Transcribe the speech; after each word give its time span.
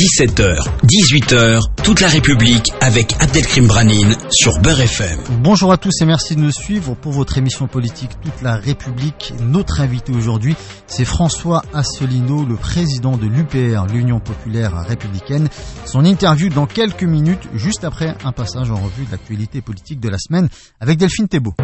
17h, 0.00 0.56
18h, 0.82 1.60
toute 1.84 2.00
la 2.00 2.08
République 2.08 2.72
avec 2.80 3.14
Abdelkrim 3.20 3.66
Branine 3.66 4.16
sur 4.30 4.58
Beurre 4.60 4.80
FM. 4.80 5.18
Bonjour 5.42 5.72
à 5.72 5.76
tous 5.76 5.92
et 6.00 6.06
merci 6.06 6.36
de 6.36 6.40
nous 6.40 6.52
suivre 6.52 6.94
pour 6.94 7.12
votre 7.12 7.36
émission 7.36 7.66
politique 7.66 8.08
Toute 8.22 8.40
la 8.40 8.56
République. 8.56 9.34
Notre 9.42 9.82
invité 9.82 10.12
aujourd'hui, 10.14 10.56
c'est 10.86 11.04
François 11.04 11.62
Asselineau, 11.74 12.46
le 12.46 12.56
président 12.56 13.18
de 13.18 13.26
l'UPR, 13.26 13.92
l'Union 13.92 14.20
Populaire 14.20 14.72
Républicaine. 14.88 15.50
Son 15.84 16.06
interview 16.06 16.48
dans 16.48 16.66
quelques 16.66 17.04
minutes, 17.04 17.46
juste 17.52 17.84
après 17.84 18.16
un 18.24 18.32
passage 18.32 18.70
en 18.70 18.76
revue 18.76 19.04
de 19.04 19.10
l'actualité 19.10 19.60
politique 19.60 20.00
de 20.00 20.08
la 20.08 20.16
semaine 20.16 20.48
avec 20.80 20.96
Delphine 20.96 21.28
Thébault. 21.28 21.56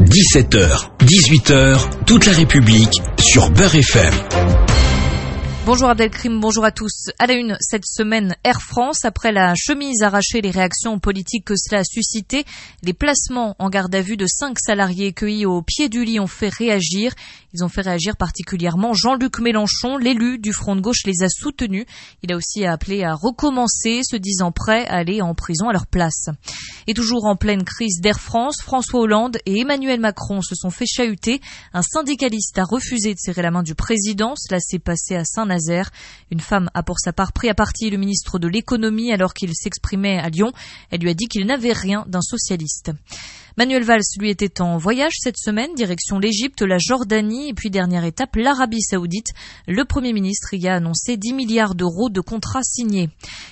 17h, 0.00 0.90
18h, 1.00 2.04
toute 2.04 2.26
la 2.26 2.32
République 2.32 3.00
sur 3.18 3.48
Beurre 3.52 3.74
FM. 3.74 4.12
Bonjour 5.66 5.88
Abdelkrim, 5.88 6.38
bonjour 6.38 6.64
à 6.64 6.70
tous. 6.70 7.10
À 7.18 7.26
la 7.26 7.34
une, 7.34 7.56
cette 7.58 7.86
semaine, 7.86 8.36
Air 8.44 8.62
France, 8.62 9.04
après 9.04 9.32
la 9.32 9.52
chemise 9.56 10.04
arrachée, 10.04 10.40
les 10.40 10.52
réactions 10.52 11.00
politiques 11.00 11.46
que 11.46 11.56
cela 11.56 11.80
a 11.80 11.84
suscité, 11.84 12.44
les 12.84 12.92
placements 12.92 13.56
en 13.58 13.68
garde 13.68 13.92
à 13.92 14.00
vue 14.00 14.16
de 14.16 14.28
cinq 14.28 14.60
salariés 14.60 15.12
cueillis 15.12 15.44
au 15.44 15.62
pied 15.62 15.88
du 15.88 16.04
lit 16.04 16.20
ont 16.20 16.28
fait 16.28 16.50
réagir. 16.50 17.12
Ils 17.52 17.64
ont 17.64 17.68
fait 17.68 17.80
réagir 17.80 18.16
particulièrement 18.16 18.94
Jean-Luc 18.94 19.40
Mélenchon, 19.40 19.96
l'élu 19.96 20.38
du 20.38 20.52
Front 20.52 20.76
de 20.76 20.80
gauche, 20.80 21.04
les 21.04 21.24
a 21.24 21.28
soutenus. 21.28 21.86
Il 22.22 22.32
a 22.32 22.36
aussi 22.36 22.64
appelé 22.64 23.02
à 23.02 23.14
recommencer, 23.14 24.02
se 24.08 24.14
disant 24.14 24.52
prêt 24.52 24.86
à 24.86 24.98
aller 24.98 25.20
en 25.20 25.34
prison 25.34 25.68
à 25.68 25.72
leur 25.72 25.88
place. 25.88 26.26
Et 26.86 26.94
toujours 26.94 27.24
en 27.24 27.34
pleine 27.34 27.64
crise 27.64 28.00
d'Air 28.00 28.20
France, 28.20 28.58
François 28.62 29.00
Hollande 29.00 29.38
et 29.46 29.62
Emmanuel 29.62 29.98
Macron 29.98 30.42
se 30.42 30.54
sont 30.54 30.70
fait 30.70 30.86
chahuter. 30.86 31.40
Un 31.72 31.82
syndicaliste 31.82 32.56
a 32.58 32.64
refusé 32.64 33.14
de 33.14 33.18
serrer 33.18 33.42
la 33.42 33.50
main 33.50 33.64
du 33.64 33.74
président. 33.74 34.34
Cela 34.36 34.60
s'est 34.60 34.78
passé 34.78 35.16
à 35.16 35.24
Une 36.30 36.40
femme 36.40 36.70
a 36.74 36.82
pour 36.82 36.98
sa 36.98 37.12
part 37.12 37.32
pris 37.32 37.48
à 37.48 37.54
partie 37.54 37.90
le 37.90 37.98
ministre 37.98 38.38
de 38.38 38.48
l'économie 38.48 39.12
alors 39.12 39.34
qu'il 39.34 39.50
s'exprimait 39.54 40.18
à 40.18 40.28
Lyon. 40.28 40.52
Elle 40.90 41.00
lui 41.00 41.10
a 41.10 41.14
dit 41.14 41.26
qu'il 41.26 41.46
n'avait 41.46 41.72
rien 41.72 42.04
d'un 42.08 42.22
socialiste. 42.22 42.92
Manuel 43.58 43.84
Valls, 43.84 44.02
lui, 44.18 44.28
était 44.28 44.60
en 44.60 44.76
voyage 44.76 45.14
cette 45.18 45.38
semaine, 45.38 45.74
direction 45.74 46.18
l'Égypte, 46.18 46.60
la 46.60 46.76
Jordanie 46.76 47.48
et 47.48 47.54
puis 47.54 47.70
dernière 47.70 48.04
étape, 48.04 48.36
l'Arabie 48.36 48.82
Saoudite. 48.82 49.28
Le 49.66 49.86
Premier 49.86 50.12
ministre 50.12 50.52
y 50.52 50.68
a 50.68 50.74
annoncé 50.74 51.16
10 51.16 51.32
milliards 51.32 51.74
d'euros 51.74 52.10
de 52.10 52.20
contrats 52.20 52.62
signés. 52.62 53.08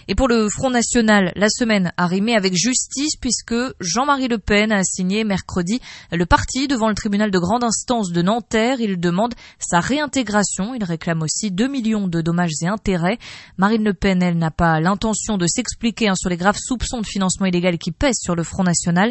Et 0.06 0.14
pour 0.14 0.28
le 0.28 0.50
Front 0.50 0.68
National, 0.68 1.32
la 1.36 1.48
semaine 1.48 1.90
a 1.96 2.06
rimé 2.06 2.36
avec 2.36 2.54
justice 2.54 3.16
puisque 3.18 3.54
Jean-Marie 3.80 4.28
Le 4.28 4.36
Pen 4.36 4.72
a 4.72 4.84
signé 4.84 5.24
mercredi 5.24 5.80
le 6.12 6.26
parti 6.26 6.68
devant 6.68 6.90
le 6.90 6.94
tribunal 6.94 7.30
de 7.30 7.38
grande 7.38 7.64
instance 7.64 8.12
de 8.12 8.20
Nanterre. 8.20 8.80
Il 8.80 9.00
demande 9.00 9.32
sa 9.58 9.80
réintégration. 9.80 10.74
Il 10.74 10.84
réclame 10.84 11.22
aussi 11.22 11.50
2 11.50 11.66
millions 11.66 12.08
de 12.08 12.20
dommages 12.20 12.52
et 12.60 12.66
intérêts. 12.66 13.18
Marine 13.56 13.84
Le 13.84 13.94
Pen, 13.94 14.22
elle 14.22 14.36
n'a 14.36 14.50
pas 14.50 14.80
l'intention 14.80 15.38
de 15.38 15.46
s'expliquer 15.46 16.08
hein, 16.08 16.14
sur 16.14 16.28
les 16.28 16.36
graves 16.36 16.58
soupçons 16.62 17.00
de 17.00 17.06
financement 17.06 17.46
illégal 17.46 17.78
qui 17.78 17.90
pèsent 17.90 18.20
sur 18.20 18.34
le 18.34 18.42
Front 18.42 18.64
National. 18.64 19.10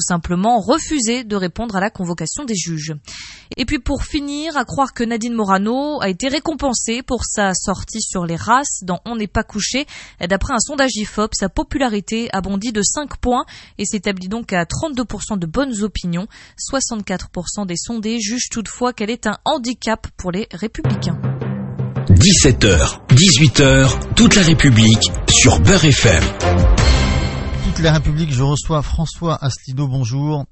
Simplement 0.00 0.60
refusé 0.60 1.24
de 1.24 1.36
répondre 1.36 1.76
à 1.76 1.80
la 1.80 1.90
convocation 1.90 2.44
des 2.44 2.54
juges. 2.54 2.94
Et 3.56 3.64
puis 3.64 3.78
pour 3.78 4.04
finir, 4.04 4.56
à 4.56 4.64
croire 4.64 4.92
que 4.92 5.04
Nadine 5.04 5.34
Morano 5.34 6.00
a 6.00 6.08
été 6.08 6.28
récompensée 6.28 7.02
pour 7.02 7.24
sa 7.24 7.52
sortie 7.54 8.00
sur 8.00 8.24
les 8.24 8.36
races 8.36 8.80
dans 8.82 9.00
On 9.04 9.16
n'est 9.16 9.26
pas 9.26 9.42
couché. 9.42 9.86
D'après 10.20 10.54
un 10.54 10.60
sondage 10.60 10.94
IFOP, 10.96 11.34
sa 11.34 11.48
popularité 11.48 12.28
a 12.32 12.40
bondi 12.40 12.72
de 12.72 12.82
5 12.82 13.18
points 13.18 13.44
et 13.78 13.84
s'établit 13.84 14.28
donc 14.28 14.52
à 14.52 14.64
32% 14.64 15.38
de 15.38 15.46
bonnes 15.46 15.82
opinions. 15.82 16.26
64% 16.72 17.66
des 17.66 17.76
sondés 17.76 18.20
jugent 18.20 18.48
toutefois 18.50 18.92
qu'elle 18.92 19.10
est 19.10 19.26
un 19.26 19.38
handicap 19.44 20.06
pour 20.16 20.30
les 20.30 20.48
républicains. 20.52 21.20
17h, 22.08 23.00
18h, 23.14 24.14
toute 24.14 24.34
la 24.34 24.42
République 24.42 25.10
sur 25.28 25.60
Beurre 25.60 25.84
FM 25.84 26.22
la 27.82 27.92
République, 27.92 28.30
je 28.30 28.42
reçois 28.42 28.82
François 28.82 29.38
Asselineau, 29.42 29.88
bonjour. 29.88 30.44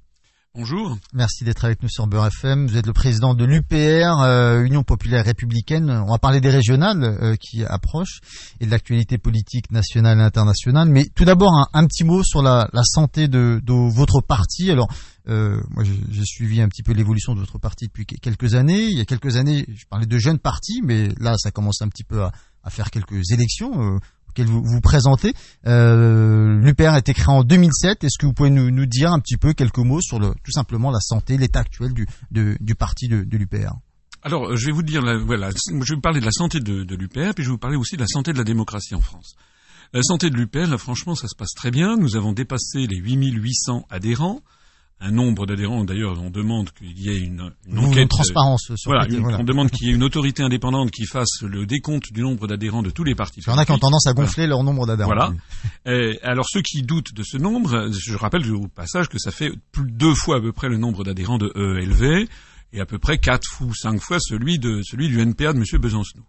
Bonjour. 0.54 0.96
Merci 1.12 1.44
d'être 1.44 1.64
avec 1.66 1.82
nous 1.82 1.88
sur 1.90 2.06
Beurre 2.06 2.28
FM. 2.28 2.66
Vous 2.66 2.78
êtes 2.78 2.86
le 2.86 2.94
président 2.94 3.34
de 3.34 3.44
l'UPR, 3.44 4.22
euh, 4.22 4.62
Union 4.64 4.82
Populaire 4.82 5.26
Républicaine. 5.26 5.90
On 5.90 6.10
va 6.10 6.18
parler 6.18 6.40
des 6.40 6.48
régionales 6.48 7.04
euh, 7.04 7.36
qui 7.36 7.64
approchent 7.64 8.20
et 8.60 8.66
de 8.66 8.70
l'actualité 8.70 9.18
politique 9.18 9.70
nationale 9.70 10.18
et 10.18 10.22
internationale. 10.22 10.88
Mais 10.88 11.04
tout 11.14 11.26
d'abord, 11.26 11.52
un, 11.74 11.86
petit 11.86 12.04
mot 12.04 12.22
sur 12.22 12.40
la, 12.40 12.66
santé 12.82 13.28
de, 13.28 13.60
votre 13.66 14.22
parti. 14.22 14.70
Alors, 14.70 14.88
euh, 15.28 15.60
moi, 15.68 15.84
j'ai 15.84 16.24
suivi 16.24 16.62
un 16.62 16.68
petit 16.68 16.82
peu 16.82 16.92
l'évolution 16.92 17.34
de 17.34 17.40
votre 17.40 17.58
parti 17.58 17.88
depuis 17.88 18.06
quelques 18.06 18.54
années. 18.54 18.84
Il 18.84 18.96
y 18.96 19.00
a 19.00 19.04
quelques 19.04 19.36
années, 19.36 19.66
je 19.68 19.84
parlais 19.84 20.06
de 20.06 20.18
jeunes 20.18 20.38
partis, 20.38 20.80
mais 20.82 21.08
là, 21.20 21.34
ça 21.36 21.50
commence 21.50 21.82
un 21.82 21.88
petit 21.88 22.04
peu 22.04 22.22
à, 22.22 22.32
à 22.64 22.70
faire 22.70 22.90
quelques 22.90 23.32
élections 23.32 24.00
vous 24.36 24.62
vous 24.64 24.80
présentez. 24.80 25.34
Euh, 25.66 26.58
L'UPR 26.60 26.90
a 26.90 26.98
été 26.98 27.14
créé 27.14 27.28
en 27.28 27.44
2007. 27.44 28.04
Est-ce 28.04 28.18
que 28.18 28.26
vous 28.26 28.32
pouvez 28.32 28.50
nous, 28.50 28.86
dire 28.86 29.12
un 29.12 29.20
petit 29.20 29.36
peu 29.36 29.52
quelques 29.52 29.78
mots 29.78 30.00
sur 30.00 30.18
tout 30.18 30.52
simplement 30.52 30.90
la 30.90 31.00
santé, 31.00 31.36
l'état 31.36 31.60
actuel 31.60 31.92
du, 31.92 32.74
parti 32.74 33.08
de, 33.08 33.36
l'UPR 33.36 33.72
alors, 34.24 34.56
je 34.56 34.66
vais 34.66 34.72
vous 34.72 34.82
dire, 34.82 35.00
voilà, 35.24 35.50
je 35.50 35.94
vais 35.94 36.00
parler 36.00 36.18
de 36.18 36.24
la 36.24 36.32
santé 36.32 36.58
de, 36.58 36.82
de 36.82 36.96
l'UPR, 36.96 37.34
puis 37.36 37.44
je 37.44 37.50
vais 37.50 37.52
vous 37.52 37.58
parler 37.58 37.76
aussi 37.76 37.94
de 37.94 38.00
la 38.00 38.08
santé 38.08 38.32
de 38.32 38.38
la 38.38 38.42
démocratie 38.42 38.96
en 38.96 39.00
France. 39.00 39.36
La 39.94 40.02
santé 40.02 40.28
de 40.28 40.36
l'UPR, 40.36 40.76
franchement, 40.78 41.14
ça 41.14 41.28
se 41.28 41.34
passe 41.34 41.54
très 41.54 41.70
bien. 41.70 41.96
Nous 41.96 42.16
avons 42.16 42.32
dépassé 42.32 42.86
les 42.86 42.96
8800 42.96 43.86
adhérents 43.88 44.42
un 45.00 45.10
nombre 45.10 45.46
d'adhérents. 45.46 45.84
D'ailleurs, 45.84 46.20
on 46.20 46.30
demande 46.30 46.70
qu'il 46.72 46.98
y 46.98 47.10
ait 47.10 47.20
une, 47.20 47.52
une 47.68 47.78
enquête. 47.78 48.02
Une 48.02 48.08
transparence 48.08 48.72
sur 48.74 48.90
voilà, 48.90 49.06
On 49.38 49.44
demande 49.44 49.70
qu'il 49.70 49.88
y 49.88 49.90
ait 49.90 49.94
une 49.94 50.02
autorité 50.02 50.42
indépendante 50.42 50.90
qui 50.90 51.06
fasse 51.06 51.42
le 51.42 51.66
décompte 51.66 52.12
du 52.12 52.22
nombre 52.22 52.46
d'adhérents 52.46 52.82
de 52.82 52.90
tous 52.90 53.04
les 53.04 53.14
partis. 53.14 53.40
Il 53.46 53.50
y 53.50 53.52
en 53.52 53.58
a 53.58 53.64
qui 53.64 53.72
ont 53.72 53.78
tendance 53.78 54.06
à 54.06 54.12
gonfler 54.12 54.46
leur 54.46 54.62
nombre 54.64 54.86
d'adhérents. 54.86 55.14
Voilà. 55.14 55.32
Et 55.86 56.18
alors, 56.22 56.46
ceux 56.48 56.62
qui 56.62 56.82
doutent 56.82 57.14
de 57.14 57.22
ce 57.22 57.36
nombre, 57.36 57.90
je 57.92 58.16
rappelle 58.16 58.50
au 58.52 58.66
passage 58.68 59.08
que 59.08 59.18
ça 59.18 59.30
fait 59.30 59.52
plus 59.72 59.84
de 59.84 59.96
deux 59.96 60.14
fois 60.14 60.36
à 60.36 60.40
peu 60.40 60.52
près 60.52 60.68
le 60.68 60.76
nombre 60.76 61.04
d'adhérents 61.04 61.38
de 61.38 61.52
ELV 61.54 62.28
et 62.72 62.80
à 62.80 62.86
peu 62.86 62.98
près 62.98 63.18
quatre 63.18 63.62
ou 63.62 63.74
cinq 63.74 64.00
fois 64.00 64.18
celui 64.20 64.58
de 64.58 64.82
celui 64.82 65.08
du 65.08 65.20
NPA 65.20 65.52
de 65.52 65.58
M. 65.58 65.64
Besancenot. 65.80 66.24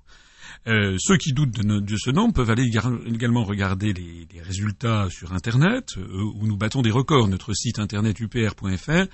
Euh, 0.68 0.97
ceux 1.00 1.18
qui 1.18 1.34
doutent 1.34 1.52
de, 1.52 1.97
ce 1.97 2.12
nom 2.12 2.31
peuvent 2.31 2.50
aller 2.50 2.70
également 3.08 3.44
regarder 3.44 3.94
les, 3.94 4.42
résultats 4.42 5.08
sur 5.09 5.34
Internet, 5.34 5.94
euh, 5.97 6.24
où 6.36 6.47
nous 6.47 6.58
battons 6.58 6.81
des 6.81 6.92
records. 6.92 7.28
Notre 7.28 7.53
site 7.53 7.80
internet 7.80 8.20
upr.fr, 8.20 9.08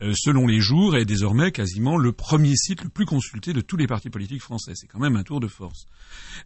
euh, 0.00 0.12
selon 0.14 0.46
les 0.46 0.60
jours, 0.60 0.96
est 0.96 1.04
désormais 1.04 1.52
quasiment 1.52 1.96
le 1.96 2.12
premier 2.12 2.56
site 2.56 2.82
le 2.82 2.88
plus 2.88 3.04
consulté 3.04 3.52
de 3.52 3.60
tous 3.60 3.76
les 3.76 3.86
partis 3.86 4.10
politiques 4.10 4.42
français. 4.42 4.72
C'est 4.74 4.86
quand 4.86 5.00
même 5.00 5.16
un 5.16 5.22
tour 5.22 5.40
de 5.40 5.48
force. 5.48 5.86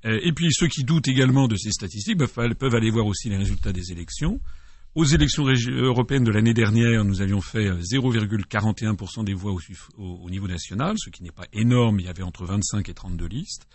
et 0.04 0.32
puis 0.32 0.48
ceux 0.52 0.68
qui 0.68 0.84
doutent 0.84 1.08
également 1.08 1.48
de 1.48 1.56
ces 1.56 1.70
statistiques 1.70 2.18
peuvent 2.18 2.74
aller 2.74 2.91
voir 2.91 3.06
aussi 3.06 3.28
les 3.28 3.36
résultats 3.36 3.72
des 3.72 3.92
élections. 3.92 4.41
Aux 4.94 5.06
élections 5.06 5.46
européennes 5.46 6.24
de 6.24 6.30
l'année 6.30 6.52
dernière, 6.52 7.02
nous 7.04 7.22
avions 7.22 7.41
fait 7.41 7.70
0,41% 7.70 9.24
des 9.24 9.32
voix 9.32 9.56
au, 9.96 10.28
niveau 10.28 10.46
national, 10.46 10.96
ce 10.98 11.08
qui 11.08 11.22
n'est 11.22 11.30
pas 11.30 11.46
énorme, 11.54 11.98
il 12.00 12.04
y 12.04 12.08
avait 12.10 12.22
entre 12.22 12.44
25 12.44 12.86
et 12.91 12.94
32 12.94 13.26
listes. 13.26 13.66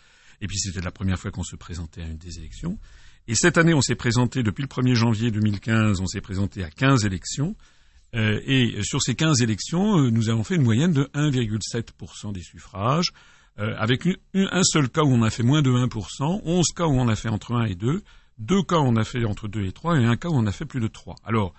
Et 0.41 0.47
puis 0.47 0.57
c'était 0.57 0.81
la 0.81 0.91
première 0.91 1.19
fois 1.19 1.31
qu'on 1.31 1.43
se 1.43 1.55
présentait 1.55 2.01
à 2.01 2.05
une 2.05 2.17
des 2.17 2.37
élections. 2.37 2.77
Et 3.27 3.35
cette 3.35 3.57
année, 3.57 3.73
on 3.73 3.81
s'est 3.81 3.95
présenté, 3.95 4.41
depuis 4.41 4.61
le 4.61 4.67
1er 4.67 4.93
janvier 4.93 5.31
2015, 5.31 5.99
on 5.99 6.07
s'est 6.07 6.21
présenté 6.21 6.63
à 6.63 6.69
15 6.69 7.05
élections. 7.05 7.55
Euh, 8.15 8.39
et 8.45 8.81
sur 8.83 9.01
ces 9.01 9.15
15 9.15 9.41
élections, 9.41 9.99
euh, 9.99 10.09
nous 10.09 10.29
avons 10.29 10.43
fait 10.43 10.55
une 10.55 10.63
moyenne 10.63 10.93
de 10.93 11.09
1,7% 11.13 12.31
des 12.31 12.41
suffrages, 12.41 13.11
euh, 13.59 13.75
avec 13.77 14.07
un 14.33 14.63
seul 14.63 14.89
cas 14.89 15.01
où 15.01 15.09
on 15.09 15.23
a 15.23 15.29
fait 15.29 15.43
moins 15.43 15.61
de 15.61 15.71
1%, 15.71 16.41
11 16.45 16.65
cas 16.73 16.85
où 16.85 16.93
on 16.93 17.09
a 17.09 17.15
fait 17.15 17.27
entre 17.27 17.53
1 17.53 17.65
et 17.65 17.75
2, 17.75 18.01
deux 18.37 18.63
cas 18.63 18.77
où 18.77 18.83
on 18.83 18.95
a 18.95 19.03
fait 19.03 19.25
entre 19.25 19.49
2 19.49 19.65
et 19.65 19.71
3, 19.73 19.99
et 19.99 20.05
un 20.05 20.15
cas 20.15 20.29
où 20.29 20.35
on 20.35 20.45
a 20.45 20.53
fait 20.53 20.65
plus 20.65 20.79
de 20.79 20.87
3. 20.87 21.15
Alors, 21.25 21.53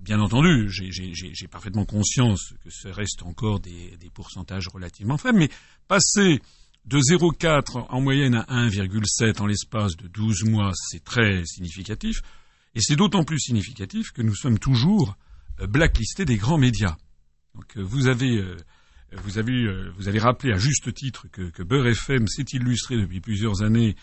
bien 0.00 0.20
entendu, 0.20 0.68
j'ai 0.68 1.48
parfaitement 1.48 1.86
conscience 1.86 2.52
que 2.62 2.68
ce 2.70 2.88
reste 2.88 3.22
encore 3.22 3.60
des, 3.60 3.96
des 3.98 4.10
pourcentages 4.10 4.68
relativement 4.68 5.16
faibles, 5.16 5.38
mais 5.38 5.48
passer 5.88 6.42
de 6.86 6.98
0,4 6.98 7.86
en 7.88 8.00
moyenne 8.00 8.34
à 8.34 8.68
1,7 8.68 9.40
en 9.40 9.46
l'espace 9.46 9.96
de 9.96 10.06
12 10.08 10.44
mois, 10.44 10.72
c'est 10.74 11.02
très 11.02 11.44
significatif. 11.46 12.20
Et 12.74 12.80
c'est 12.80 12.96
d'autant 12.96 13.24
plus 13.24 13.38
significatif 13.38 14.12
que 14.12 14.22
nous 14.22 14.34
sommes 14.34 14.58
toujours 14.58 15.16
euh, 15.60 15.66
blacklistés 15.66 16.24
des 16.24 16.36
grands 16.36 16.58
médias. 16.58 16.96
Donc 17.54 17.64
euh, 17.76 17.82
vous 17.82 18.08
avez, 18.08 18.36
euh, 18.36 18.56
vous 19.12 19.38
avez, 19.38 19.66
vous 19.96 20.08
avez 20.08 20.18
rappelé 20.18 20.52
à 20.52 20.58
juste 20.58 20.92
titre 20.92 21.26
que, 21.32 21.42
que 21.42 21.62
Beurre 21.62 21.86
FM 21.86 22.26
s'est 22.28 22.46
illustré 22.52 22.96
depuis 22.96 23.20
plusieurs 23.20 23.62
années 23.62 23.96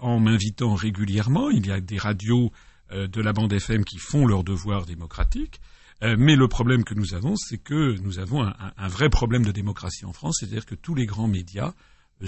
en 0.00 0.20
m'invitant 0.20 0.74
régulièrement. 0.74 1.48
Il 1.48 1.66
y 1.66 1.72
a 1.72 1.80
des 1.80 1.96
radios 1.96 2.52
de 2.92 3.22
la 3.22 3.32
bande 3.32 3.50
FM 3.50 3.82
qui 3.82 3.96
font 3.96 4.26
leur 4.26 4.44
devoir 4.44 4.84
démocratique. 4.84 5.58
mais 6.02 6.36
le 6.36 6.48
problème 6.48 6.84
que 6.84 6.92
nous 6.92 7.14
avons, 7.14 7.34
c'est 7.36 7.56
que 7.56 7.98
nous 8.02 8.18
avons 8.18 8.42
un, 8.42 8.54
un, 8.76 8.88
vrai 8.88 9.08
problème 9.08 9.42
de 9.42 9.52
démocratie 9.52 10.04
en 10.04 10.12
France, 10.12 10.36
c'est-à-dire 10.40 10.66
que 10.66 10.74
tous 10.74 10.94
les 10.94 11.06
grands 11.06 11.28
médias 11.28 11.72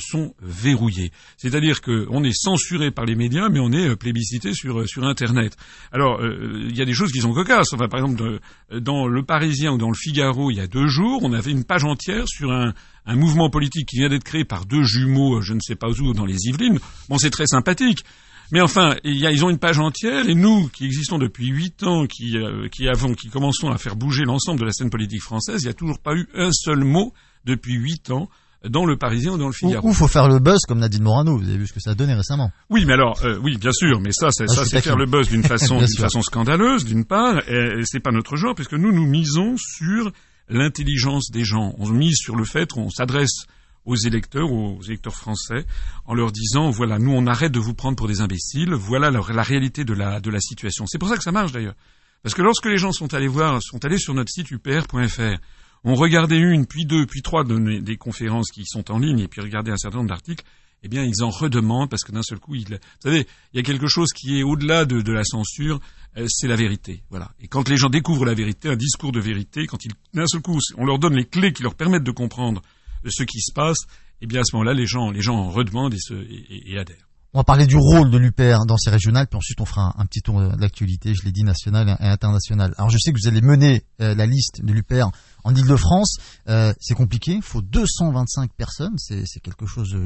sont 0.01 0.35
verrouillés. 0.41 1.13
C'est-à-dire 1.37 1.81
qu'on 1.81 2.25
est 2.25 2.35
censuré 2.35 2.91
par 2.91 3.05
les 3.05 3.15
médias, 3.15 3.49
mais 3.49 3.61
on 3.61 3.73
est 3.73 3.89
euh, 3.89 3.97
plébiscité 3.97 4.55
sur 4.55 4.81
euh, 4.81 4.87
sur 4.87 5.05
Internet. 5.05 5.57
Alors, 5.93 6.21
euh, 6.21 6.67
il 6.69 6.77
y 6.77 6.83
a 6.83 6.85
des 6.85 6.95
choses 6.95 7.13
qui 7.13 7.21
sont 7.21 7.33
cocasses. 7.33 7.73
Enfin, 7.73 7.89
par 7.89 8.01
exemple, 8.01 8.41
dans 8.73 9.07
Le 9.07 9.23
Parisien 9.23 9.73
ou 9.73 9.79
dans 9.79 9.91
Le 9.91 9.97
Figaro, 9.97 10.51
il 10.51 10.57
y 10.57 10.61
a 10.61 10.67
deux 10.67 10.87
jours, 10.87 11.21
on 11.23 11.33
avait 11.33 11.51
une 11.51 11.65
page 11.65 11.85
entière 11.85 12.29
sur 12.29 12.53
un, 12.53 12.73
un 13.07 13.17
mouvement 13.17 13.51
politique 13.51 13.89
qui 13.89 13.99
vient 13.99 14.09
d'être 14.09 14.25
créé 14.25 14.45
par 14.45 14.65
deux 14.65 14.83
jumeaux, 14.83 15.41
je 15.41 15.55
ne 15.55 15.61
sais 15.61 15.77
pas 15.77 15.89
où, 15.89 16.15
dans 16.15 16.27
les 16.27 16.47
Yvelines. 16.47 16.79
Bon, 17.09 17.19
c'est 17.19 17.31
très 17.31 17.47
sympathique. 17.47 18.05
Mais 18.51 18.61
enfin, 18.61 18.97
ils 19.03 19.45
ont 19.47 19.49
une 19.49 19.59
page 19.59 19.79
entière, 19.79 20.29
et 20.29 20.35
nous, 20.35 20.69
qui 20.69 20.85
existons 20.85 21.17
depuis 21.17 21.47
huit 21.47 21.83
ans, 21.85 22.07
qui, 22.07 22.37
qui 22.71 22.87
avons, 22.87 23.15
qui 23.15 23.31
commençons 23.31 23.71
à 23.71 23.79
faire 23.79 23.97
bouger 23.97 24.25
l'ensemble 24.25 24.61
de 24.61 24.67
la 24.67 24.73
scène 24.73 24.91
politique 24.91 25.23
française, 25.23 25.63
il 25.63 25.67
n'y 25.67 25.71
a 25.71 25.75
toujours 25.75 25.99
pas 25.99 26.15
eu 26.15 26.29
un 26.35 26.53
seul 26.53 26.85
mot 26.85 27.15
depuis 27.47 27.75
huit 27.75 28.11
ans 28.11 28.29
dans 28.69 28.85
le 28.85 28.97
Parisien 28.97 29.33
ou 29.33 29.39
dans 29.39 29.47
le 29.47 29.53
Figaro. 29.53 29.89
Ou 29.89 29.93
faut 29.93 30.09
faire 30.09 30.29
le 30.29 30.39
buzz 30.39 30.61
comme 30.67 30.79
Nadine 30.79 31.03
Morano. 31.03 31.37
Vous 31.37 31.49
avez 31.49 31.59
vu 31.59 31.67
ce 31.67 31.73
que 31.73 31.81
ça 31.81 31.91
a 31.91 31.95
donné 31.95 32.15
récemment. 32.15 32.51
Oui, 32.71 32.85
mais 32.87 32.95
alors, 32.95 33.21
euh, 33.25 33.39
oui, 33.43 33.57
bien 33.59 33.73
sûr, 33.73 34.01
mais 34.01 34.13
ça, 34.13 34.29
c'est, 34.31 34.45
ah, 34.49 34.55
ça, 34.55 34.65
c'est 34.65 34.81
faire 34.81 34.97
le 34.97 35.07
buzz 35.07 35.29
d'une 35.29 35.43
façon, 35.45 35.79
d'une 35.79 35.89
façon 35.89 36.23
scandaleuse, 36.23 36.85
d'une 36.85 37.05
part, 37.05 37.49
et, 37.49 37.81
et 37.81 37.83
c'est 37.85 38.01
pas 38.01 38.13
notre 38.13 38.37
genre, 38.37 38.55
puisque 38.55 38.75
nous, 38.75 38.93
nous 38.93 39.07
misons 39.07 39.57
sur 39.57 40.13
l'intelligence 40.49 41.31
des 41.31 41.45
gens. 41.45 41.75
On 41.79 41.89
mise 41.89 42.17
sur 42.17 42.37
le 42.37 42.45
fait 42.45 42.71
qu'on 42.73 42.91
s'adresse 42.91 43.47
aux 43.85 43.97
électeurs, 43.97 44.51
aux 44.51 44.81
électeurs 44.83 45.15
français, 45.15 45.67
en 46.07 46.15
leur 46.15 46.31
disant 46.31 46.71
voilà, 46.71 46.99
nous 46.99 47.13
on 47.13 47.27
arrête 47.27 47.53
de 47.53 47.59
vous 47.59 47.75
prendre 47.75 47.97
pour 47.97 48.09
des 48.09 48.21
imbéciles, 48.21 48.75
voilà 48.75 49.11
la, 49.11 49.21
la 49.21 49.43
réalité 49.43 49.85
de 49.85 49.93
la, 49.93 50.21
de 50.21 50.31
la 50.31 50.41
situation. 50.41 50.85
C'est 50.87 50.99
pour 50.99 51.09
ça 51.09 51.17
que 51.17 51.23
ça 51.23 51.33
marche 51.33 51.53
d'ailleurs. 51.53 51.75
Parce 52.23 52.35
que 52.35 52.43
lorsque 52.43 52.67
les 52.67 52.77
gens 52.77 52.93
sont 52.93 53.13
allés 53.15 53.27
voir, 53.27 53.61
sont 53.61 53.85
allés 53.85 53.99
sur 53.99 54.15
notre 54.15 54.31
site 54.31 54.51
upr.fr, 54.53 55.41
on 55.85 55.95
regardait 55.95 56.39
une, 56.39 56.67
puis 56.67 56.85
deux, 56.85 57.07
puis 57.07 57.23
trois 57.23 57.45
de, 57.45 57.81
des 57.81 57.97
conférences 57.97 58.51
qui 58.51 58.65
sont 58.67 58.91
en 58.91 58.99
ligne, 58.99 59.21
et 59.21 59.29
puis 59.29 59.41
regardait 59.41 59.73
un 59.73 59.77
certain 59.77 59.99
nombre 59.99 60.11
d'articles, 60.11 60.45
eh 60.85 60.89
bien, 60.89 61.05
ils 61.05 61.23
en 61.23 61.31
redemandent 61.31 61.89
parce 61.89 62.03
que 62.03 62.13
d'un 62.13 62.23
seul 62.23 62.39
coup, 62.39 62.55
il, 62.55 62.67
vous 62.67 62.79
savez, 63.01 63.27
il 63.53 63.57
y 63.57 63.61
a 63.61 63.63
quelque 63.63 63.87
chose 63.87 64.13
qui 64.13 64.39
est 64.39 64.43
au-delà 64.43 64.85
de, 64.85 65.13
la 65.13 65.25
censure, 65.25 65.81
euh, 66.17 66.27
c'est 66.29 66.49
la 66.49 66.57
vérité, 66.57 67.03
voilà. 67.11 67.33
Et 67.41 67.49
quand 67.49 67.69
les 67.69 67.77
gens 67.77 67.89
découvrent 67.89 68.25
la 68.25 68.35
vérité, 68.35 68.69
un 68.69 68.77
discours 68.77 69.13
de 69.13 69.21
vérité, 69.21 69.67
quand 69.67 69.85
ils, 69.85 69.93
d'un 70.13 70.27
seul 70.27 70.43
coup, 70.43 70.59
on 70.77 70.85
leur 70.85 70.99
donne 70.99 71.15
les 71.15 71.25
clés 71.25 71.53
qui 71.53 71.63
leur 71.63 71.75
permettent 71.75 72.05
de 72.05 72.11
comprendre 72.11 72.63
ce 73.07 73.23
qui 73.23 73.41
se 73.41 73.53
passe, 73.53 73.87
eh 74.21 74.27
bien, 74.27 74.41
à 74.41 74.45
ce 74.45 74.57
moment-là, 74.57 74.75
les 74.75 74.87
gens, 74.87 75.11
les 75.11 75.23
gens 75.23 75.37
en 75.37 75.51
redemandent 75.51 75.95
et, 75.95 76.01
se, 76.01 76.15
et 76.15 76.79
adhèrent. 76.79 77.12
On 77.35 77.39
va 77.39 77.45
parler 77.45 77.67
du 77.67 77.79
rôle 77.79 78.11
de 78.11 78.19
l'UPR 78.19 78.67
dans 78.67 78.77
ces 78.77 78.91
régionales, 78.91 79.27
puis 79.27 79.39
ensuite 79.39 79.59
on 79.63 79.65
fera 79.65 79.95
un, 79.97 80.05
petit 80.05 80.21
tour 80.21 80.39
de 80.39 80.61
l'actualité, 80.61 81.15
je 81.15 81.25
l'ai 81.25 81.33
dit, 81.33 81.45
nationale 81.45 81.97
et 81.99 82.05
internationale. 82.05 82.75
Alors 82.77 82.91
je 82.91 82.99
sais 82.99 83.11
que 83.11 83.17
vous 83.19 83.27
allez 83.27 83.41
mener 83.41 83.85
euh, 84.03 84.15
la 84.15 84.27
liste 84.27 84.63
de 84.63 84.71
l'UPR 84.71 85.07
en 85.43 85.55
Ile-de-France. 85.55 86.19
Euh, 86.51 86.75
c'est 86.79 86.95
compliqué, 86.95 87.33
il 87.33 87.41
faut 87.41 87.63
225 87.63 88.53
personnes, 88.53 88.99
c'est 88.99 89.41
quelque 89.41 89.65
chose 89.65 89.97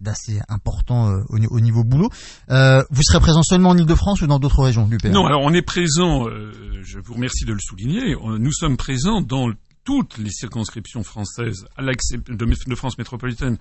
d'assez 0.00 0.40
important 0.48 1.08
euh, 1.08 1.22
au, 1.28 1.60
niveau 1.60 1.84
boulot. 1.84 2.08
vous 2.48 3.02
serez 3.02 3.20
présent 3.20 3.44
seulement 3.44 3.68
en 3.68 3.78
Ile-de-France 3.78 4.22
ou 4.22 4.26
dans 4.26 4.40
d'autres 4.40 4.64
régions 4.64 4.84
de 4.84 4.90
l'UPR 4.90 5.10
Non, 5.10 5.24
alors 5.24 5.42
on 5.42 5.52
est 5.52 5.62
présent, 5.62 6.24
je 6.24 6.98
vous 6.98 7.14
remercie 7.14 7.44
de 7.44 7.52
le 7.52 7.60
souligner, 7.60 8.16
nous 8.40 8.52
sommes 8.52 8.76
présents 8.76 9.20
dans 9.20 9.52
toutes 9.84 10.18
les 10.18 10.30
circonscriptions 10.30 11.04
françaises 11.04 11.64
à 11.76 11.82
de, 11.82 12.68
de 12.68 12.74
France 12.74 12.98
métropolitaine 12.98 13.58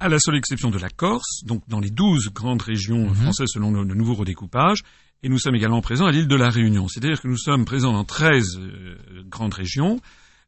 à 0.00 0.08
la 0.08 0.18
seule 0.18 0.36
exception 0.36 0.70
de 0.70 0.78
la 0.78 0.90
Corse, 0.90 1.44
donc 1.44 1.62
dans 1.68 1.80
les 1.80 1.90
douze 1.90 2.30
grandes 2.32 2.62
régions 2.62 3.08
mhm. 3.08 3.14
françaises 3.14 3.50
selon 3.52 3.70
le, 3.70 3.94
nouveau 3.94 4.14
redécoupage, 4.14 4.82
et 5.22 5.28
nous 5.28 5.38
sommes 5.38 5.54
également 5.54 5.80
présents 5.80 6.06
à 6.06 6.10
l'île 6.10 6.26
de 6.26 6.36
la 6.36 6.50
Réunion. 6.50 6.88
C'est-à-dire 6.88 7.20
que 7.20 7.28
nous 7.28 7.38
sommes 7.38 7.64
présents 7.64 7.92
dans 7.92 8.04
13 8.04 8.58
euh, 8.58 8.96
grandes 9.26 9.54
régions, 9.54 10.00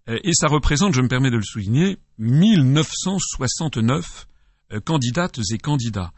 euh, 0.08 0.18
et 0.24 0.32
ça 0.34 0.48
représente, 0.48 0.94
je 0.94 1.00
me 1.00 1.08
permets 1.08 1.30
de 1.30 1.36
le 1.36 1.42
souligner, 1.42 1.98
1969 2.18 4.26
euh, 4.72 4.80
candidates 4.80 5.38
et 5.52 5.58
candidats. 5.58 6.12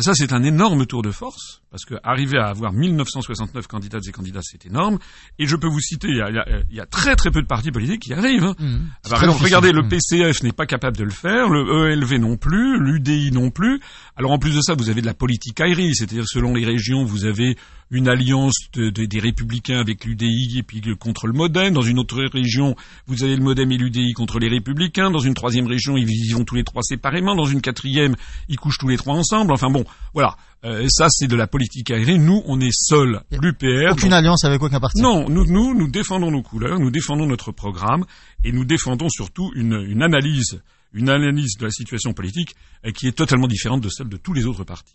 Ça, 0.00 0.14
c'est 0.14 0.32
un 0.32 0.42
énorme 0.42 0.86
tour 0.86 1.02
de 1.02 1.10
force, 1.10 1.60
parce 1.70 1.84
que 1.84 1.94
arriver 2.02 2.38
à 2.38 2.46
avoir 2.46 2.72
1969 2.72 3.66
candidates 3.66 4.06
et 4.08 4.12
candidats, 4.12 4.40
c'est 4.42 4.64
énorme. 4.64 4.98
Et 5.38 5.46
je 5.46 5.54
peux 5.54 5.68
vous 5.68 5.80
citer, 5.80 6.08
il 6.08 6.16
y 6.16 6.22
a, 6.22 6.30
il 6.70 6.74
y 6.74 6.80
a 6.80 6.86
très 6.86 7.14
très 7.14 7.30
peu 7.30 7.42
de 7.42 7.46
partis 7.46 7.70
politiques 7.70 8.00
qui 8.00 8.14
arrivent. 8.14 8.44
Hein. 8.44 8.54
Mmh. 8.58 8.76
Par 9.10 9.22
exemple, 9.22 9.44
regardez, 9.44 9.70
le 9.70 9.82
mmh. 9.82 9.88
PCF 9.88 10.42
n'est 10.44 10.52
pas 10.52 10.64
capable 10.64 10.96
de 10.96 11.04
le 11.04 11.10
faire, 11.10 11.50
le 11.50 11.92
ELV 11.92 12.18
non 12.20 12.38
plus, 12.38 12.78
l'UDI 12.80 13.32
non 13.32 13.50
plus. 13.50 13.80
Alors 14.16 14.30
en 14.30 14.38
plus 14.38 14.54
de 14.56 14.62
ça, 14.62 14.72
vous 14.74 14.88
avez 14.88 15.02
de 15.02 15.06
la 15.06 15.12
politique 15.12 15.60
aérienne, 15.60 15.92
c'est-à-dire 15.92 16.24
selon 16.26 16.54
les 16.54 16.64
régions, 16.64 17.04
vous 17.04 17.26
avez 17.26 17.56
une 17.92 18.08
alliance 18.08 18.54
des 18.74 19.20
républicains 19.20 19.78
avec 19.78 20.06
l'UDI 20.06 20.58
et 20.58 20.62
puis 20.62 20.80
contre 20.98 21.26
le 21.26 21.34
MoDem. 21.34 21.74
Dans 21.74 21.82
une 21.82 21.98
autre 21.98 22.16
région, 22.32 22.74
vous 23.06 23.22
avez 23.22 23.36
le 23.36 23.42
MoDem 23.42 23.70
et 23.70 23.76
l'UDI 23.76 24.14
contre 24.14 24.38
les 24.38 24.48
républicains. 24.48 25.10
Dans 25.10 25.18
une 25.18 25.34
troisième 25.34 25.66
région, 25.66 25.98
ils 25.98 26.34
vont 26.34 26.44
tous 26.44 26.54
les 26.54 26.64
trois 26.64 26.80
séparément. 26.82 27.36
Dans 27.36 27.44
une 27.44 27.60
quatrième, 27.60 28.16
ils 28.48 28.56
couchent 28.56 28.78
tous 28.78 28.88
les 28.88 28.96
trois 28.96 29.14
ensemble. 29.14 29.52
Enfin 29.52 29.68
bon, 29.68 29.81
voilà. 30.14 30.36
Euh, 30.64 30.86
ça, 30.88 31.06
c'est 31.10 31.26
de 31.26 31.34
la 31.34 31.46
politique 31.46 31.90
aérienne. 31.90 32.24
Nous, 32.24 32.42
on 32.46 32.60
est 32.60 32.72
seuls, 32.72 33.20
l'UPR. 33.32 33.92
Aucune 33.92 34.12
alliance 34.12 34.44
avec 34.44 34.62
aucun 34.62 34.78
parti. 34.78 35.00
Non, 35.00 35.28
nous, 35.28 35.44
nous, 35.44 35.74
nous 35.74 35.88
défendons 35.88 36.30
nos 36.30 36.42
couleurs, 36.42 36.78
nous 36.78 36.90
défendons 36.90 37.26
notre 37.26 37.50
programme 37.52 38.04
et 38.44 38.52
nous 38.52 38.64
défendons 38.64 39.08
surtout 39.08 39.50
une, 39.56 39.74
une 39.88 40.02
analyse, 40.02 40.62
une 40.92 41.08
analyse 41.08 41.56
de 41.58 41.64
la 41.64 41.70
situation 41.70 42.12
politique 42.12 42.54
euh, 42.86 42.92
qui 42.92 43.08
est 43.08 43.12
totalement 43.12 43.48
différente 43.48 43.80
de 43.80 43.88
celle 43.88 44.08
de 44.08 44.16
tous 44.16 44.32
les 44.32 44.46
autres 44.46 44.64
partis. 44.64 44.94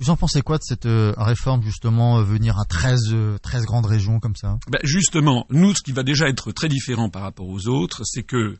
Vous 0.00 0.10
en 0.10 0.16
pensez 0.16 0.42
quoi 0.42 0.58
de 0.58 0.62
cette 0.64 0.86
euh, 0.86 1.14
réforme, 1.16 1.62
justement, 1.62 2.18
euh, 2.18 2.24
venir 2.24 2.58
à 2.58 2.64
13, 2.64 3.14
13 3.42 3.62
euh, 3.62 3.64
grandes 3.64 3.86
régions 3.86 4.18
comme 4.18 4.34
ça? 4.34 4.58
Ben 4.68 4.80
Justement, 4.82 5.46
nous, 5.50 5.74
ce 5.74 5.82
qui 5.82 5.92
va 5.92 6.02
déjà 6.02 6.28
être 6.28 6.52
très 6.52 6.68
différent 6.68 7.08
par 7.08 7.22
rapport 7.22 7.48
aux 7.48 7.68
autres, 7.68 8.02
c'est 8.04 8.24
que 8.24 8.56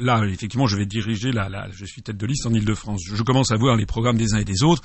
là, 0.00 0.24
effectivement, 0.24 0.66
je 0.66 0.76
vais 0.76 0.86
diriger, 0.86 1.32
là, 1.32 1.48
là, 1.48 1.68
je 1.72 1.84
suis 1.84 2.02
tête 2.02 2.16
de 2.16 2.26
liste 2.26 2.46
en 2.46 2.52
Ile-de-France. 2.52 3.02
Je, 3.04 3.22
commence 3.22 3.52
à 3.52 3.56
voir 3.56 3.76
les 3.76 3.86
programmes 3.86 4.16
des 4.16 4.34
uns 4.34 4.38
et 4.38 4.44
des 4.44 4.62
autres. 4.62 4.82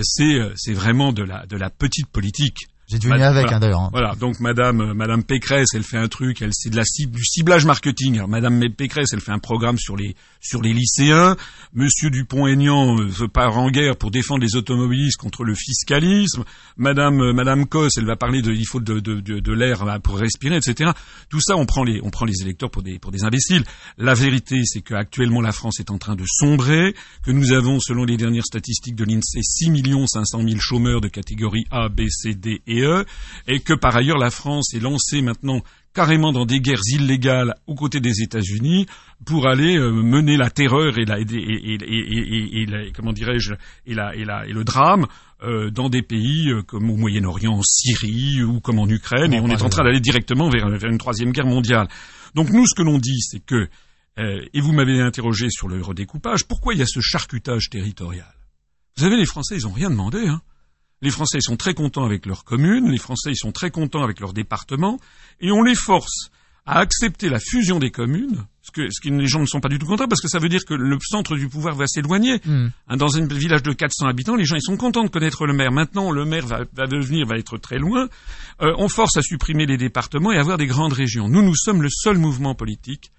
C'est, 0.00 0.40
c'est 0.56 0.72
vraiment 0.72 1.12
de 1.12 1.22
la, 1.22 1.46
de 1.46 1.56
la 1.56 1.70
petite 1.70 2.08
politique. 2.08 2.68
J'ai 2.86 2.98
dû 2.98 3.08
venir 3.08 3.26
avec, 3.26 3.50
hein, 3.50 3.60
d'ailleurs. 3.60 3.88
Voilà, 3.92 4.14
donc 4.14 4.40
Madame 4.40 4.80
euh, 4.80 4.94
Madame 4.94 5.24
Pécresse, 5.24 5.68
elle 5.74 5.84
fait 5.84 5.96
un 5.96 6.08
truc, 6.08 6.42
elle 6.42 6.50
c'est 6.52 6.68
de 6.68 6.76
la 6.76 6.84
cible, 6.84 7.16
du 7.16 7.24
ciblage 7.24 7.64
marketing. 7.64 8.16
Alors, 8.16 8.28
Madame 8.28 8.60
Pécresse, 8.76 9.12
elle 9.12 9.20
fait 9.20 9.32
un 9.32 9.38
programme 9.38 9.78
sur 9.78 9.96
les 9.96 10.14
sur 10.44 10.62
les 10.62 10.72
lycéens. 10.72 11.36
Monsieur 11.72 12.10
Dupont-Aignan 12.10 12.96
euh, 13.00 13.28
part 13.28 13.58
en 13.58 13.70
guerre 13.70 13.96
pour 13.96 14.10
défendre 14.10 14.42
les 14.42 14.54
automobilistes 14.54 15.16
contre 15.16 15.42
le 15.42 15.54
fiscalisme. 15.54 16.44
Madame 16.76 17.20
euh, 17.20 17.32
Madame 17.32 17.66
Cosse, 17.66 17.96
elle 17.96 18.06
va 18.06 18.14
parler 18.14 18.42
de 18.42 18.52
il 18.52 18.66
faut 18.66 18.80
de 18.80 19.00
de, 19.00 19.20
de, 19.20 19.40
de 19.40 19.52
l'air 19.52 19.84
pour 20.02 20.18
respirer, 20.18 20.56
etc. 20.56 20.92
Tout 21.30 21.40
ça, 21.40 21.56
on 21.56 21.66
prend 21.66 21.82
les 21.82 22.00
on 22.02 22.10
prend 22.10 22.26
les 22.26 22.42
électeurs 22.42 22.70
pour 22.70 22.82
des 22.82 22.98
pour 22.98 23.10
des 23.10 23.24
imbéciles. 23.24 23.64
La 23.98 24.14
vérité, 24.14 24.62
c'est 24.64 24.82
qu'actuellement 24.82 25.40
la 25.40 25.52
France 25.52 25.80
est 25.80 25.90
en 25.90 25.98
train 25.98 26.14
de 26.14 26.24
sombrer, 26.26 26.94
que 27.24 27.30
nous 27.30 27.52
avons, 27.52 27.80
selon 27.80 28.04
les 28.04 28.16
dernières 28.16 28.44
statistiques 28.44 28.96
de 28.96 29.04
l'Insee, 29.04 29.42
6 29.42 29.72
500 30.06 30.42
000 30.46 30.60
chômeurs 30.60 31.00
de 31.00 31.08
catégorie 31.08 31.64
A, 31.70 31.88
B, 31.88 32.02
C, 32.08 32.34
D 32.34 32.62
et 32.66 32.84
et 33.48 33.60
que 33.60 33.74
par 33.74 33.96
ailleurs 33.96 34.18
la 34.18 34.30
France 34.30 34.74
est 34.74 34.80
lancée 34.80 35.22
maintenant 35.22 35.62
carrément 35.94 36.32
dans 36.32 36.44
des 36.44 36.60
guerres 36.60 36.82
illégales 36.92 37.54
aux 37.66 37.74
côtés 37.74 38.00
des 38.00 38.20
États-Unis 38.22 38.86
pour 39.24 39.46
aller 39.46 39.78
euh, 39.78 39.90
mener 39.90 40.36
la 40.36 40.50
terreur 40.50 40.98
et 40.98 41.04
la 41.04 41.20
et, 41.20 41.24
et, 41.24 42.92
comment 42.92 43.12
dirais-je 43.12 43.54
et 43.86 43.94
la 43.94 44.14
et 44.14 44.24
la 44.24 44.46
et 44.46 44.52
le 44.52 44.64
drame 44.64 45.06
euh, 45.42 45.70
dans 45.70 45.88
des 45.88 46.02
pays 46.02 46.50
euh, 46.50 46.62
comme 46.62 46.90
au 46.90 46.96
Moyen-Orient, 46.96 47.52
en 47.52 47.62
Syrie 47.62 48.42
ou 48.42 48.60
comme 48.60 48.80
en 48.80 48.88
Ukraine 48.88 49.32
et 49.32 49.40
on 49.40 49.48
est 49.48 49.62
en 49.62 49.68
train 49.68 49.84
d'aller 49.84 50.00
directement 50.00 50.50
vers, 50.50 50.68
vers, 50.68 50.90
une 50.90 50.98
troisième 50.98 51.30
guerre 51.30 51.46
mondiale. 51.46 51.88
Donc 52.34 52.50
nous 52.50 52.66
ce 52.66 52.74
que 52.74 52.82
l'on 52.82 52.98
dit 52.98 53.20
c'est 53.20 53.44
que 53.44 53.68
et 54.16 54.60
vous 54.60 54.72
m'avez 54.72 55.00
interrogé 55.00 55.50
sur 55.50 55.66
le 55.66 55.82
redécoupage, 55.82 56.44
pourquoi 56.44 56.72
il 56.72 56.78
y 56.78 56.82
a 56.82 56.86
ce 56.86 57.00
charcutage 57.00 57.68
territorial? 57.68 58.32
Vous 58.96 59.02
savez 59.02 59.16
les 59.16 59.26
Français 59.26 59.56
ils 59.56 59.66
ont 59.66 59.72
rien 59.72 59.90
demandé 59.90 60.28
hein. 60.28 60.40
Les 61.04 61.10
Français 61.10 61.40
sont 61.42 61.58
très 61.58 61.74
contents 61.74 62.06
avec 62.06 62.24
leurs 62.24 62.44
communes, 62.44 62.90
les 62.90 62.96
Français 62.96 63.34
sont 63.34 63.52
très 63.52 63.70
contents 63.70 64.02
avec 64.02 64.20
leurs 64.20 64.32
départements, 64.32 64.98
et 65.38 65.52
on 65.52 65.62
les 65.62 65.74
force 65.74 66.30
à 66.64 66.78
accepter 66.78 67.28
la 67.28 67.38
fusion 67.38 67.78
des 67.78 67.90
communes, 67.90 68.46
ce 68.62 68.70
que, 68.70 68.88
ce 68.90 69.06
les 69.10 69.26
gens 69.26 69.40
ne 69.40 69.44
sont 69.44 69.60
pas 69.60 69.68
du 69.68 69.78
tout 69.78 69.84
contents, 69.84 70.08
parce 70.08 70.22
que 70.22 70.28
ça 70.28 70.38
veut 70.38 70.48
dire 70.48 70.64
que 70.64 70.72
le 70.72 70.96
centre 71.02 71.36
du 71.36 71.46
pouvoir 71.46 71.74
va 71.74 71.86
s'éloigner. 71.86 72.40
Hmm. 72.46 72.68
Hein, 72.88 72.96
dans 72.96 73.18
un 73.18 73.26
village 73.26 73.62
de 73.62 73.74
400 73.74 74.06
habitants, 74.06 74.34
les 74.34 74.46
gens 74.46 74.56
ils 74.56 74.62
sont 74.62 74.78
contents 74.78 75.04
de 75.04 75.10
connaître 75.10 75.44
le 75.44 75.52
maire. 75.52 75.72
Maintenant, 75.72 76.10
le 76.10 76.24
maire 76.24 76.46
va, 76.46 76.86
devenir, 76.86 77.26
va 77.26 77.36
être 77.36 77.58
très 77.58 77.76
loin. 77.76 78.08
Euh, 78.62 78.72
on 78.78 78.88
force 78.88 79.18
à 79.18 79.20
supprimer 79.20 79.66
les 79.66 79.76
départements 79.76 80.32
et 80.32 80.38
à 80.38 80.40
avoir 80.40 80.56
des 80.56 80.66
grandes 80.66 80.94
régions. 80.94 81.28
Nous, 81.28 81.42
nous 81.42 81.54
sommes 81.54 81.82
le 81.82 81.90
seul 81.90 82.16
mouvement 82.16 82.54
politique 82.54 83.12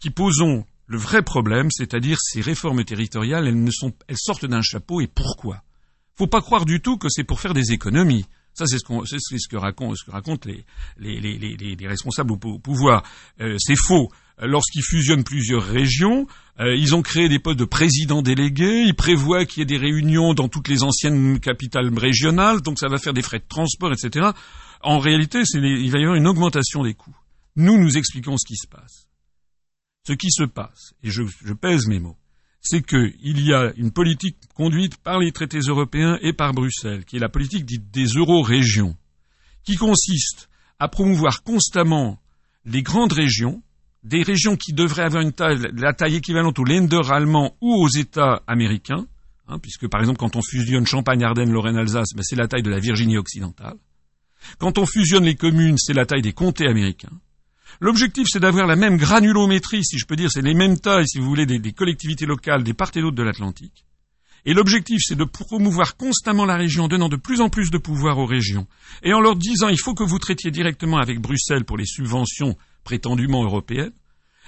qui 0.00 0.08
posons 0.08 0.64
le 0.86 0.96
vrai 0.96 1.20
problème, 1.20 1.68
c'est-à-dire 1.70 2.16
ces 2.22 2.40
réformes 2.40 2.84
territoriales, 2.84 3.48
elles, 3.48 3.62
ne 3.62 3.70
sont, 3.70 3.92
elles 4.08 4.16
sortent 4.16 4.46
d'un 4.46 4.62
chapeau, 4.62 5.02
et 5.02 5.08
pourquoi? 5.08 5.62
Faut 6.22 6.28
pas 6.28 6.40
croire 6.40 6.64
du 6.64 6.80
tout 6.80 6.98
que 6.98 7.08
c'est 7.10 7.24
pour 7.24 7.40
faire 7.40 7.52
des 7.52 7.72
économies. 7.72 8.26
Ça, 8.54 8.66
c'est 8.66 8.78
ce, 8.78 9.48
que 9.48 9.56
racontent, 9.56 10.46
les, 10.46 10.64
les, 10.98 11.20
les, 11.20 11.56
les, 11.56 11.88
responsables 11.88 12.32
au 12.32 12.36
pouvoir. 12.36 13.02
Euh, 13.40 13.56
c'est 13.58 13.76
faux. 13.76 14.10
Lorsqu'ils 14.40 14.84
fusionnent 14.84 15.24
plusieurs 15.24 15.64
régions, 15.64 16.26
euh, 16.60 16.76
ils 16.76 16.94
ont 16.94 17.02
créé 17.02 17.28
des 17.28 17.38
postes 17.38 17.58
de 17.58 17.64
présidents 17.64 18.22
délégués, 18.22 18.82
ils 18.86 18.94
prévoient 18.94 19.46
qu'il 19.46 19.60
y 19.60 19.62
ait 19.62 19.66
des 19.66 19.78
réunions 19.78 20.34
dans 20.34 20.48
toutes 20.48 20.68
les 20.68 20.84
anciennes 20.84 21.40
capitales 21.40 21.90
régionales, 21.96 22.60
donc 22.60 22.78
ça 22.78 22.88
va 22.88 22.98
faire 22.98 23.14
des 23.14 23.22
frais 23.22 23.38
de 23.38 23.48
transport, 23.48 23.92
etc. 23.92 24.30
En 24.82 24.98
réalité, 24.98 25.42
il 25.54 25.90
va 25.90 25.98
y 25.98 26.02
avoir 26.02 26.16
une 26.16 26.26
augmentation 26.26 26.82
des 26.82 26.94
coûts. 26.94 27.16
Nous, 27.56 27.78
nous 27.78 27.96
expliquons 27.96 28.36
ce 28.36 28.46
qui 28.46 28.56
se 28.56 28.68
passe. 28.68 29.08
Ce 30.06 30.12
qui 30.12 30.30
se 30.30 30.44
passe, 30.44 30.94
et 31.02 31.10
je 31.10 31.52
pèse 31.52 31.86
mes 31.86 32.00
mots, 32.00 32.16
c'est 32.62 32.86
qu'il 32.86 33.40
y 33.44 33.52
a 33.52 33.72
une 33.76 33.90
politique 33.90 34.36
conduite 34.54 34.96
par 34.96 35.18
les 35.18 35.32
traités 35.32 35.58
européens 35.58 36.16
et 36.22 36.32
par 36.32 36.54
Bruxelles, 36.54 37.04
qui 37.04 37.16
est 37.16 37.20
la 37.20 37.28
politique 37.28 37.66
dite 37.66 37.90
des 37.90 38.06
euro-régions, 38.06 38.96
qui 39.64 39.74
consiste 39.74 40.48
à 40.78 40.88
promouvoir 40.88 41.42
constamment 41.42 42.20
les 42.64 42.82
grandes 42.82 43.12
régions, 43.12 43.62
des 44.04 44.22
régions 44.22 44.56
qui 44.56 44.72
devraient 44.72 45.02
avoir 45.02 45.22
une 45.22 45.32
taille, 45.32 45.58
la 45.74 45.92
taille 45.92 46.16
équivalente 46.16 46.58
au 46.60 46.64
Länder 46.64 47.02
allemand 47.10 47.56
ou 47.60 47.74
aux 47.74 47.88
États 47.88 48.42
américains, 48.46 49.06
hein, 49.48 49.58
puisque 49.58 49.88
par 49.88 50.00
exemple 50.00 50.18
quand 50.18 50.36
on 50.36 50.42
fusionne 50.42 50.86
Champagne, 50.86 51.24
Ardennes, 51.24 51.52
Lorraine, 51.52 51.76
Alsace, 51.76 52.14
ben, 52.14 52.22
c'est 52.22 52.36
la 52.36 52.46
taille 52.46 52.62
de 52.62 52.70
la 52.70 52.78
Virginie 52.78 53.18
occidentale. 53.18 53.76
Quand 54.58 54.78
on 54.78 54.86
fusionne 54.86 55.24
les 55.24 55.36
communes, 55.36 55.78
c'est 55.78 55.94
la 55.94 56.06
taille 56.06 56.22
des 56.22 56.32
comtés 56.32 56.66
américains. 56.66 57.20
L'objectif, 57.80 58.26
c'est 58.30 58.40
d'avoir 58.40 58.66
la 58.66 58.76
même 58.76 58.96
granulométrie, 58.96 59.84
si 59.84 59.98
je 59.98 60.06
peux 60.06 60.16
dire, 60.16 60.30
c'est 60.30 60.42
les 60.42 60.54
mêmes 60.54 60.78
tailles, 60.78 61.08
si 61.08 61.18
vous 61.18 61.26
voulez, 61.26 61.46
des, 61.46 61.72
collectivités 61.72 62.26
locales 62.26 62.62
des 62.62 62.74
part 62.74 62.90
et 62.94 63.00
d'autre 63.00 63.16
de 63.16 63.22
l'Atlantique. 63.22 63.84
Et 64.44 64.54
l'objectif, 64.54 65.00
c'est 65.02 65.16
de 65.16 65.24
promouvoir 65.24 65.96
constamment 65.96 66.44
la 66.44 66.56
région, 66.56 66.88
donnant 66.88 67.08
de 67.08 67.16
plus 67.16 67.40
en 67.40 67.48
plus 67.48 67.70
de 67.70 67.78
pouvoir 67.78 68.18
aux 68.18 68.26
régions, 68.26 68.66
et 69.02 69.12
en 69.14 69.20
leur 69.20 69.36
disant 69.36 69.68
il 69.68 69.78
faut 69.78 69.94
que 69.94 70.02
vous 70.02 70.18
traitiez 70.18 70.50
directement 70.50 70.98
avec 70.98 71.20
Bruxelles 71.20 71.64
pour 71.64 71.76
les 71.76 71.86
subventions 71.86 72.56
prétendument 72.82 73.44
européennes, 73.44 73.92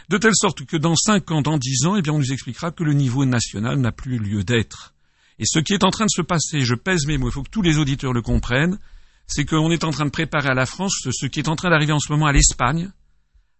de 0.08 0.18
telle 0.18 0.34
sorte 0.34 0.64
que 0.64 0.76
dans 0.76 0.96
cinq 0.96 1.30
ans, 1.30 1.42
dans 1.42 1.58
dix 1.58 1.86
ans, 1.86 1.96
eh 1.96 2.02
bien, 2.02 2.12
on 2.12 2.18
nous 2.18 2.32
expliquera 2.32 2.72
que 2.72 2.84
le 2.84 2.92
niveau 2.92 3.24
national 3.24 3.78
n'a 3.78 3.92
plus 3.92 4.18
lieu 4.18 4.42
d'être. 4.42 4.94
Et 5.38 5.44
ce 5.46 5.58
qui 5.58 5.72
est 5.72 5.84
en 5.84 5.90
train 5.90 6.06
de 6.06 6.10
se 6.10 6.22
passer, 6.22 6.60
je 6.60 6.74
pèse 6.74 7.06
mes 7.06 7.18
mots, 7.18 7.28
il 7.28 7.32
faut 7.32 7.42
que 7.42 7.50
tous 7.50 7.62
les 7.62 7.78
auditeurs 7.78 8.12
le 8.12 8.22
comprennent, 8.22 8.78
c'est 9.26 9.44
qu'on 9.44 9.70
est 9.70 9.84
en 9.84 9.90
train 9.90 10.04
de 10.04 10.10
préparer 10.10 10.48
à 10.50 10.54
la 10.54 10.66
France 10.66 11.08
ce 11.10 11.26
qui 11.26 11.40
est 11.40 11.48
en 11.48 11.56
train 11.56 11.70
d'arriver 11.70 11.92
en 11.92 11.98
ce 11.98 12.12
moment 12.12 12.26
à 12.26 12.32
l'Espagne, 12.32 12.90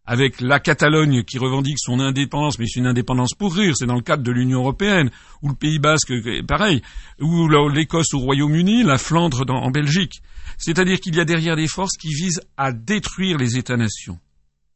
avec 0.06 0.40
la 0.40 0.61
Catalogne 0.61 1.25
qui 1.25 1.38
revendique 1.38 1.78
son 1.78 1.99
indépendance, 1.99 2.58
mais 2.58 2.66
c'est 2.66 2.80
une 2.80 2.87
indépendance 2.87 3.34
pour 3.34 3.54
rire, 3.54 3.75
c'est 3.76 3.87
dans 3.87 3.94
le 3.94 4.02
cadre 4.02 4.23
de 4.23 4.30
l'Union 4.30 4.61
européenne, 4.61 5.11
ou 5.42 5.49
le 5.49 5.54
Pays 5.54 5.78
basque, 5.78 6.12
pareil, 6.46 6.82
ou 7.20 7.49
l'Écosse 7.68 8.12
au 8.12 8.18
Royaume-Uni, 8.18 8.82
la 8.82 8.99
Flandre 8.99 9.44
en 9.49 9.70
Belgique. 9.70 10.20
C'est-à-dire 10.58 11.00
qu'il 11.00 11.14
y 11.16 11.20
a 11.20 11.25
derrière 11.25 11.56
des 11.56 11.68
forces 11.68 11.96
qui 11.96 12.08
visent 12.08 12.42
à 12.56 12.73
détruire 12.73 13.38
les 13.38 13.56
États-nations. 13.56 14.18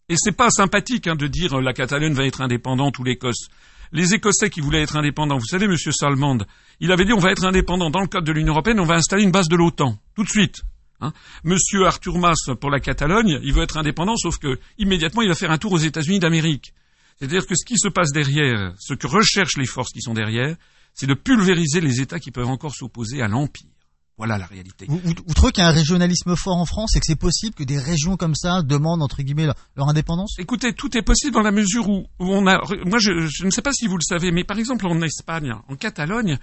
Et 0.08 0.14
c'est 0.16 0.32
pas 0.32 0.48
sympathique 0.48 1.06
hein, 1.06 1.16
de 1.16 1.26
dire 1.26 1.58
euh, 1.58 1.62
la 1.62 1.74
Catalogne 1.74 2.14
va 2.14 2.24
être 2.24 2.40
indépendante 2.40 2.98
ou 2.98 3.04
l'Écosse. 3.04 3.48
Les 3.92 4.14
Écossais 4.14 4.48
qui 4.48 4.60
voulaient 4.60 4.82
être 4.82 4.96
indépendants, 4.96 5.36
vous 5.36 5.46
savez, 5.46 5.68
Monsieur 5.68 5.92
Salmond, 5.92 6.38
il 6.80 6.92
avait 6.92 7.04
dit 7.04 7.12
on 7.12 7.18
va 7.18 7.30
être 7.30 7.44
indépendant 7.44 7.90
dans 7.90 8.00
le 8.00 8.06
cadre 8.06 8.26
de 8.26 8.32
l'Union 8.32 8.52
européenne, 8.52 8.80
on 8.80 8.84
va 8.84 8.94
installer 8.94 9.22
une 9.22 9.30
base 9.30 9.48
de 9.48 9.56
l'OTAN, 9.56 9.98
tout 10.14 10.24
de 10.24 10.28
suite. 10.28 10.62
Hein. 11.00 11.12
Monsieur 11.44 11.86
Arthur 11.86 12.18
Mas 12.18 12.50
pour 12.60 12.70
la 12.70 12.80
Catalogne, 12.80 13.38
il 13.42 13.52
veut 13.52 13.62
être 13.62 13.76
indépendant, 13.76 14.16
sauf 14.16 14.38
que 14.38 14.58
immédiatement 14.78 15.22
il 15.22 15.28
va 15.28 15.34
faire 15.34 15.50
un 15.50 15.58
tour 15.58 15.72
aux 15.72 15.78
États-Unis 15.78 16.18
d'Amérique. 16.18 16.74
C'est-à-dire 17.18 17.46
que 17.46 17.54
ce 17.54 17.64
qui 17.64 17.78
se 17.78 17.88
passe 17.88 18.12
derrière, 18.12 18.74
ce 18.78 18.94
que 18.94 19.06
recherchent 19.06 19.56
les 19.56 19.66
forces 19.66 19.92
qui 19.92 20.00
sont 20.00 20.14
derrière, 20.14 20.56
c'est 20.94 21.06
de 21.06 21.14
pulvériser 21.14 21.80
les 21.80 22.00
États 22.00 22.18
qui 22.18 22.30
peuvent 22.30 22.48
encore 22.48 22.74
s'opposer 22.74 23.22
à 23.22 23.28
l'empire. 23.28 23.70
Voilà 24.16 24.36
la 24.36 24.46
réalité. 24.46 24.86
Vous, 24.88 25.14
trouvez 25.34 25.52
qu'il 25.52 25.62
y 25.62 25.64
a 25.64 25.68
un 25.68 25.72
régionalisme 25.72 26.34
fort 26.34 26.56
en 26.56 26.64
France 26.64 26.96
et 26.96 26.98
que 26.98 27.06
c'est 27.06 27.14
possible 27.14 27.54
que 27.54 27.62
des 27.62 27.78
régions 27.78 28.16
comme 28.16 28.34
ça 28.34 28.62
demandent 28.62 29.00
entre 29.00 29.22
guillemets 29.22 29.46
leur, 29.76 29.88
indépendance? 29.88 30.34
Écoutez, 30.40 30.72
tout 30.72 30.96
est 30.98 31.02
possible 31.02 31.32
dans 31.32 31.42
la 31.42 31.52
mesure 31.52 31.88
où, 31.88 32.08
on 32.18 32.48
a. 32.48 32.60
Moi, 32.84 32.98
je, 32.98 33.28
je, 33.28 33.44
ne 33.44 33.50
sais 33.50 33.62
pas 33.62 33.72
si 33.72 33.86
vous 33.86 33.96
le 33.96 34.02
savez, 34.02 34.32
mais 34.32 34.42
par 34.42 34.58
exemple 34.58 34.88
en 34.88 35.00
Espagne, 35.02 35.54
en 35.68 35.76
Catalogne, 35.76 36.36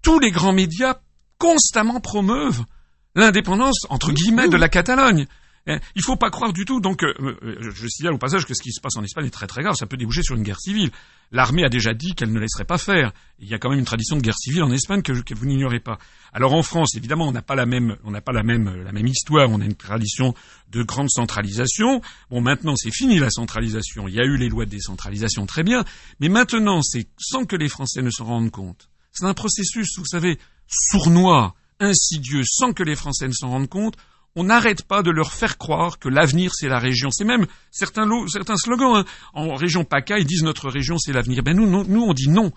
tous 0.00 0.18
les 0.20 0.30
grands 0.30 0.54
médias 0.54 1.00
constamment 1.36 2.00
promeuvent 2.00 2.64
l'indépendance, 3.18 3.86
entre 3.90 4.12
guillemets, 4.12 4.48
de 4.48 4.56
la 4.56 4.68
Catalogne. 4.68 5.26
Eh, 5.68 5.76
il 5.94 5.98
ne 5.98 6.02
faut 6.02 6.16
pas 6.16 6.30
croire 6.30 6.54
du 6.54 6.64
tout. 6.64 6.80
Donc, 6.80 7.04
euh, 7.04 7.12
euh, 7.20 7.56
je 7.60 7.86
signale 7.88 8.14
au 8.14 8.18
passage 8.18 8.46
que 8.46 8.54
ce 8.54 8.62
qui 8.62 8.72
se 8.72 8.80
passe 8.80 8.96
en 8.96 9.04
Espagne 9.04 9.26
est 9.26 9.30
très 9.30 9.46
très 9.46 9.62
grave. 9.62 9.74
Ça 9.74 9.86
peut 9.86 9.98
déboucher 9.98 10.22
sur 10.22 10.34
une 10.34 10.42
guerre 10.42 10.58
civile. 10.58 10.90
L'armée 11.30 11.62
a 11.62 11.68
déjà 11.68 11.92
dit 11.92 12.14
qu'elle 12.14 12.32
ne 12.32 12.40
laisserait 12.40 12.64
pas 12.64 12.78
faire. 12.78 13.12
Il 13.38 13.48
y 13.48 13.54
a 13.54 13.58
quand 13.58 13.68
même 13.68 13.78
une 13.78 13.84
tradition 13.84 14.16
de 14.16 14.22
guerre 14.22 14.38
civile 14.38 14.62
en 14.62 14.72
Espagne 14.72 15.02
que, 15.02 15.12
vous 15.12 15.46
n'ignorez 15.46 15.80
pas. 15.80 15.98
Alors 16.32 16.54
en 16.54 16.62
France, 16.62 16.94
évidemment, 16.96 17.28
on 17.28 17.32
n'a 17.32 17.42
pas 17.42 17.54
la 17.54 17.66
même, 17.66 17.96
on 18.04 18.10
n'a 18.10 18.22
pas 18.22 18.32
la 18.32 18.42
même, 18.42 18.82
la 18.82 18.92
même 18.92 19.06
histoire. 19.06 19.50
On 19.50 19.60
a 19.60 19.64
une 19.64 19.74
tradition 19.74 20.34
de 20.70 20.82
grande 20.82 21.10
centralisation. 21.10 22.00
Bon, 22.30 22.40
maintenant, 22.40 22.74
c'est 22.74 22.94
fini 22.94 23.18
la 23.18 23.30
centralisation. 23.30 24.08
Il 24.08 24.14
y 24.14 24.20
a 24.20 24.24
eu 24.24 24.38
les 24.38 24.48
lois 24.48 24.64
de 24.64 24.70
décentralisation, 24.70 25.44
très 25.44 25.64
bien. 25.64 25.84
Mais 26.20 26.30
maintenant, 26.30 26.80
c'est 26.80 27.08
sans 27.18 27.44
que 27.44 27.56
les 27.56 27.68
Français 27.68 28.00
ne 28.00 28.10
s'en 28.10 28.24
rendent 28.24 28.50
compte. 28.50 28.88
C'est 29.12 29.26
un 29.26 29.34
processus, 29.34 29.98
vous 29.98 30.06
savez, 30.06 30.38
sournois 30.66 31.54
insidieux 31.80 32.42
sans 32.44 32.72
que 32.72 32.82
les 32.82 32.96
Français 32.96 33.28
ne 33.28 33.32
s'en 33.32 33.50
rendent 33.50 33.68
compte, 33.68 33.96
on 34.38 34.44
n'arrête 34.44 34.82
pas 34.82 35.02
de 35.02 35.10
leur 35.10 35.32
faire 35.32 35.58
croire 35.58 35.98
que 35.98 36.08
l'avenir 36.08 36.52
c'est 36.54 36.68
la 36.68 36.78
région. 36.78 37.10
C'est 37.10 37.24
même 37.24 37.46
certains, 37.70 38.06
certains 38.28 38.56
slogans 38.56 38.96
hein. 38.96 39.04
en 39.34 39.54
région 39.54 39.84
PACA, 39.84 40.18
ils 40.18 40.26
disent 40.26 40.44
notre 40.44 40.68
région 40.68 40.96
c'est 40.98 41.12
l'avenir. 41.12 41.42
Ben 41.42 41.56
nous, 41.56 41.66
nous, 41.66 42.02
on 42.02 42.14
dit 42.14 42.28
non. 42.28 42.52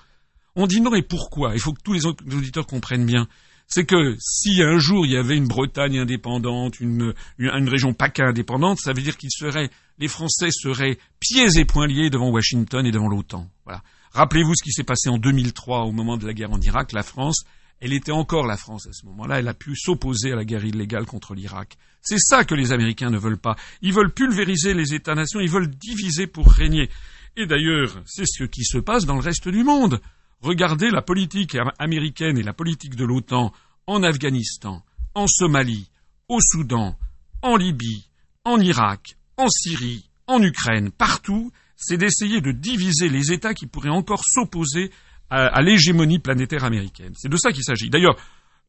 On 0.55 0.67
dit 0.67 0.81
non 0.81 0.93
et 0.93 1.01
pourquoi? 1.01 1.53
Il 1.53 1.59
faut 1.59 1.73
que 1.73 1.81
tous 1.81 1.93
les 1.93 2.05
auditeurs 2.05 2.67
comprennent 2.67 3.05
bien. 3.05 3.27
C'est 3.67 3.85
que 3.85 4.15
si 4.19 4.61
un 4.61 4.79
jour 4.79 5.05
il 5.05 5.13
y 5.13 5.17
avait 5.17 5.37
une 5.37 5.47
Bretagne 5.47 5.97
indépendante, 5.97 6.79
une, 6.81 7.13
une, 7.37 7.69
région 7.69 7.93
PACA 7.93 8.25
indépendante, 8.25 8.79
ça 8.79 8.91
veut 8.91 9.01
dire 9.01 9.17
qu'ils 9.17 9.31
seraient, 9.31 9.69
les 9.97 10.09
Français 10.09 10.49
seraient 10.51 10.97
pieds 11.19 11.57
et 11.57 11.63
poings 11.63 11.87
liés 11.87 12.09
devant 12.09 12.29
Washington 12.29 12.85
et 12.85 12.91
devant 12.91 13.07
l'OTAN. 13.07 13.49
Voilà. 13.63 13.81
Rappelez-vous 14.11 14.55
ce 14.55 14.63
qui 14.63 14.73
s'est 14.73 14.83
passé 14.83 15.09
en 15.09 15.17
2003 15.17 15.85
au 15.85 15.93
moment 15.93 16.17
de 16.17 16.27
la 16.27 16.33
guerre 16.33 16.51
en 16.51 16.59
Irak. 16.59 16.91
La 16.91 17.01
France 17.01 17.45
elle 17.81 17.93
était 17.93 18.11
encore 18.11 18.45
la 18.45 18.57
France 18.57 18.87
à 18.87 18.93
ce 18.93 19.05
moment-là, 19.07 19.39
elle 19.39 19.47
a 19.47 19.55
pu 19.55 19.75
s'opposer 19.75 20.31
à 20.31 20.35
la 20.35 20.45
guerre 20.45 20.63
illégale 20.63 21.05
contre 21.05 21.33
l'Irak. 21.33 21.77
C'est 22.01 22.19
ça 22.19 22.45
que 22.45 22.55
les 22.55 22.71
Américains 22.71 23.09
ne 23.09 23.17
veulent 23.17 23.39
pas. 23.39 23.55
Ils 23.81 23.93
veulent 23.93 24.13
pulvériser 24.13 24.73
les 24.73 24.93
États-nations, 24.93 25.39
ils 25.39 25.49
veulent 25.49 25.69
diviser 25.69 26.27
pour 26.27 26.51
régner. 26.51 26.89
Et 27.35 27.47
d'ailleurs, 27.47 28.01
c'est 28.05 28.27
ce 28.27 28.43
qui 28.43 28.63
se 28.63 28.77
passe 28.77 29.05
dans 29.05 29.15
le 29.15 29.21
reste 29.21 29.49
du 29.49 29.63
monde. 29.63 29.99
Regardez 30.41 30.89
la 30.91 31.01
politique 31.01 31.57
américaine 31.79 32.37
et 32.37 32.43
la 32.43 32.53
politique 32.53 32.95
de 32.95 33.05
l'OTAN 33.05 33.51
en 33.87 34.03
Afghanistan, 34.03 34.83
en 35.15 35.27
Somalie, 35.27 35.89
au 36.27 36.39
Soudan, 36.39 36.97
en 37.41 37.55
Libye, 37.55 38.07
en 38.45 38.59
Irak, 38.59 39.17
en 39.37 39.49
Syrie, 39.49 40.09
en 40.27 40.41
Ukraine, 40.41 40.91
partout, 40.91 41.51
c'est 41.75 41.97
d'essayer 41.97 42.41
de 42.41 42.51
diviser 42.51 43.09
les 43.09 43.31
États 43.31 43.53
qui 43.53 43.65
pourraient 43.65 43.89
encore 43.89 44.23
s'opposer 44.23 44.91
à, 45.31 45.61
l'hégémonie 45.61 46.19
planétaire 46.19 46.63
américaine. 46.65 47.13
C'est 47.15 47.29
de 47.29 47.37
ça 47.37 47.51
qu'il 47.51 47.63
s'agit. 47.63 47.89
D'ailleurs, 47.89 48.17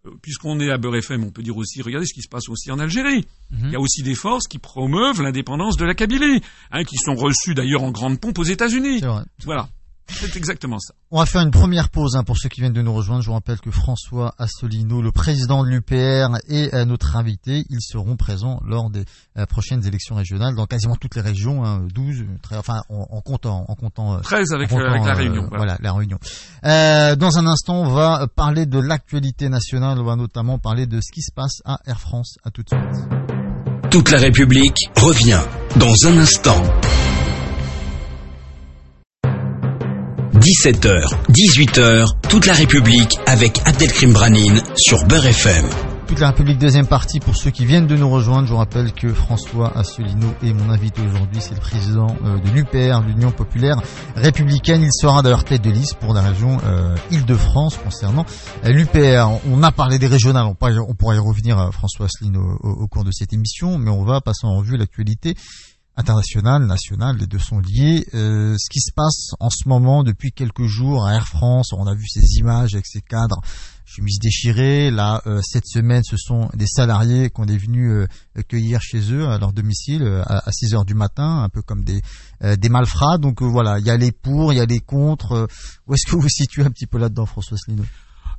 euh, 0.07 0.11
puisqu'on 0.23 0.61
est 0.61 0.71
à 0.71 0.78
Beurre 0.78 0.97
FM, 0.97 1.25
on 1.25 1.31
peut 1.31 1.42
dire 1.42 1.57
aussi, 1.57 1.83
regardez 1.83 2.07
ce 2.07 2.14
qui 2.14 2.23
se 2.23 2.28
passe 2.28 2.49
aussi 2.49 2.71
en 2.71 2.78
Algérie. 2.78 3.26
Mhm. 3.50 3.66
Il 3.66 3.73
y 3.73 3.76
a 3.76 3.81
aussi 3.81 4.02
des 4.02 4.14
forces 4.14 4.47
qui 4.47 4.59
promeuvent 4.59 5.21
l'indépendance 5.21 5.76
de 5.76 5.85
la 5.85 5.95
Kabylie, 5.95 6.40
hein, 6.71 6.85
qui 6.85 6.97
sont 6.97 7.14
reçues 7.14 7.54
d'ailleurs 7.54 7.83
en 7.83 7.90
grande 7.90 8.21
pompe 8.21 8.38
aux 8.38 8.45
États-Unis. 8.45 9.00
Voilà. 9.45 9.69
C'est 10.09 10.37
exactement 10.37 10.78
ça. 10.78 10.94
On 11.11 11.18
va 11.18 11.26
faire 11.26 11.42
une 11.42 11.50
première 11.50 11.88
pause 11.88 12.16
hein, 12.16 12.25
pour 12.25 12.37
ceux 12.37 12.49
qui 12.49 12.61
viennent 12.61 12.73
de 12.73 12.82
nous 12.82 12.92
rejoindre. 12.92 13.23
Je 13.23 13.28
vous 13.28 13.32
rappelle 13.35 13.61
que 13.61 13.71
François 13.71 14.35
Asselineau, 14.38 15.02
le 15.02 15.12
président 15.12 15.64
de 15.64 15.68
l'UPR, 15.68 16.37
et 16.49 16.75
euh, 16.75 16.85
notre 16.85 17.16
invité. 17.16 17.64
Ils 17.71 17.80
seront 17.80 18.16
présents 18.16 18.61
lors 18.66 18.90
des 18.90 19.04
euh, 19.38 19.47
prochaines 19.47 19.87
élections 19.87 20.14
régionales 20.14 20.54
dans 20.54 20.66
quasiment 20.66 20.97
toutes 20.97 21.14
les 21.14 21.21
régions, 21.23 21.64
hein, 21.64 21.87
12, 21.94 22.25
très, 22.42 22.56
enfin 22.56 22.82
en, 22.88 23.21
comptant, 23.21 23.64
en 23.68 23.75
comptant 23.75 24.21
13 24.21 24.52
euh, 24.52 24.54
avec, 24.56 24.71
la 24.71 25.14
Réunion. 25.14 25.49
Voilà. 25.50 25.78
la 25.80 25.92
Réunion. 25.92 26.18
dans 26.62 27.38
un 27.38 27.47
instant, 27.47 27.82
on 27.82 27.88
va 27.88 28.26
parler 28.28 28.66
de 28.66 28.78
l'actualité 28.78 29.49
nationale. 29.49 29.99
On 29.99 30.04
va 30.04 30.16
notamment 30.16 30.59
parler 30.59 30.87
de 30.87 31.00
ce 31.00 31.12
qui 31.12 31.23
se 31.23 31.32
passe 31.32 31.62
à 31.64 31.78
Air 31.87 32.00
France. 32.00 32.37
À 32.44 32.50
tout 32.50 32.62
de 32.62 32.68
suite. 32.68 33.32
Toute 33.90 34.11
la 34.11 34.21
République 34.21 34.90
revient 34.97 35.40
dans 35.76 35.94
un 36.09 36.18
instant. 36.18 36.62
17h, 40.43 41.05
18h, 41.31 42.29
toute 42.29 42.47
la 42.47 42.55
République 42.55 43.17
avec 43.27 43.61
Abdelkrim 43.65 44.13
Branine 44.13 44.61
sur 44.77 45.05
Beurre 45.05 45.27
FM. 45.27 45.65
Toute 46.09 46.19
la 46.19 46.31
République, 46.31 46.59
deuxième 46.59 46.89
partie 46.89 47.21
pour 47.21 47.37
ceux 47.37 47.53
qui 47.53 47.65
viennent 47.65 47.87
de 47.87 47.95
nous 47.95 48.11
rejoindre. 48.11 48.49
Je 48.49 48.53
vous 48.53 48.59
rappelle 48.59 48.93
que 48.93 49.15
François 49.15 49.73
Asselineau 49.79 50.35
est 50.43 50.53
mon 50.53 50.69
invité 50.69 51.01
aujourd'hui. 51.01 51.41
C'est 51.41 51.55
le 51.55 51.61
président 51.61 52.09
euh, 52.25 52.41
de 52.41 52.51
l'UPR, 52.51 53.07
l'Union 53.07 53.31
Populaire 53.31 53.77
Républicaine. 54.17 54.83
Il 54.83 54.93
sera 54.93 55.23
d'ailleurs 55.23 55.45
tête 55.45 55.63
de 55.63 55.71
liste 55.71 55.95
pour 56.01 56.13
la 56.13 56.23
région 56.23 56.59
euh, 56.65 56.97
Île-de-France 57.13 57.77
concernant 57.77 58.27
euh, 58.65 58.71
l'UPR. 58.71 59.39
On 59.49 59.63
a 59.63 59.71
parlé 59.71 60.01
des 60.01 60.09
régionales, 60.09 60.47
on 60.47 60.55
pourrait, 60.57 60.75
y 60.75 61.21
revenir 61.21 61.71
François 61.73 62.07
Asselineau 62.07 62.59
au, 62.65 62.69
au, 62.69 62.89
cours 62.89 63.05
de 63.05 63.13
cette 63.13 63.33
émission, 63.33 63.79
mais 63.79 63.91
on 63.91 64.03
va 64.03 64.21
passer 64.21 64.45
en 64.45 64.57
revue 64.57 64.77
l'actualité 64.77 65.37
international, 65.97 66.67
national, 66.67 67.19
les 67.19 67.27
deux 67.27 67.39
sont 67.39 67.61
liés. 67.61 68.07
Euh, 68.15 68.57
ce 68.59 68.71
qui 68.71 68.81
se 68.81 68.93
passe 68.95 69.31
en 69.41 69.51
ce 69.51 69.69
moment 69.69 70.03
depuis 70.03 70.33
quelques 70.33 70.65
jours 70.65 71.07
à 71.07 71.15
Air 71.15 71.27
France, 71.27 71.73
on 71.73 71.87
a 71.87 71.95
vu 71.95 72.07
ces 72.09 72.39
images 72.39 72.75
avec 72.75 72.87
ces 72.87 73.03
cadres 73.03 73.41
chemises 73.85 74.19
déchirées. 74.19 74.91
Là, 74.91 75.21
euh, 75.27 75.41
cette 75.43 75.67
semaine, 75.67 76.03
ce 76.03 76.17
sont 76.17 76.49
des 76.55 76.67
salariés 76.67 77.29
qu'on 77.29 77.47
est 77.47 77.59
venus 77.59 77.91
euh, 77.91 78.43
cueillir 78.49 78.81
chez 78.81 79.13
eux 79.13 79.29
à 79.29 79.39
leur 79.39 79.53
domicile 79.53 80.03
à, 80.27 80.51
6 80.51 80.75
heures 80.75 80.85
du 80.85 80.95
matin, 80.95 81.43
un 81.43 81.49
peu 81.49 81.61
comme 81.61 81.85
des, 81.85 82.01
des 82.57 82.69
malfrats. 82.69 83.19
Donc 83.19 83.43
voilà, 83.43 83.79
il 83.79 83.85
y 83.85 83.91
a 83.91 83.97
les 83.97 84.13
pour, 84.13 84.53
il 84.53 84.57
y 84.57 84.61
a 84.61 84.67
les 84.67 84.81
contre. 84.81 85.49
où 85.87 85.95
est-ce 85.95 86.07
que 86.07 86.13
vous 86.13 86.23
vous 86.23 86.29
situez 86.29 86.63
un 86.63 86.71
petit 86.71 86.87
peu 86.87 86.99
là-dedans, 86.99 87.27
François 87.27 87.57
Asselineau 87.57 87.87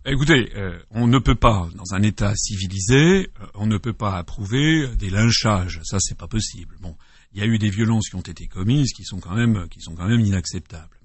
Écoutez, 0.06 0.52
on 0.92 1.08
ne 1.08 1.20
peut 1.20 1.36
pas, 1.36 1.70
dans 1.76 1.96
un 1.96 2.02
État 2.02 2.36
civilisé, 2.36 3.30
on 3.54 3.68
ne 3.68 3.78
peut 3.78 3.94
pas 3.94 4.18
approuver 4.18 4.94
des 4.98 5.10
lynchages. 5.10 5.80
Ça, 5.84 5.98
c'est 6.02 6.18
pas 6.18 6.28
possible. 6.28 6.76
Bon, 6.82 6.96
il 7.34 7.42
y 7.42 7.44
a 7.44 7.48
eu 7.48 7.58
des 7.58 7.70
violences 7.70 8.10
qui 8.10 8.16
ont 8.16 8.22
été 8.22 8.48
commises 8.48 8.94
qui 8.94 9.04
sont 9.04 9.20
quand 9.20 9.36
même, 9.36 9.68
qui 9.70 9.82
sont 9.82 9.96
quand 9.96 10.08
même 10.08 10.20
inacceptables. 10.20 10.98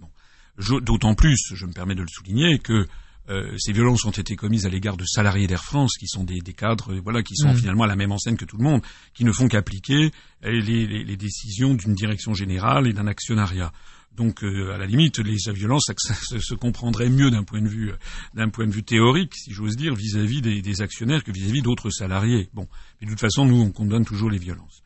D'autant 0.83 1.15
plus, 1.15 1.39
je 1.55 1.67
me 1.67 1.73
permets 1.73 1.95
de 1.95 2.03
le 2.03 2.09
souligner, 2.09 2.59
que 2.59 2.87
euh, 3.31 3.57
ces 3.59 3.73
violences 3.73 4.05
ont 4.05 4.11
été 4.11 4.37
commises 4.37 4.67
à 4.67 4.69
l'égard 4.69 4.97
de 4.97 5.05
salariés 5.05 5.47
d'Air 5.47 5.63
France, 5.63 5.97
qui 5.99 6.07
sont 6.09 6.25
des, 6.25 6.41
des 6.41 6.53
cadres, 6.53 6.95
voilà, 6.97 7.23
qui 7.23 7.37
sont 7.37 7.53
mm. 7.53 7.57
finalement 7.57 7.85
à 7.85 7.87
la 7.87 7.97
même 7.97 8.11
enseigne 8.11 8.37
que 8.37 8.45
tout 8.45 8.57
le 8.57 8.65
monde, 8.65 8.83
qui 9.15 9.25
ne 9.25 9.33
font 9.33 9.49
qu'appliquer 9.49 10.11
les, 10.43 10.61
les, 10.61 11.05
les, 11.05 11.17
décisions 11.17 11.75
d'une 11.75 11.95
direction 11.95 12.35
générale 12.35 12.89
et 12.89 12.93
d'un 12.93 13.07
actionnariat. 13.07 13.73
Donc, 14.17 14.43
euh, 14.43 14.73
à 14.73 14.79
la 14.79 14.87
limite, 14.87 15.19
les 15.19 15.37
violences 15.53 15.93
se, 15.97 16.41
se 16.41 16.55
comprendraient 16.55 17.11
mieux 17.11 17.31
d'un 17.31 17.45
point 17.45 17.61
de 17.61 17.69
vue, 17.69 17.93
d'un 18.35 18.49
point 18.49 18.67
de 18.67 18.73
vue 18.73 18.83
théorique, 18.83 19.35
si 19.37 19.53
j'ose 19.53 19.77
dire, 19.77 19.95
vis-à-vis 19.95 20.41
des, 20.41 20.63
des, 20.63 20.83
actionnaires 20.83 21.23
que 21.23 21.31
vis-à-vis 21.31 21.63
d'autres 21.63 21.91
salariés. 21.91 22.49
Bon, 22.53 22.67
mais 23.01 23.07
de 23.07 23.13
toute 23.13 23.21
façon, 23.21 23.45
nous, 23.45 23.61
on 23.61 23.71
condamne 23.71 24.05
toujours 24.05 24.31
les 24.31 24.39
violences. 24.39 24.83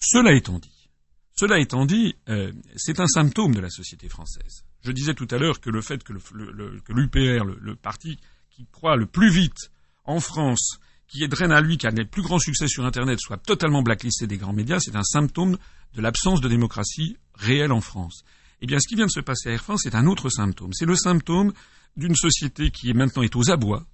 Cela 0.00 0.32
étant 0.32 0.58
dit, 0.58 0.90
cela 1.34 1.58
étant 1.58 1.86
dit, 1.86 2.14
euh, 2.28 2.52
c'est 2.76 3.00
un 3.00 3.06
symptôme 3.06 3.54
de 3.54 3.60
la 3.60 3.70
société 3.70 4.08
française. 4.08 4.64
Je 4.82 4.92
disais 4.92 5.14
tout 5.14 5.28
à 5.30 5.38
l'heure 5.38 5.60
que 5.60 5.70
le 5.70 5.80
fait 5.80 6.02
que 6.02 6.12
l'UPR, 6.12 7.44
le, 7.44 7.58
le, 7.60 7.76
parti 7.76 8.18
qui 8.50 8.66
croit 8.66 8.96
le 8.96 9.06
plus 9.06 9.30
vite 9.30 9.70
en 10.04 10.20
France, 10.20 10.80
qui 11.08 11.24
est 11.24 11.28
draine 11.28 11.52
à 11.52 11.60
lui, 11.60 11.78
qui 11.78 11.86
a 11.86 11.90
le 11.90 12.04
plus 12.04 12.22
grand 12.22 12.38
succès 12.38 12.68
sur 12.68 12.84
Internet, 12.84 13.18
soit 13.20 13.38
totalement 13.38 13.82
blacklisté 13.82 14.26
des 14.26 14.36
grands 14.36 14.52
médias, 14.52 14.78
c'est 14.80 14.96
un 14.96 15.02
symptôme 15.02 15.58
de 15.94 16.02
l'absence 16.02 16.40
de 16.40 16.48
démocratie 16.48 17.16
réelle 17.34 17.72
en 17.72 17.80
France. 17.80 18.24
Eh 18.60 18.66
bien, 18.66 18.78
ce 18.80 18.88
qui 18.88 18.96
vient 18.96 19.06
de 19.06 19.10
se 19.10 19.20
passer 19.20 19.50
à 19.50 19.52
Air 19.52 19.62
France, 19.62 19.82
c'est 19.84 19.94
un 19.94 20.06
autre 20.06 20.28
symptôme. 20.28 20.72
C'est 20.72 20.86
le 20.86 20.96
symptôme 20.96 21.52
d'une 21.96 22.16
société 22.16 22.70
qui 22.70 22.90
est 22.90 22.94
maintenant 22.94 23.22
est 23.22 23.36
aux 23.36 23.50
abois. 23.50 23.86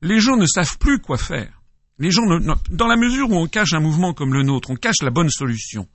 Les 0.00 0.20
gens 0.20 0.36
ne 0.36 0.46
savent 0.46 0.78
plus 0.78 1.00
quoi 1.00 1.18
faire. 1.18 1.61
Les 1.98 2.10
gens, 2.10 2.22
dans 2.70 2.86
la 2.86 2.96
mesure 2.96 3.30
où 3.30 3.36
on 3.36 3.46
cache 3.46 3.74
un 3.74 3.80
mouvement 3.80 4.14
comme 4.14 4.32
le 4.32 4.42
nôtre, 4.42 4.70
on 4.70 4.76
cache 4.76 5.02
la 5.02 5.10
bonne 5.10 5.30
solution 5.30 5.86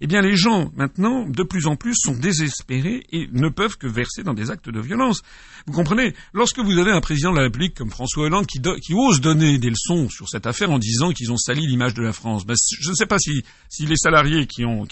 eh 0.00 0.06
bien 0.06 0.20
les 0.20 0.36
gens 0.36 0.70
maintenant, 0.76 1.28
de 1.28 1.42
plus 1.42 1.66
en 1.66 1.76
plus, 1.76 1.94
sont 1.96 2.16
désespérés 2.16 3.04
et 3.12 3.28
ne 3.32 3.48
peuvent 3.48 3.78
que 3.78 3.86
verser 3.86 4.22
dans 4.22 4.34
des 4.34 4.50
actes 4.50 4.68
de 4.68 4.80
violence. 4.80 5.22
Vous 5.66 5.72
comprenez? 5.72 6.14
Lorsque 6.32 6.58
vous 6.58 6.76
avez 6.78 6.90
un 6.90 7.00
président 7.00 7.32
de 7.32 7.38
la 7.38 7.44
République 7.44 7.74
comme 7.74 7.90
François 7.90 8.24
Hollande 8.24 8.46
qui, 8.46 8.60
ose 8.94 9.20
donner 9.20 9.58
des 9.58 9.70
leçons 9.70 10.08
sur 10.10 10.28
cette 10.28 10.46
affaire 10.46 10.70
en 10.70 10.78
disant 10.78 11.12
qu'ils 11.12 11.32
ont 11.32 11.36
sali 11.36 11.66
l'image 11.66 11.94
de 11.94 12.02
la 12.02 12.12
France, 12.12 12.44
ben, 12.44 12.54
je 12.80 12.90
ne 12.90 12.94
sais 12.94 13.06
pas 13.06 13.18
si, 13.18 13.42
les 13.80 13.96
salariés 13.96 14.46
qui 14.46 14.64
ont, 14.64 14.86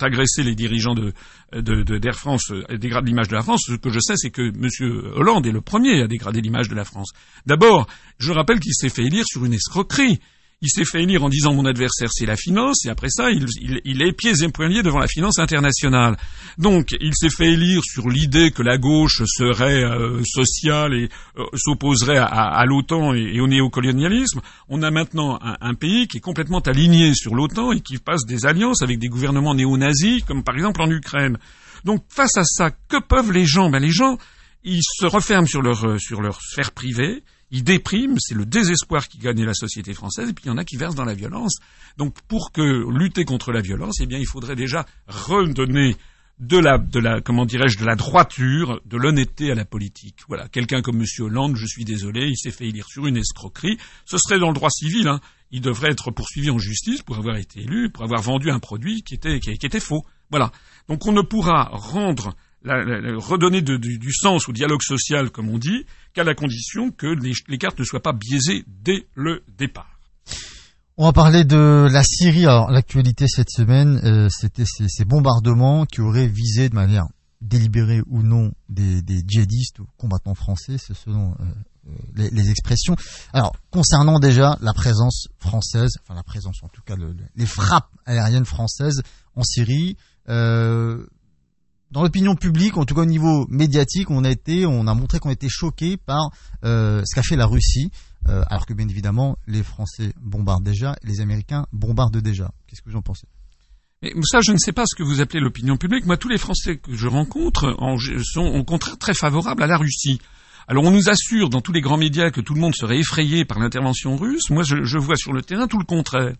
agressé 0.00 0.42
les 0.42 0.54
dirigeants 0.54 0.94
de, 0.94 1.12
d'Air 1.98 2.14
France 2.14 2.50
euh, 2.50 2.76
dégradent 2.76 3.06
l'image 3.06 3.28
de 3.28 3.34
la 3.34 3.42
France. 3.42 3.64
Ce 3.66 3.74
que 3.74 3.90
je 3.90 3.98
sais, 4.00 4.14
c'est 4.16 4.30
que 4.30 4.42
M. 4.42 5.12
Hollande 5.14 5.46
est 5.46 5.52
le 5.52 5.60
premier 5.60 6.02
à 6.02 6.06
dégrader 6.06 6.40
l'image 6.40 6.68
de 6.68 6.74
la 6.74 6.84
France. 6.84 7.10
D'abord, 7.46 7.86
je 8.18 8.32
rappelle 8.32 8.60
qu'il 8.60 8.74
s'est 8.74 8.88
fait 8.88 9.04
élire 9.04 9.24
sur 9.26 9.44
une 9.44 9.54
escroquerie. 9.54 10.20
Il 10.60 10.68
s'est 10.70 10.84
fait 10.84 11.04
élire 11.04 11.22
en 11.22 11.28
disant 11.28 11.54
mon 11.54 11.66
adversaire 11.66 12.08
c'est 12.10 12.26
la 12.26 12.34
finance, 12.34 12.84
et 12.84 12.88
après 12.88 13.10
ça, 13.10 13.30
il, 13.30 14.02
est 14.02 14.12
pieds 14.12 14.42
et 14.42 14.48
poings 14.48 14.82
devant 14.82 14.98
la 14.98 15.06
finance 15.06 15.38
internationale. 15.38 16.16
Donc, 16.58 16.96
il 17.00 17.12
s'est 17.14 17.30
fait 17.30 17.52
élire 17.52 17.80
sur 17.84 18.08
l'idée 18.08 18.50
que 18.50 18.62
la 18.62 18.76
gauche 18.76 19.22
serait 19.24 19.84
euh, 19.84 20.20
sociale 20.24 20.94
et 20.94 21.08
euh, 21.36 21.44
s'opposerait 21.54 22.18
à, 22.18 22.64
l'OTAN 22.64 23.14
et, 23.14 23.40
au 23.40 23.46
néocolonialisme. 23.46 24.40
On 24.68 24.82
a 24.82 24.90
maintenant 24.90 25.38
un, 25.40 25.74
pays 25.74 26.08
qui 26.08 26.16
est 26.16 26.20
complètement 26.20 26.58
aligné 26.58 27.14
sur 27.14 27.36
l'OTAN 27.36 27.70
et 27.70 27.80
qui 27.80 27.98
passe 27.98 28.26
des 28.26 28.44
alliances 28.44 28.82
avec 28.82 28.98
des 28.98 29.08
gouvernements 29.08 29.54
néo-nazis, 29.54 30.24
comme 30.24 30.42
par 30.42 30.56
exemple 30.56 30.82
en 30.82 30.90
Ukraine. 30.90 31.38
Donc, 31.84 32.02
face 32.08 32.36
à 32.36 32.42
ça, 32.42 32.72
que 32.88 33.00
peuvent 33.00 33.30
les 33.30 33.46
gens? 33.46 33.70
Ben, 33.70 33.78
les 33.78 33.92
gens, 33.92 34.18
ils 34.64 34.82
se 34.82 35.06
referment 35.06 35.46
sur 35.46 35.62
leur, 35.62 35.86
euh, 35.86 35.98
sur 35.98 36.20
leur 36.20 36.40
sphère 36.40 36.72
privée, 36.72 37.22
ils 37.50 37.64
dépriment, 37.64 38.18
c'est 38.18 38.34
le 38.34 38.44
désespoir 38.44 39.08
qui 39.08 39.18
gagne 39.18 39.44
la 39.44 39.54
société 39.54 39.94
française, 39.94 40.28
et 40.28 40.32
puis 40.32 40.44
il 40.46 40.48
y 40.48 40.50
en 40.50 40.58
a 40.58 40.64
qui 40.64 40.76
versent 40.76 40.94
dans 40.94 41.04
la 41.04 41.14
violence. 41.14 41.56
Donc 41.96 42.14
pour 42.28 42.52
que 42.52 42.86
lutter 42.90 43.24
contre 43.24 43.52
la 43.52 43.60
violence, 43.60 44.00
eh 44.00 44.06
bien 44.06 44.18
il 44.18 44.26
faudrait 44.26 44.56
déjà 44.56 44.84
redonner 45.06 45.96
de 46.38 46.58
la, 46.58 46.78
de 46.78 47.00
la, 47.00 47.20
comment 47.20 47.46
dirais-je, 47.46 47.78
de 47.78 47.84
la 47.84 47.96
droiture, 47.96 48.80
de 48.84 48.96
l'honnêteté 48.96 49.50
à 49.50 49.54
la 49.54 49.64
politique. 49.64 50.20
Voilà, 50.28 50.48
quelqu'un 50.48 50.82
comme 50.82 51.00
M. 51.00 51.06
Hollande, 51.20 51.56
je 51.56 51.66
suis 51.66 51.84
désolé, 51.84 52.28
il 52.28 52.36
s'est 52.36 52.50
fait 52.50 52.68
élire 52.68 52.86
sur 52.86 53.06
une 53.06 53.16
escroquerie. 53.16 53.78
Ce 54.04 54.18
serait 54.18 54.38
dans 54.38 54.48
le 54.48 54.54
droit 54.54 54.70
civil. 54.70 55.08
Hein. 55.08 55.20
Il 55.50 55.62
devrait 55.62 55.90
être 55.90 56.10
poursuivi 56.10 56.50
en 56.50 56.58
justice 56.58 57.02
pour 57.02 57.16
avoir 57.16 57.36
été 57.36 57.60
élu, 57.60 57.90
pour 57.90 58.04
avoir 58.04 58.22
vendu 58.22 58.50
un 58.50 58.60
produit 58.60 59.02
qui 59.02 59.14
était, 59.14 59.40
qui 59.40 59.50
était 59.50 59.80
faux. 59.80 60.04
Voilà. 60.30 60.52
Donc 60.88 61.06
on 61.06 61.12
ne 61.12 61.22
pourra 61.22 61.70
rendre 61.72 62.36
redonner 62.64 63.62
du, 63.62 64.12
sens 64.12 64.48
au 64.48 64.52
dialogue 64.52 64.82
social, 64.82 65.30
comme 65.30 65.48
on 65.48 65.58
dit, 65.58 65.84
qu'à 66.12 66.24
la 66.24 66.34
condition 66.34 66.90
que 66.90 67.06
les, 67.06 67.58
cartes 67.58 67.78
ne 67.78 67.84
soient 67.84 68.02
pas 68.02 68.12
biaisées 68.12 68.64
dès 68.66 69.06
le 69.14 69.42
départ. 69.56 69.98
On 70.96 71.04
va 71.04 71.12
parler 71.12 71.44
de 71.44 71.86
la 71.90 72.02
Syrie. 72.02 72.44
Alors 72.44 72.70
l'actualité 72.70 73.26
cette 73.28 73.50
semaine, 73.50 74.00
euh, 74.04 74.28
c'était 74.30 74.64
ces, 74.64 75.04
bombardements 75.04 75.86
qui 75.86 76.00
auraient 76.00 76.26
visé 76.26 76.68
de 76.68 76.74
manière 76.74 77.06
délibérée 77.40 78.02
ou 78.08 78.22
non 78.22 78.50
des, 78.68 79.00
djihadistes 79.24 79.78
ou 79.78 79.86
combattants 79.96 80.34
français, 80.34 80.76
c'est 80.76 80.96
selon 80.96 81.36
euh, 81.40 81.44
euh, 81.88 82.28
les, 82.32 82.50
expressions. 82.50 82.96
Alors 83.32 83.54
concernant 83.70 84.18
déjà 84.18 84.58
la 84.60 84.72
présence 84.72 85.28
française, 85.38 85.90
enfin 86.02 86.14
la 86.14 86.24
présence 86.24 86.56
en 86.62 86.68
tout 86.68 86.82
cas 86.82 86.96
les 87.36 87.46
frappes 87.46 87.90
aériennes 88.04 88.44
françaises 88.44 89.02
en 89.36 89.42
Syrie. 89.42 89.96
Euh, 90.28 91.06
dans 91.90 92.02
l'opinion 92.02 92.34
publique, 92.34 92.76
en 92.76 92.84
tout 92.84 92.94
cas 92.94 93.02
au 93.02 93.06
niveau 93.06 93.46
médiatique, 93.48 94.10
on 94.10 94.24
a 94.24 94.30
été, 94.30 94.66
on 94.66 94.86
a 94.86 94.94
montré 94.94 95.18
qu'on 95.18 95.30
était 95.30 95.48
choqué 95.48 95.96
par 95.96 96.30
euh, 96.64 97.02
ce 97.04 97.14
qu'a 97.14 97.22
fait 97.22 97.36
la 97.36 97.46
Russie, 97.46 97.90
euh, 98.28 98.44
alors 98.48 98.66
que 98.66 98.74
bien 98.74 98.88
évidemment 98.88 99.36
les 99.46 99.62
Français 99.62 100.12
bombardent 100.20 100.64
déjà, 100.64 100.96
et 101.02 101.06
les 101.06 101.20
Américains 101.20 101.66
bombardent 101.72 102.20
déjà. 102.20 102.50
Qu'est-ce 102.66 102.82
que 102.82 102.90
vous 102.90 102.96
en 102.96 103.02
pensez? 103.02 103.26
Mais 104.02 104.12
ça, 104.22 104.40
je 104.40 104.52
ne 104.52 104.58
sais 104.58 104.72
pas 104.72 104.84
ce 104.86 104.94
que 104.94 105.02
vous 105.02 105.20
appelez 105.20 105.40
l'opinion 105.40 105.76
publique. 105.76 106.06
Moi, 106.06 106.16
tous 106.16 106.28
les 106.28 106.38
Français 106.38 106.76
que 106.76 106.94
je 106.94 107.08
rencontre 107.08 107.76
sont 108.22 108.46
au 108.46 108.62
contraire 108.62 108.96
très 108.96 109.14
favorables 109.14 109.62
à 109.62 109.66
la 109.66 109.76
Russie. 109.76 110.20
Alors 110.68 110.84
on 110.84 110.90
nous 110.90 111.08
assure 111.08 111.48
dans 111.48 111.62
tous 111.62 111.72
les 111.72 111.80
grands 111.80 111.96
médias 111.96 112.30
que 112.30 112.42
tout 112.42 112.52
le 112.52 112.60
monde 112.60 112.74
serait 112.74 112.98
effrayé 112.98 113.46
par 113.46 113.58
l'intervention 113.58 114.16
russe. 114.16 114.50
Moi, 114.50 114.62
je, 114.62 114.84
je 114.84 114.98
vois 114.98 115.16
sur 115.16 115.32
le 115.32 115.40
terrain 115.40 115.66
tout 115.66 115.78
le 115.78 115.84
contraire. 115.84 116.34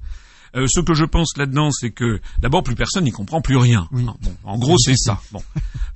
Euh, 0.56 0.66
ce 0.68 0.80
que 0.80 0.94
je 0.94 1.04
pense 1.04 1.36
là-dedans, 1.36 1.70
c'est 1.70 1.90
que 1.90 2.20
d'abord 2.38 2.62
plus 2.62 2.74
personne 2.74 3.04
n'y 3.04 3.10
comprend 3.10 3.40
plus 3.40 3.56
rien. 3.56 3.88
en 4.44 4.58
gros, 4.58 4.78
c'est 4.78 4.96
ça. 4.96 5.20
Bon, 5.32 5.42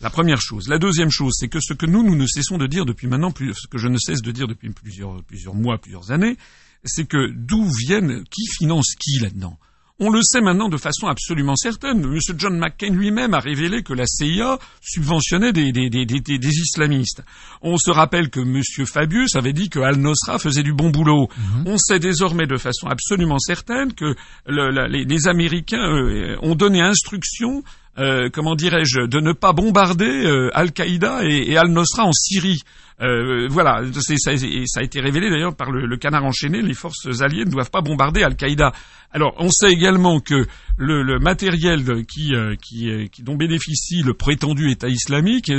la 0.00 0.10
première 0.10 0.40
chose. 0.40 0.68
La 0.68 0.78
deuxième 0.78 1.10
chose, 1.10 1.32
c'est 1.36 1.48
que 1.48 1.60
ce 1.60 1.72
que 1.72 1.86
nous 1.86 2.02
nous 2.02 2.16
ne 2.16 2.26
cessons 2.26 2.58
de 2.58 2.66
dire 2.66 2.84
depuis 2.84 3.06
maintenant, 3.06 3.30
plus, 3.30 3.54
ce 3.54 3.66
que 3.66 3.78
je 3.78 3.88
ne 3.88 3.98
cesse 3.98 4.22
de 4.22 4.32
dire 4.32 4.48
depuis 4.48 4.70
plusieurs 4.70 5.22
plusieurs 5.24 5.54
mois, 5.54 5.78
plusieurs 5.78 6.10
années, 6.10 6.36
c'est 6.84 7.06
que 7.06 7.30
d'où 7.32 7.68
viennent, 7.86 8.24
qui 8.30 8.46
finance 8.58 8.94
qui 8.98 9.18
là-dedans? 9.20 9.58
On 10.04 10.10
le 10.10 10.20
sait 10.20 10.40
maintenant 10.40 10.68
de 10.68 10.76
façon 10.76 11.06
absolument 11.06 11.54
certaine. 11.54 12.02
M. 12.02 12.18
John 12.36 12.58
McCain 12.58 12.90
lui-même 12.90 13.34
a 13.34 13.38
révélé 13.38 13.84
que 13.84 13.92
la 13.92 14.04
CIA 14.04 14.58
subventionnait 14.80 15.52
des, 15.52 15.70
islamistes. 15.70 17.22
On 17.62 17.76
se 17.76 17.90
rappelle 17.92 18.28
que 18.28 18.40
M. 18.40 18.60
Fabius 18.84 19.36
avait 19.36 19.52
dit 19.52 19.68
que 19.68 19.78
Al-Nosra 19.78 20.40
faisait 20.40 20.64
du 20.64 20.72
bon 20.72 20.90
boulot. 20.90 21.28
Mhm. 21.38 21.64
On 21.66 21.78
sait 21.78 22.00
désormais 22.00 22.48
de 22.48 22.56
façon 22.56 22.88
absolument 22.88 23.38
certaine 23.38 23.92
que 23.92 24.16
les, 24.48 25.28
Américains 25.28 25.88
euh, 25.88 26.36
ont 26.42 26.56
donné 26.56 26.80
instruction 26.80 27.62
euh, 27.98 28.30
comment 28.32 28.54
dirais-je, 28.54 29.02
de 29.02 29.20
ne 29.20 29.32
pas 29.32 29.52
bombarder 29.52 30.24
euh, 30.24 30.48
Al-Qaïda 30.54 31.24
et, 31.24 31.56
Al-Nosra 31.58 32.04
en 32.04 32.12
Syrie. 32.12 32.60
Euh, 33.00 33.48
voilà, 33.48 33.82
ça, 33.92 34.14
ça, 34.16 34.80
a 34.80 34.82
été 34.82 35.00
révélé 35.00 35.30
d'ailleurs 35.30 35.56
par 35.56 35.70
le, 35.70 35.96
canard 35.96 36.24
enchaîné, 36.24 36.62
les 36.62 36.74
forces 36.74 37.20
alliées 37.20 37.44
ne 37.44 37.50
doivent 37.50 37.70
pas 37.70 37.80
bombarder 37.80 38.22
Al-Qaïda. 38.22 38.72
Alors, 39.14 39.34
on 39.38 39.50
sait 39.50 39.70
également 39.70 40.20
que 40.20 40.46
le, 40.78 41.18
matériel 41.18 41.84
qui, 42.06 42.32
qui, 42.62 43.22
dont 43.22 43.36
bénéficie 43.36 44.02
le 44.02 44.14
prétendu 44.14 44.70
État 44.70 44.88
islamique 44.88 45.52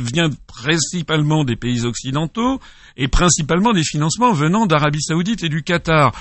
vient 0.00 0.30
principalement 0.46 1.44
des 1.44 1.56
pays 1.56 1.84
occidentaux 1.84 2.60
et 2.96 3.08
principalement 3.08 3.72
des 3.72 3.84
financements 3.84 4.32
venant 4.32 4.66
d'Arabie 4.66 5.02
Saoudite 5.02 5.44
et 5.44 5.48
du 5.48 5.62
Qatar. 5.62 6.12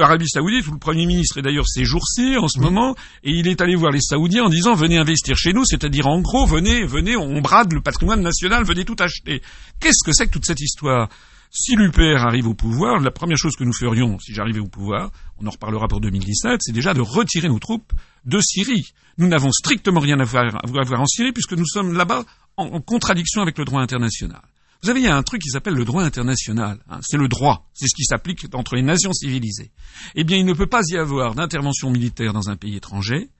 Arabie 0.00 0.28
Saoudite, 0.28 0.66
où 0.68 0.72
le 0.72 0.78
Premier 0.78 1.06
ministre 1.06 1.38
est 1.38 1.42
d'ailleurs 1.42 1.66
ces 1.66 1.84
jours-ci 1.84 2.36
en 2.38 2.48
ce 2.48 2.60
moment, 2.60 2.94
et 3.24 3.30
il 3.30 3.48
est 3.48 3.60
allé 3.60 3.74
voir 3.74 3.92
les 3.92 4.00
Saoudiens 4.00 4.44
en 4.44 4.48
disant 4.48 4.74
venez 4.74 4.98
investir 4.98 5.36
chez 5.36 5.52
nous, 5.52 5.64
c'est-à-dire 5.64 6.06
en 6.06 6.20
gros 6.20 6.46
venez, 6.46 6.84
venez, 6.84 7.16
on 7.16 7.40
brade 7.40 7.72
le 7.72 7.80
patrimoine 7.80 8.20
national, 8.20 8.64
venez 8.64 8.84
tout 8.84 8.96
acheter. 8.98 9.42
Qu'est-ce 9.80 10.04
que 10.04 10.12
c'est 10.12 10.26
que 10.26 10.32
toute 10.32 10.46
cette 10.46 10.60
histoire? 10.60 11.08
Si 11.50 11.74
l'UPR 11.74 12.26
arrive 12.26 12.48
au 12.48 12.54
pouvoir, 12.54 13.00
la 13.00 13.10
première 13.10 13.38
chose 13.38 13.56
que 13.56 13.64
nous 13.64 13.72
ferions, 13.72 14.18
si 14.18 14.34
j'arrivais 14.34 14.60
au 14.60 14.66
pouvoir, 14.66 15.10
on 15.38 15.46
en 15.46 15.50
reparlera 15.50 15.88
pour 15.88 16.00
2017, 16.00 16.60
c'est 16.60 16.72
déjà 16.72 16.92
de 16.92 17.00
retirer 17.00 17.48
nos 17.48 17.58
troupes 17.58 17.92
de 18.24 18.40
Syrie. 18.40 18.92
Nous 19.16 19.28
n'avons 19.28 19.50
strictement 19.52 20.00
rien 20.00 20.20
à 20.20 20.24
voir, 20.24 21.00
en 21.00 21.06
Syrie 21.06 21.32
puisque 21.32 21.54
nous 21.54 21.66
sommes 21.66 21.94
là-bas 21.94 22.24
en, 22.56 22.80
contradiction 22.80 23.42
avec 23.42 23.56
le 23.58 23.64
droit 23.64 23.80
international. 23.80 24.42
Vous 24.82 24.88
savez, 24.88 25.00
il 25.00 25.06
y 25.06 25.08
a 25.08 25.16
un 25.16 25.22
truc 25.22 25.40
qui 25.40 25.48
s'appelle 25.48 25.74
le 25.74 25.84
droit 25.84 26.02
international. 26.02 26.78
Hein. 26.90 27.00
c'est 27.02 27.16
le 27.16 27.28
droit. 27.28 27.70
C'est 27.72 27.86
ce 27.86 27.94
qui 27.94 28.04
s'applique 28.04 28.46
entre 28.52 28.76
les 28.76 28.82
nations 28.82 29.12
civilisées. 29.12 29.70
Eh 30.14 30.24
bien, 30.24 30.36
il 30.36 30.44
ne 30.44 30.52
peut 30.52 30.66
pas 30.66 30.82
y 30.88 30.98
avoir 30.98 31.34
d'intervention 31.34 31.90
militaire 31.90 32.32
dans 32.32 32.50
un 32.50 32.56
pays 32.56 32.76
étranger, 32.76 33.30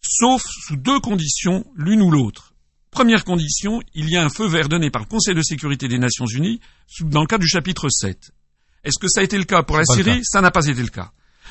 sauf 0.00 0.42
sous 0.66 0.76
deux 0.76 0.98
conditions, 1.00 1.64
l'une 1.76 2.02
ou 2.02 2.10
l'autre. 2.10 2.45
Première 2.96 3.24
condition, 3.24 3.82
il 3.94 4.08
y 4.08 4.16
a 4.16 4.24
un 4.24 4.30
feu 4.30 4.48
vert 4.48 4.70
donné 4.70 4.88
par 4.88 5.02
le 5.02 5.06
Conseil 5.06 5.34
de 5.34 5.42
sécurité 5.42 5.86
des 5.86 5.98
Nations 5.98 6.24
Unies 6.24 6.60
dans 7.02 7.20
le 7.20 7.26
cadre 7.26 7.42
du 7.42 7.46
chapitre 7.46 7.90
7. 7.90 8.30
Est-ce 8.84 8.98
que 8.98 9.06
ça 9.06 9.20
a 9.20 9.22
été 9.22 9.36
le 9.36 9.44
cas 9.44 9.62
pour 9.62 9.76
la 9.76 9.84
Syrie 9.84 10.20
Ça 10.24 10.40
n'a 10.40 10.50
pas 10.50 10.66
été 10.66 10.80
le 10.80 10.88
cas. 10.88 11.10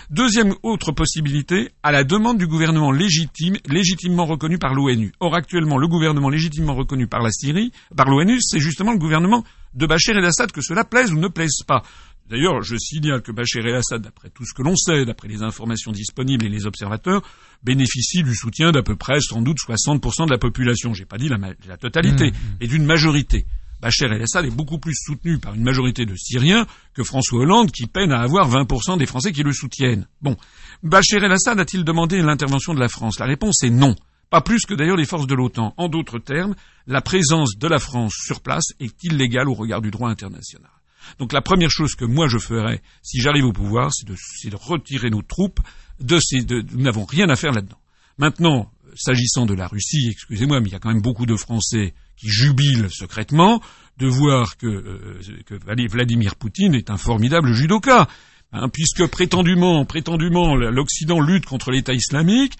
Deuxième 0.09 0.55
autre 0.63 0.91
possibilité, 0.91 1.69
à 1.83 1.91
la 1.91 2.03
demande 2.03 2.39
du 2.39 2.47
gouvernement 2.47 2.91
légitime, 2.91 3.57
légitimement 3.67 4.25
reconnu 4.25 4.57
par 4.57 4.73
l'ONU. 4.73 5.11
Or, 5.19 5.35
actuellement, 5.35 5.77
le 5.77 5.87
gouvernement 5.87 6.29
légitimement 6.29 6.73
reconnu 6.73 7.05
par 7.05 7.21
la 7.21 7.29
Syrie, 7.29 7.71
par 7.95 8.09
l'ONU, 8.09 8.39
c'est 8.41 8.59
justement 8.59 8.93
le 8.93 8.97
gouvernement 8.97 9.43
de 9.75 9.85
Bachar 9.85 10.17
el-Assad, 10.17 10.51
que 10.51 10.61
cela 10.61 10.83
plaise 10.83 11.11
ou 11.11 11.19
ne 11.19 11.27
plaise 11.27 11.59
pas. 11.67 11.83
D'ailleurs, 12.29 12.63
je 12.63 12.75
signale 12.75 13.21
que 13.21 13.31
Bachar 13.31 13.65
el-Assad, 13.65 14.01
d'après 14.01 14.29
tout 14.31 14.45
ce 14.45 14.53
que 14.53 14.63
l'on 14.63 14.75
sait, 14.75 15.05
d'après 15.05 15.27
les 15.27 15.43
informations 15.43 15.91
disponibles 15.91 16.45
et 16.45 16.49
les 16.49 16.65
observateurs, 16.65 17.21
bénéficie 17.63 18.23
du 18.23 18.33
soutien 18.33 18.71
d'à 18.71 18.81
peu 18.81 18.95
près 18.95 19.19
sans 19.19 19.41
doute 19.41 19.57
60% 19.57 20.25
de 20.25 20.31
la 20.31 20.39
population. 20.39 20.93
J'ai 20.93 21.05
pas 21.05 21.17
dit 21.17 21.29
la, 21.29 21.77
totalité, 21.77 22.31
mmh, 22.31 22.33
mmh. 22.33 22.57
et 22.61 22.67
d'une 22.67 22.85
majorité. 22.85 23.45
Bachar 23.79 24.11
el-Assad 24.11 24.45
est 24.45 24.55
beaucoup 24.55 24.79
plus 24.79 24.95
soutenu 24.95 25.37
par 25.37 25.53
une 25.53 25.61
majorité 25.61 26.07
de 26.07 26.15
Syriens 26.15 26.65
que 26.95 27.03
François 27.03 27.41
Hollande, 27.41 27.71
qui 27.71 27.85
peine 27.85 28.11
à 28.11 28.21
avoir 28.21 28.49
20% 28.49 28.97
des 28.97 29.05
Français 29.05 29.31
qui 29.31 29.43
le 29.43 29.51
soutiennent. 29.51 30.07
Bon. 30.21 30.35
Bachar 30.81 31.23
el-Assad 31.23 31.59
a-t-il 31.59 31.83
demandé 31.83 32.19
l'intervention 32.21 32.73
de 32.73 32.79
la 32.79 32.89
France? 32.89 33.19
La 33.19 33.27
réponse 33.27 33.61
est 33.63 33.69
non. 33.69 33.95
Pas 34.31 34.41
plus 34.41 34.65
que 34.65 34.73
d'ailleurs 34.73 34.97
les 34.97 35.05
forces 35.05 35.27
de 35.27 35.35
l'OTAN. 35.35 35.75
En 35.77 35.89
d'autres 35.89 36.17
termes, 36.17 36.55
la 36.87 37.01
présence 37.01 37.57
de 37.57 37.67
la 37.67 37.77
France 37.77 38.15
sur 38.15 38.41
place 38.41 38.73
est 38.79 39.03
illégale 39.03 39.47
au 39.47 39.53
regard 39.53 39.81
du 39.81 39.91
droit 39.91 40.09
international. 40.09 40.71
Donc 41.19 41.33
la 41.33 41.41
première 41.41 41.69
chose 41.69 41.95
que 41.95 42.05
moi 42.05 42.27
je 42.27 42.37
ferais, 42.37 42.81
si 43.01 43.19
j'arrive 43.19 43.45
au 43.45 43.53
pouvoir, 43.53 43.91
c'est 43.93 44.07
de, 44.07 44.55
retirer 44.55 45.09
nos 45.09 45.21
troupes 45.21 45.59
de 45.99 46.19
ces... 46.19 46.41
De, 46.41 46.63
nous 46.73 46.83
n'avons 46.83 47.05
rien 47.05 47.29
à 47.29 47.35
faire 47.35 47.51
là-dedans. 47.51 47.79
Maintenant, 48.17 48.71
s'agissant 48.95 49.45
de 49.45 49.53
la 49.53 49.67
Russie, 49.67 50.09
excusez-moi, 50.11 50.59
mais 50.59 50.69
il 50.69 50.71
y 50.73 50.75
a 50.75 50.79
quand 50.79 50.89
même 50.89 51.01
beaucoup 51.01 51.25
de 51.25 51.35
Français 51.35 51.93
qui 52.15 52.29
jubilent 52.29 52.89
secrètement 52.89 53.61
de 53.97 54.07
voir 54.07 54.57
que, 54.57 54.67
euh, 54.67 55.87
Vladimir 55.89 56.35
Poutine 56.35 56.73
est 56.73 56.89
un 56.89 56.97
formidable 56.97 57.53
judoka, 57.53 58.07
hein, 58.51 58.69
puisque 58.69 59.05
prétendument, 59.07 59.85
prétendument, 59.85 60.55
l'Occident 60.55 61.21
lutte 61.21 61.45
contre 61.45 61.71
l'État 61.71 61.93
islamique. 61.93 62.53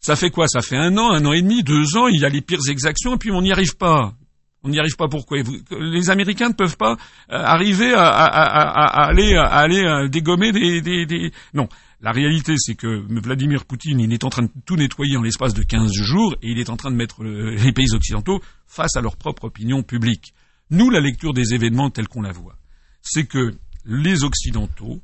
Ça 0.00 0.16
fait 0.16 0.30
quoi? 0.30 0.46
Ça 0.48 0.60
fait 0.60 0.76
un 0.76 0.96
an, 0.98 1.12
un 1.12 1.24
an 1.24 1.32
et 1.32 1.42
demi, 1.42 1.62
deux 1.62 1.96
ans, 1.96 2.08
il 2.08 2.20
y 2.20 2.24
a 2.24 2.28
les 2.28 2.42
pires 2.42 2.68
exactions, 2.68 3.14
et 3.14 3.18
puis 3.18 3.30
on 3.30 3.42
n'y 3.42 3.52
arrive 3.52 3.76
pas. 3.76 4.14
On 4.62 4.68
n'y 4.68 4.78
arrive 4.80 4.96
pas 4.96 5.08
pourquoi 5.08 5.38
Les 5.70 6.10
Américains 6.10 6.48
ne 6.48 6.54
peuvent 6.54 6.76
pas 6.76 6.96
euh, 7.30 7.36
arriver 7.36 7.92
à, 7.94 8.10
aller, 8.10 9.84
euh, 9.84 10.08
dégommer 10.08 10.50
des. 10.52 11.30
Non, 11.54 11.68
la 12.00 12.10
réalité, 12.10 12.54
c'est 12.58 12.74
que 12.74 13.04
Vladimir 13.20 13.64
Poutine, 13.64 14.00
il 14.00 14.12
est 14.12 14.24
en 14.24 14.30
train 14.30 14.42
de 14.42 14.50
tout 14.64 14.76
nettoyer 14.76 15.16
en 15.16 15.22
l'espace 15.22 15.54
de 15.54 15.62
15 15.62 15.92
jours 15.92 16.34
et 16.42 16.50
il 16.50 16.58
est 16.58 16.70
en 16.70 16.76
train 16.76 16.90
de 16.90 16.96
mettre 16.96 17.22
les 17.22 17.72
pays 17.72 17.92
occidentaux 17.92 18.40
face 18.66 18.96
à 18.96 19.00
leur 19.00 19.16
propre 19.16 19.44
opinion 19.44 19.82
publique. 19.82 20.34
Nous, 20.70 20.90
la 20.90 21.00
lecture 21.00 21.32
des 21.32 21.54
événements 21.54 21.90
tels 21.90 22.08
qu'on 22.08 22.22
la 22.22 22.32
voit, 22.32 22.56
c'est 23.02 23.26
que 23.26 23.54
les 23.84 24.24
Occidentaux 24.24 25.00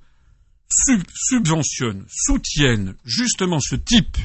subventionnent, 1.15 2.05
soutiennent 2.09 2.95
justement 3.05 3.61
ce 3.61 3.77
type 3.77 4.17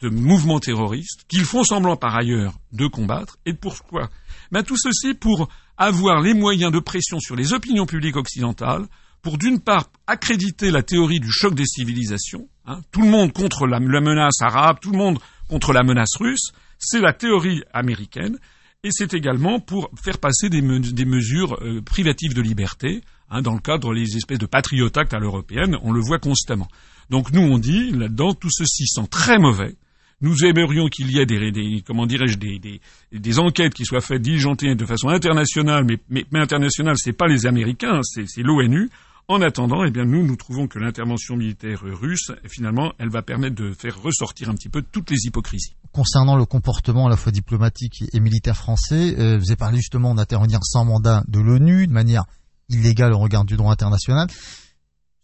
de 0.00 0.08
mouvements 0.08 0.60
terroristes 0.60 1.24
qu'ils 1.28 1.44
font 1.44 1.64
semblant 1.64 1.96
par 1.96 2.16
ailleurs 2.16 2.58
de 2.72 2.86
combattre. 2.86 3.38
Et 3.46 3.54
pourquoi? 3.54 4.10
Ben, 4.50 4.62
Tout 4.62 4.76
ceci 4.76 5.14
pour 5.14 5.48
avoir 5.76 6.20
les 6.20 6.34
moyens 6.34 6.72
de 6.72 6.80
pression 6.80 7.20
sur 7.20 7.36
les 7.36 7.52
opinions 7.52 7.86
publiques 7.86 8.16
occidentales 8.16 8.86
pour 9.22 9.38
d'une 9.38 9.60
part 9.60 9.90
accréditer 10.06 10.70
la 10.70 10.82
théorie 10.82 11.20
du 11.20 11.30
choc 11.30 11.54
des 11.54 11.66
civilisations, 11.66 12.48
hein, 12.66 12.80
tout 12.92 13.02
le 13.02 13.08
monde 13.08 13.32
contre 13.32 13.66
la, 13.66 13.80
menace 13.80 14.40
arabe, 14.40 14.78
tout 14.80 14.92
le 14.92 14.98
monde 14.98 15.18
contre 15.48 15.72
la 15.72 15.82
menace 15.82 16.16
russe, 16.18 16.52
c'est 16.78 17.00
la 17.00 17.12
théorie 17.12 17.62
américaine, 17.72 18.38
et 18.84 18.90
c'est 18.92 19.14
également 19.14 19.58
pour 19.58 19.90
faire 20.00 20.18
passer 20.18 20.48
des, 20.48 20.62
mesures 20.62 21.58
euh, 21.62 21.82
privatives 21.82 22.34
de 22.34 22.42
liberté, 22.42 23.02
hein, 23.28 23.42
dans 23.42 23.54
le 23.54 23.60
cadre 23.60 23.94
des 23.94 24.16
espèces 24.16 24.38
de 24.38 24.46
patriotactes 24.46 25.14
à 25.14 25.18
l'européenne, 25.18 25.76
on 25.82 25.92
le 25.92 26.00
voit 26.00 26.20
constamment. 26.20 26.68
Donc 27.10 27.32
nous 27.32 27.42
on 27.42 27.58
dit 27.58 27.90
là-dedans 27.90 28.34
tout 28.34 28.50
ceci 28.50 28.86
sent 28.86 29.08
très 29.10 29.38
mauvais. 29.38 29.74
Nous 30.20 30.44
aimerions 30.44 30.88
qu'il 30.88 31.10
y 31.10 31.18
ait 31.18 31.26
des, 31.26 31.82
comment 31.86 32.06
dirais-je 32.06 32.38
des, 32.38 33.38
enquêtes 33.38 33.74
qui 33.74 33.84
soient 33.84 34.00
faites 34.00 34.22
diligentées 34.22 34.74
de 34.74 34.84
façon 34.84 35.08
internationale, 35.08 35.84
mais, 35.84 35.98
mais, 36.08 36.24
mais 36.32 36.40
internationale 36.40 36.96
c'est 36.98 37.12
pas 37.12 37.26
les 37.26 37.46
Américains, 37.46 38.00
c'est 38.02 38.42
l'ONU. 38.42 38.90
En 39.30 39.42
attendant, 39.42 39.84
eh 39.84 39.90
bien, 39.90 40.06
nous, 40.06 40.26
nous 40.26 40.36
trouvons 40.36 40.68
que 40.68 40.78
l'intervention 40.78 41.36
militaire 41.36 41.82
russe, 41.82 42.32
finalement, 42.48 42.94
elle 42.98 43.10
va 43.10 43.20
permettre 43.20 43.56
de 43.56 43.72
faire 43.72 44.00
ressortir 44.00 44.48
un 44.48 44.54
petit 44.54 44.70
peu 44.70 44.80
toutes 44.80 45.10
les 45.10 45.26
hypocrisies. 45.26 45.74
Concernant 45.92 46.34
le 46.34 46.46
comportement 46.46 47.08
à 47.08 47.10
la 47.10 47.16
fois 47.18 47.30
diplomatique 47.30 48.04
et 48.10 48.20
militaire 48.20 48.56
français, 48.56 49.14
euh, 49.18 49.36
vous 49.36 49.50
avez 49.50 49.56
parlé 49.56 49.76
justement 49.76 50.14
d'intervenir 50.14 50.60
sans 50.62 50.86
mandat 50.86 51.24
de 51.28 51.40
l'ONU, 51.40 51.86
de 51.86 51.92
manière 51.92 52.24
illégale 52.70 53.12
au 53.12 53.18
regard 53.18 53.44
du 53.44 53.56
droit 53.56 53.70
international. 53.70 54.28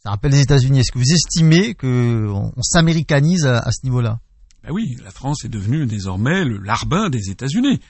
Ça 0.02 0.10
rappelle 0.10 0.32
les 0.32 0.42
États-Unis. 0.42 0.80
Est-ce 0.80 0.92
que 0.92 0.98
vous 0.98 1.12
estimez 1.12 1.74
qu'on 1.74 2.52
on, 2.54 2.62
s'américanise 2.62 3.46
à, 3.46 3.70
ce 3.72 3.86
niveau-là? 3.86 4.20
Ben 4.64 4.72
oui, 4.72 4.96
la 5.04 5.10
France 5.10 5.44
est 5.44 5.48
devenue 5.48 5.86
désormais 5.86 6.44
le 6.44 6.58
larbin 6.58 7.10
des 7.10 7.30
États-Unis 7.30 7.80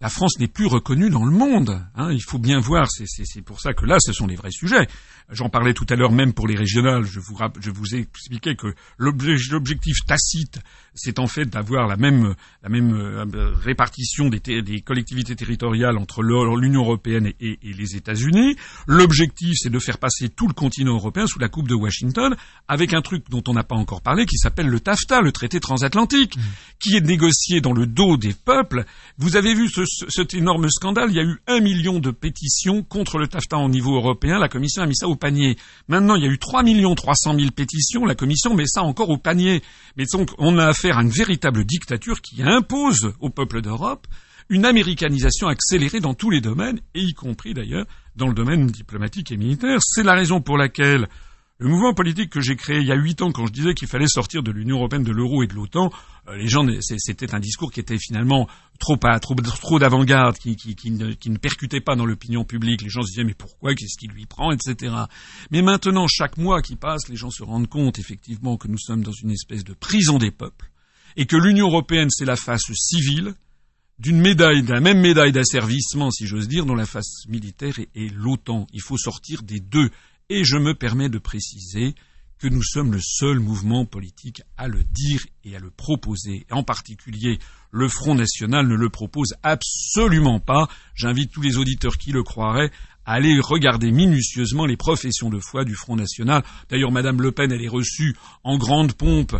la 0.00 0.08
France 0.10 0.38
n'est 0.38 0.48
plus 0.48 0.66
reconnue 0.66 1.10
dans 1.10 1.24
le 1.24 1.30
monde. 1.30 1.82
Hein, 1.94 2.12
il 2.12 2.22
faut 2.22 2.38
bien 2.38 2.60
voir, 2.60 2.88
c'est 2.90 3.42
pour 3.42 3.60
ça 3.60 3.72
que 3.72 3.86
là, 3.86 3.96
ce 3.98 4.12
sont 4.12 4.26
les 4.26 4.36
vrais 4.36 4.50
sujets. 4.50 4.86
J'en 5.30 5.48
parlais 5.48 5.74
tout 5.74 5.86
à 5.88 5.96
l'heure 5.96 6.12
même 6.12 6.32
pour 6.32 6.46
les 6.46 6.54
régionales. 6.54 7.04
Je 7.04 7.18
vous, 7.18 7.36
je 7.60 7.70
vous 7.70 7.96
ai 7.96 7.98
expliqué 7.98 8.54
que 8.54 8.68
l'objectif 8.96 9.96
tacite, 10.06 10.60
c'est 10.94 11.18
en 11.18 11.26
fait 11.26 11.46
d'avoir 11.46 11.88
la 11.88 11.96
même, 11.96 12.34
la 12.62 12.68
même 12.68 12.94
euh, 12.94 13.52
répartition 13.54 14.28
des, 14.28 14.38
des, 14.38 14.80
collectivités 14.82 15.34
territoriales 15.34 15.98
entre 15.98 16.22
l'Union 16.22 16.82
européenne 16.82 17.32
et, 17.40 17.58
et 17.60 17.72
les 17.72 17.96
États-Unis. 17.96 18.56
L'objectif, 18.86 19.54
c'est 19.56 19.70
de 19.70 19.78
faire 19.80 19.98
passer 19.98 20.28
tout 20.28 20.46
le 20.46 20.54
continent 20.54 20.94
européen 20.94 21.26
sous 21.26 21.40
la 21.40 21.48
coupe 21.48 21.68
de 21.68 21.74
Washington, 21.74 22.36
avec 22.68 22.94
un 22.94 23.02
truc 23.02 23.28
dont 23.28 23.42
on 23.48 23.54
n'a 23.54 23.64
pas 23.64 23.76
encore 23.76 24.02
parlé, 24.02 24.26
qui 24.26 24.38
s'appelle 24.38 24.68
le 24.68 24.78
TAFTA, 24.78 25.22
le 25.22 25.32
traité 25.32 25.58
transatlantique, 25.58 26.36
mmh. 26.36 26.40
qui 26.78 26.96
est 26.96 27.04
négocié 27.04 27.60
dans 27.60 27.72
le 27.72 27.86
dos 27.86 28.16
des 28.16 28.32
peuples. 28.32 28.84
Vous 29.18 29.36
avez 29.36 29.54
vu 29.54 29.68
ce 29.68 29.82
cet 30.08 30.34
énorme 30.34 30.68
scandale, 30.70 31.10
il 31.10 31.16
y 31.16 31.20
a 31.20 31.24
eu 31.24 31.40
un 31.46 31.60
million 31.60 31.98
de 31.98 32.10
pétitions 32.10 32.82
contre 32.82 33.18
le 33.18 33.26
TAFTA 33.26 33.56
au 33.58 33.68
niveau 33.68 33.96
européen. 33.96 34.38
La 34.38 34.48
Commission 34.48 34.82
a 34.82 34.86
mis 34.86 34.96
ça 34.96 35.08
au 35.08 35.15
panier. 35.16 35.56
Maintenant, 35.88 36.14
il 36.14 36.22
y 36.22 36.26
a 36.26 36.30
eu 36.30 36.38
3 36.38 36.62
millions 36.62 36.94
300 36.94 37.34
000 37.38 37.50
pétitions. 37.50 38.04
La 38.04 38.14
Commission 38.14 38.54
met 38.54 38.66
ça 38.66 38.82
encore 38.82 39.10
au 39.10 39.18
panier. 39.18 39.62
Mais 39.96 40.04
donc, 40.12 40.30
on 40.38 40.58
a 40.58 40.66
affaire 40.66 40.98
à 40.98 41.02
une 41.02 41.10
véritable 41.10 41.64
dictature 41.64 42.20
qui 42.20 42.42
impose 42.42 43.12
au 43.20 43.30
peuple 43.30 43.62
d'Europe 43.62 44.06
une 44.48 44.64
américanisation 44.64 45.48
accélérée 45.48 46.00
dans 46.00 46.14
tous 46.14 46.30
les 46.30 46.40
domaines, 46.40 46.80
et 46.94 47.00
y 47.00 47.14
compris 47.14 47.52
d'ailleurs 47.52 47.86
dans 48.14 48.28
le 48.28 48.34
domaine 48.34 48.66
diplomatique 48.66 49.32
et 49.32 49.36
militaire. 49.36 49.78
C'est 49.82 50.04
la 50.04 50.14
raison 50.14 50.40
pour 50.40 50.56
laquelle 50.56 51.08
le 51.58 51.68
mouvement 51.68 51.94
politique 51.94 52.30
que 52.30 52.40
j'ai 52.40 52.54
créé 52.54 52.80
il 52.80 52.86
y 52.86 52.92
a 52.92 52.96
huit 52.96 53.22
ans, 53.22 53.32
quand 53.32 53.46
je 53.46 53.52
disais 53.52 53.74
qu'il 53.74 53.88
fallait 53.88 54.08
sortir 54.08 54.42
de 54.42 54.50
l'Union 54.50 54.76
européenne, 54.76 55.04
de 55.04 55.12
l'euro 55.12 55.42
et 55.42 55.46
de 55.46 55.54
l'OTAN, 55.54 55.90
euh, 56.28 56.36
les 56.36 56.48
gens, 56.48 56.66
c'était 56.80 57.34
un 57.34 57.40
discours 57.40 57.72
qui 57.72 57.80
était 57.80 57.98
finalement 57.98 58.46
trop 58.78 58.96
trop, 58.96 59.34
trop 59.34 59.78
d'avant-garde, 59.78 60.36
qui, 60.36 60.90
ne 60.90 61.36
percutait 61.38 61.80
pas 61.80 61.96
dans 61.96 62.04
l'opinion 62.04 62.44
publique. 62.44 62.82
Les 62.82 62.90
gens 62.90 63.02
se 63.02 63.08
disaient 63.08 63.24
mais 63.24 63.34
pourquoi, 63.34 63.74
qu'est-ce 63.74 63.96
qui 63.98 64.06
lui 64.06 64.26
prend, 64.26 64.52
etc. 64.52 64.94
Mais 65.50 65.62
maintenant, 65.62 66.06
chaque 66.08 66.36
mois 66.36 66.60
qui 66.60 66.76
passe, 66.76 67.08
les 67.08 67.16
gens 67.16 67.30
se 67.30 67.42
rendent 67.42 67.68
compte 67.68 67.98
effectivement 67.98 68.58
que 68.58 68.68
nous 68.68 68.78
sommes 68.78 69.02
dans 69.02 69.12
une 69.12 69.30
espèce 69.30 69.64
de 69.64 69.72
prison 69.72 70.18
des 70.18 70.30
peuples 70.30 70.70
et 71.16 71.24
que 71.24 71.36
l'Union 71.36 71.68
européenne 71.68 72.10
c'est 72.10 72.26
la 72.26 72.36
face 72.36 72.70
civile 72.74 73.34
d'une 73.98 74.20
médaille, 74.20 74.62
de 74.62 74.72
la 74.74 74.80
même 74.80 75.00
médaille 75.00 75.32
d'asservissement, 75.32 76.10
si 76.10 76.26
j'ose 76.26 76.48
dire, 76.48 76.66
dont 76.66 76.74
la 76.74 76.84
face 76.84 77.26
militaire 77.28 77.78
est 77.78 78.14
l'OTAN. 78.14 78.66
Il 78.74 78.82
faut 78.82 78.98
sortir 78.98 79.42
des 79.42 79.58
deux 79.58 79.88
et 80.28 80.44
je 80.44 80.56
me 80.56 80.74
permets 80.74 81.08
de 81.08 81.18
préciser 81.18 81.94
que 82.38 82.48
nous 82.48 82.62
sommes 82.62 82.92
le 82.92 83.00
seul 83.00 83.38
mouvement 83.38 83.86
politique 83.86 84.42
à 84.56 84.68
le 84.68 84.84
dire 84.84 85.24
et 85.44 85.56
à 85.56 85.58
le 85.58 85.70
proposer. 85.70 86.46
En 86.50 86.62
particulier, 86.62 87.38
le 87.70 87.88
Front 87.88 88.14
National 88.14 88.66
ne 88.66 88.74
le 88.74 88.90
propose 88.90 89.34
absolument 89.42 90.38
pas. 90.38 90.68
J'invite 90.94 91.32
tous 91.32 91.40
les 91.40 91.56
auditeurs 91.56 91.96
qui 91.96 92.12
le 92.12 92.22
croiraient 92.22 92.70
Allez 93.08 93.38
regarder 93.40 93.92
minutieusement 93.92 94.66
les 94.66 94.76
professions 94.76 95.30
de 95.30 95.38
foi 95.38 95.64
du 95.64 95.76
Front 95.76 95.94
National. 95.94 96.42
D'ailleurs, 96.68 96.90
Madame 96.90 97.22
Le 97.22 97.30
Pen, 97.30 97.52
elle 97.52 97.62
est 97.62 97.68
reçue 97.68 98.16
en 98.42 98.58
grande 98.58 98.94
pompe 98.94 99.36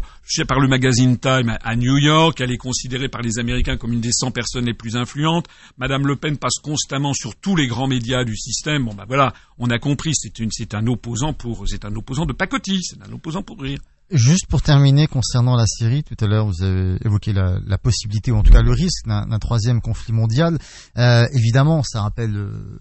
par 0.47 0.61
le 0.61 0.69
magazine 0.69 1.19
Time 1.19 1.59
à 1.63 1.75
New 1.75 1.99
York. 1.99 2.41
Elle 2.41 2.53
est 2.53 2.59
considérée 2.59 3.09
par 3.09 3.23
les 3.23 3.41
Américains 3.41 3.77
comme 3.77 3.93
une 3.93 4.01
des 4.01 4.13
100 4.13 4.31
personnes 4.31 4.67
les 4.67 4.75
plus 4.75 4.97
influentes. 4.97 5.47
Madame 5.79 6.07
Le 6.07 6.15
Pen 6.15 6.37
passe 6.37 6.61
constamment 6.63 7.13
sur 7.13 7.35
tous 7.35 7.57
les 7.57 7.67
grands 7.67 7.89
médias 7.89 8.23
du 8.23 8.37
système. 8.37 8.85
Bon, 8.85 8.95
ben 8.95 9.05
voilà, 9.09 9.35
on 9.59 9.69
a 9.71 9.79
compris, 9.81 10.13
c'est 10.15 10.75
un 10.75 10.87
opposant 10.87 11.33
pour, 11.33 11.67
c'est 11.67 11.85
un 11.85 11.95
opposant 11.97 12.25
de 12.25 12.33
pacotille, 12.33 12.85
c'est 12.85 13.03
un 13.03 13.13
opposant 13.13 13.43
pour 13.43 13.61
rire. 13.61 13.81
Juste 14.13 14.47
pour 14.47 14.63
terminer 14.63 15.09
concernant 15.09 15.57
la 15.57 15.67
Syrie, 15.67 16.05
tout 16.05 16.17
à 16.25 16.29
l'heure 16.29 16.47
vous 16.47 16.63
avez 16.63 16.97
évoqué 17.05 17.33
la, 17.33 17.59
la, 17.67 17.77
possibilité 17.77 18.31
ou 18.31 18.37
en 18.37 18.45
tout 18.45 18.53
cas 18.53 18.63
le 18.63 18.71
risque 18.71 19.05
d'un 19.09 19.39
troisième 19.41 19.81
conflit 19.81 20.13
mondial. 20.13 20.59
Euh, 20.97 21.27
évidemment, 21.33 21.83
ça 21.83 22.03
rappelle 22.03 22.37
euh, 22.37 22.79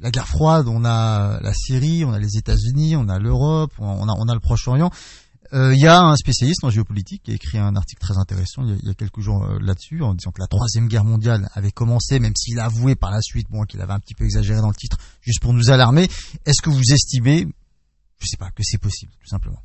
la 0.00 0.10
guerre 0.10 0.28
froide, 0.28 0.68
on 0.68 0.84
a 0.84 1.40
la 1.40 1.54
Syrie, 1.54 2.04
on 2.04 2.12
a 2.12 2.18
les 2.18 2.36
États-Unis, 2.36 2.96
on 2.96 3.08
a 3.08 3.18
l'Europe, 3.18 3.72
on 3.78 4.08
a, 4.08 4.12
on 4.12 4.28
a 4.28 4.34
le 4.34 4.40
Proche-Orient. 4.40 4.90
Euh, 5.54 5.74
il 5.74 5.80
y 5.80 5.86
a 5.86 6.02
un 6.02 6.14
spécialiste 6.14 6.62
en 6.62 6.70
géopolitique 6.70 7.22
qui 7.22 7.30
a 7.30 7.34
écrit 7.34 7.56
un 7.56 7.74
article 7.74 8.02
très 8.02 8.18
intéressant 8.18 8.64
il 8.66 8.86
y 8.86 8.90
a, 8.90 8.94
quelques 8.94 9.20
jours 9.20 9.44
euh, 9.44 9.58
là-dessus, 9.60 10.02
en 10.02 10.14
disant 10.14 10.30
que 10.30 10.40
la 10.40 10.46
troisième 10.46 10.88
guerre 10.88 11.04
mondiale 11.04 11.48
avait 11.54 11.70
commencé, 11.70 12.18
même 12.20 12.34
s'il 12.36 12.58
a 12.58 12.66
avoué 12.66 12.96
par 12.96 13.10
la 13.10 13.22
suite, 13.22 13.48
bon, 13.48 13.64
qu'il 13.64 13.80
avait 13.80 13.94
un 13.94 14.00
petit 14.00 14.14
peu 14.14 14.24
exagéré 14.24 14.60
dans 14.60 14.68
le 14.68 14.74
titre, 14.74 14.98
juste 15.22 15.40
pour 15.40 15.54
nous 15.54 15.70
alarmer. 15.70 16.08
Est-ce 16.44 16.60
que 16.60 16.68
vous 16.68 16.92
estimez, 16.92 17.48
je 18.18 18.26
sais 18.26 18.36
pas, 18.36 18.50
que 18.50 18.62
c'est 18.62 18.78
possible, 18.78 19.12
tout 19.20 19.28
simplement? 19.28 19.62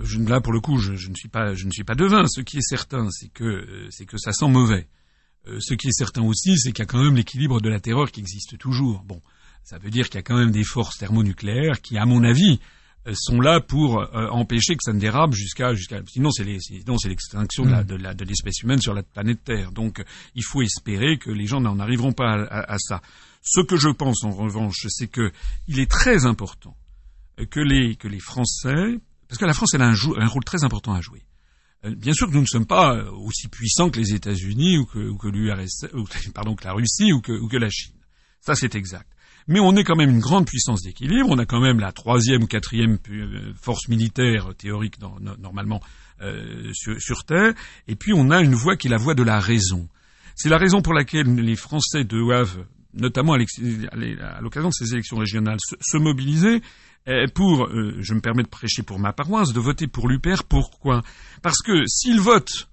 Je, 0.00 0.18
là 0.20 0.40
pour 0.40 0.52
le 0.52 0.60
coup, 0.60 0.78
je, 0.78 0.92
ne 0.92 1.14
suis 1.14 1.28
pas, 1.28 1.54
je 1.54 1.66
ne 1.66 1.72
suis 1.72 1.84
pas 1.84 1.96
devin. 1.96 2.24
Ce 2.28 2.40
qui 2.40 2.58
est 2.58 2.66
certain, 2.66 3.08
c'est 3.10 3.28
que 3.28 3.44
euh, 3.44 3.88
c'est 3.90 4.06
que 4.06 4.18
ça 4.18 4.32
sent 4.32 4.48
mauvais. 4.48 4.86
Euh, 5.48 5.58
ce 5.60 5.74
qui 5.74 5.88
est 5.88 5.92
certain 5.92 6.22
aussi, 6.22 6.58
c'est 6.58 6.72
qu'il 6.72 6.80
y 6.80 6.82
a 6.82 6.86
quand 6.86 7.02
même 7.02 7.16
l'équilibre 7.16 7.60
de 7.60 7.68
la 7.68 7.80
terreur 7.80 8.10
qui 8.10 8.20
existe 8.20 8.58
toujours. 8.58 9.02
Bon, 9.04 9.20
ça 9.62 9.78
veut 9.78 9.90
dire 9.90 10.06
qu'il 10.06 10.16
y 10.16 10.18
a 10.18 10.22
quand 10.22 10.36
même 10.36 10.50
des 10.50 10.64
forces 10.64 10.98
thermonucléaires 10.98 11.80
qui, 11.80 11.98
à 11.98 12.04
mon 12.04 12.24
avis, 12.24 12.60
euh, 13.06 13.14
sont 13.14 13.40
là 13.40 13.60
pour 13.60 14.06
empêcher 14.14 14.76
que 14.76 14.82
ça 14.82 14.92
ne 14.92 15.00
dérape 15.00 15.32
jusqu'à 15.32 15.74
jusqu'à 15.74 16.00
sinon 16.06 16.30
c'est 16.30 16.44
l'extinction 16.44 17.64
de, 17.64 17.70
la, 17.96 18.12
mm. 18.12 18.14
de, 18.14 18.24
l'espèce 18.24 18.60
humaine 18.62 18.80
sur 18.80 18.92
la 18.92 19.02
planète 19.02 19.42
Terre. 19.44 19.72
Donc 19.72 20.04
il 20.34 20.44
faut 20.44 20.60
espérer 20.60 21.16
que 21.16 21.30
les 21.30 21.46
gens 21.46 21.60
n'en 21.60 21.78
arriveront 21.78 22.12
pas 22.12 22.32
à, 22.32 22.74
à, 22.74 22.78
ça. 22.78 23.00
Ce 23.42 23.62
que 23.62 23.76
je 23.76 23.88
pense 23.88 24.22
en 24.24 24.32
revanche, 24.32 24.86
c'est 24.88 25.08
que 25.08 25.32
il 25.66 25.80
est 25.80 25.90
très 25.90 26.26
important 26.26 26.76
que 27.48 27.60
les 27.60 27.96
que 27.96 28.08
les 28.08 28.20
Français 28.20 29.00
parce 29.30 29.38
que 29.38 29.44
la 29.44 29.54
France, 29.54 29.74
elle 29.74 29.82
a 29.82 29.86
un, 29.86 30.26
rôle 30.26 30.42
très 30.42 30.64
important 30.64 30.92
à 30.92 31.00
jouer. 31.00 31.22
Euh, 31.84 31.94
bien 31.94 32.12
sûr 32.12 32.28
que 32.28 32.34
nous 32.34 32.42
ne 32.42 32.46
sommes 32.46 32.66
pas 32.66 32.94
euh, 32.94 33.10
aussi 33.10 33.48
puissants 33.48 33.90
que 33.90 33.98
les 33.98 34.14
États-Unis 34.14 34.78
ou 34.78 34.86
que, 34.86 34.98
la 36.64 36.72
Russie 36.72 37.12
ou 37.12 37.20
que, 37.20 37.56
la 37.56 37.70
Chine. 37.70 37.94
Ça, 38.40 38.54
c'est 38.54 38.74
exact. 38.74 39.06
Mais 39.48 39.60
on 39.60 39.74
est 39.76 39.84
quand 39.84 39.96
même 39.96 40.10
une 40.10 40.20
grande 40.20 40.46
puissance 40.46 40.82
d'équilibre. 40.82 41.28
On 41.30 41.38
a 41.38 41.46
quand 41.46 41.60
même 41.60 41.80
la 41.80 41.92
troisième 41.92 42.42
ou 42.42 42.46
quatrième 42.46 42.98
euh, 43.10 43.52
force 43.60 43.88
militaire 43.88 44.54
théorique 44.56 44.96
normalement 45.38 45.80
sur, 46.72 47.24
Terre. 47.24 47.54
Et 47.88 47.96
puis 47.96 48.12
on 48.12 48.30
a 48.30 48.42
une 48.42 48.54
voix 48.54 48.76
qui 48.76 48.88
est 48.88 48.90
la 48.90 48.98
voix 48.98 49.14
de 49.14 49.22
la 49.22 49.40
raison. 49.40 49.88
C'est 50.36 50.50
la 50.50 50.58
raison 50.58 50.82
pour 50.82 50.92
laquelle 50.92 51.34
les 51.34 51.56
Français 51.56 52.04
doivent, 52.04 52.66
notamment 52.92 53.32
à 53.32 54.40
l'occasion 54.42 54.68
de 54.68 54.74
ces 54.74 54.92
élections 54.92 55.16
régionales, 55.16 55.58
se 55.80 55.96
mobiliser 55.96 56.60
pour, 57.34 57.66
euh, 57.66 57.96
je 58.00 58.14
me 58.14 58.20
permets 58.20 58.42
de 58.42 58.48
prêcher 58.48 58.82
pour 58.82 58.98
ma 58.98 59.12
paroisse, 59.12 59.52
de 59.52 59.60
voter 59.60 59.86
pour 59.86 60.08
l'UPR. 60.08 60.44
Pourquoi? 60.48 61.02
Parce 61.42 61.58
que 61.62 61.84
s'ils 61.86 62.20
votent 62.20 62.68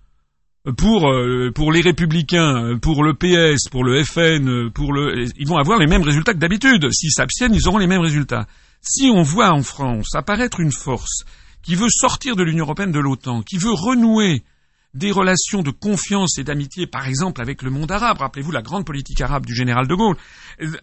pour 0.78 1.10
euh, 1.10 1.52
pour 1.54 1.72
les 1.72 1.82
républicains, 1.82 2.78
pour 2.82 3.04
le 3.04 3.14
PS, 3.14 3.70
pour 3.70 3.84
le 3.84 4.04
FN, 4.04 4.70
pour 4.72 4.94
le, 4.94 5.26
ils 5.38 5.48
vont 5.48 5.58
avoir 5.58 5.80
les 5.80 5.88
mêmes 5.88 6.02
résultats 6.02 6.34
que 6.34 6.40
d'habitude. 6.40 6.92
S'ils 6.92 7.12
s'abstiennent, 7.12 7.54
ils 7.54 7.68
auront 7.68 7.78
les 7.78 7.88
mêmes 7.88 8.02
résultats. 8.02 8.48
Si 8.82 9.10
on 9.14 9.22
voit 9.22 9.52
en 9.52 9.64
France 9.64 10.14
apparaître 10.14 10.60
une 10.60 10.72
force 10.72 11.24
qui 11.64 11.76
veut 11.76 11.90
sortir 11.90 12.36
de 12.36 12.44
l'Union 12.44 12.66
européenne, 12.66 12.92
de 12.92 13.00
l'OTAN, 13.00 13.42
qui 13.42 13.58
veut 13.58 13.74
renouer 13.74 14.44
des 14.94 15.12
relations 15.12 15.62
de 15.62 15.72
confiance 15.72 16.38
et 16.38 16.44
d'amitié, 16.44 16.88
par 16.88 17.08
exemple 17.08 17.42
avec 17.42 17.62
le 17.62 17.70
monde 17.70 17.92
arabe. 17.92 18.18
Rappelez-vous 18.20 18.52
la 18.52 18.62
grande 18.62 18.86
politique 18.86 19.22
arabe 19.22 19.46
du 19.46 19.54
général 19.54 19.88
de 19.88 19.96
Gaulle. 19.96 20.18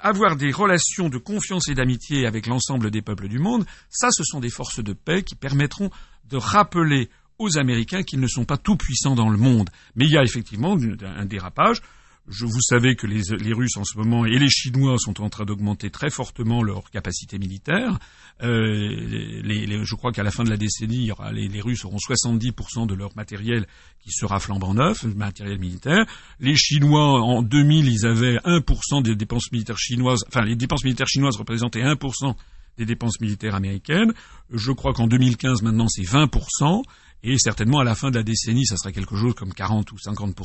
Avoir 0.01 0.37
des 0.37 0.53
relations 0.53 1.09
de 1.09 1.19
confiance 1.19 1.69
et 1.69 1.75
d'amitié 1.75 2.27
avec 2.27 2.47
l'ensemble 2.47 2.91
des 2.91 3.03
peuples 3.03 3.29
du 3.29 3.39
monde, 3.39 3.65
ça, 3.89 4.09
ce 4.11 4.23
sont 4.25 4.41
des 4.41 4.51
forces 4.51 4.83
de 4.83 4.93
paix 4.93 5.23
qui 5.23 5.35
permettront 5.35 5.91
de 6.29 6.37
rappeler 6.37 7.11
aux 7.39 7.59
Américains 7.59 8.03
qu'ils 8.03 8.21
ne 8.21 8.29
sont 8.29 8.45
pas 8.45 8.57
tout 8.57 8.77
puissants 8.77 9.15
dans 9.15 9.29
le 9.29 9.39
monde. 9.39 9.71
Mais 9.97 10.05
il 10.05 10.13
y 10.13 10.19
a 10.19 10.23
effectivement 10.23 10.77
un 11.03 11.25
dérapage. 11.25 11.81
Je, 12.27 12.47
vous 12.47 12.61
savez 12.61 12.97
que 12.97 13.07
les, 13.07 13.53
Russes 13.53 13.77
en 13.77 13.85
ce 13.85 13.99
moment 13.99 14.25
et 14.25 14.39
les 14.39 14.49
Chinois 14.49 14.97
sont 14.99 15.23
en 15.23 15.29
train 15.29 15.45
d'augmenter 15.45 15.91
très 15.91 16.09
fortement 16.09 16.63
leur 16.63 16.91
capacité 16.91 17.39
militaire. 17.39 17.99
Euh, 18.43 19.43
je 19.85 19.95
crois 19.95 20.11
qu'à 20.11 20.23
la 20.23 20.31
fin 20.31 20.43
de 20.43 20.49
la 20.49 20.57
décennie, 20.57 21.11
les, 21.33 21.61
Russes 21.61 21.85
auront 21.85 21.99
70% 21.99 22.87
de 22.87 22.95
leur 22.95 23.15
matériel 23.15 23.67
qui 24.01 24.11
sera 24.11 24.41
flambant 24.41 24.73
neuf, 24.73 25.05
matériel 25.05 25.59
militaire. 25.59 26.07
Les 26.41 26.57
Chinois, 26.57 27.21
en 27.21 27.43
2000, 27.43 27.89
ils 27.89 28.07
avaient 28.07 28.37
1% 28.39 29.03
des 29.03 29.17
dépenses 29.17 29.53
militaires 29.53 29.79
chinoises. 29.79 30.25
Enfin, 30.29 30.43
les 30.43 30.57
dépenses 30.57 30.85
militaires 30.85 31.09
chinoises 31.09 31.37
représentaient 31.37 31.83
1% 31.83 32.35
des 32.79 32.87
dépenses 32.87 33.21
militaires 33.21 33.55
américaines. 33.55 34.13
Je 34.51 34.73
crois 34.73 34.95
qu'en 34.95 35.07
2015, 35.07 35.63
maintenant, 35.63 35.89
c'est 35.89 36.03
20%. 36.03 36.83
Et 37.27 37.39
certainement 37.39 37.79
à 37.79 37.85
la 37.85 37.95
fin 37.95 38.11
de 38.11 38.17
la 38.17 38.23
décennie, 38.23 38.67
ça 38.67 38.77
sera 38.77 38.93
quelque 38.93 39.17
chose 39.17 39.35
comme 39.35 39.55
40 39.55 39.91
ou 39.93 39.99
50 39.99 40.37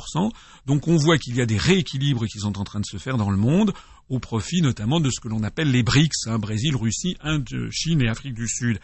Donc 0.65 0.87
on 0.87 0.95
voit 0.95 1.17
qu'il 1.17 1.35
y 1.35 1.41
a 1.41 1.45
des 1.45 1.57
rééquilibres 1.57 2.25
qui 2.25 2.39
sont 2.39 2.57
en 2.57 2.63
train 2.63 2.79
de 2.79 2.85
se 2.85 2.95
faire 2.95 3.17
dans 3.17 3.29
le 3.29 3.37
monde, 3.37 3.73
au 4.07 4.19
profit 4.19 4.61
notamment 4.61 5.01
de 5.01 5.09
ce 5.09 5.19
que 5.19 5.27
l'on 5.27 5.43
appelle 5.43 5.71
les 5.71 5.83
BRICS, 5.83 6.27
hein, 6.27 6.39
Brésil, 6.39 6.77
Russie, 6.77 7.17
Inde, 7.21 7.67
Chine 7.69 8.01
et 8.01 8.07
Afrique 8.07 8.33
du 8.33 8.47
Sud. 8.47 8.79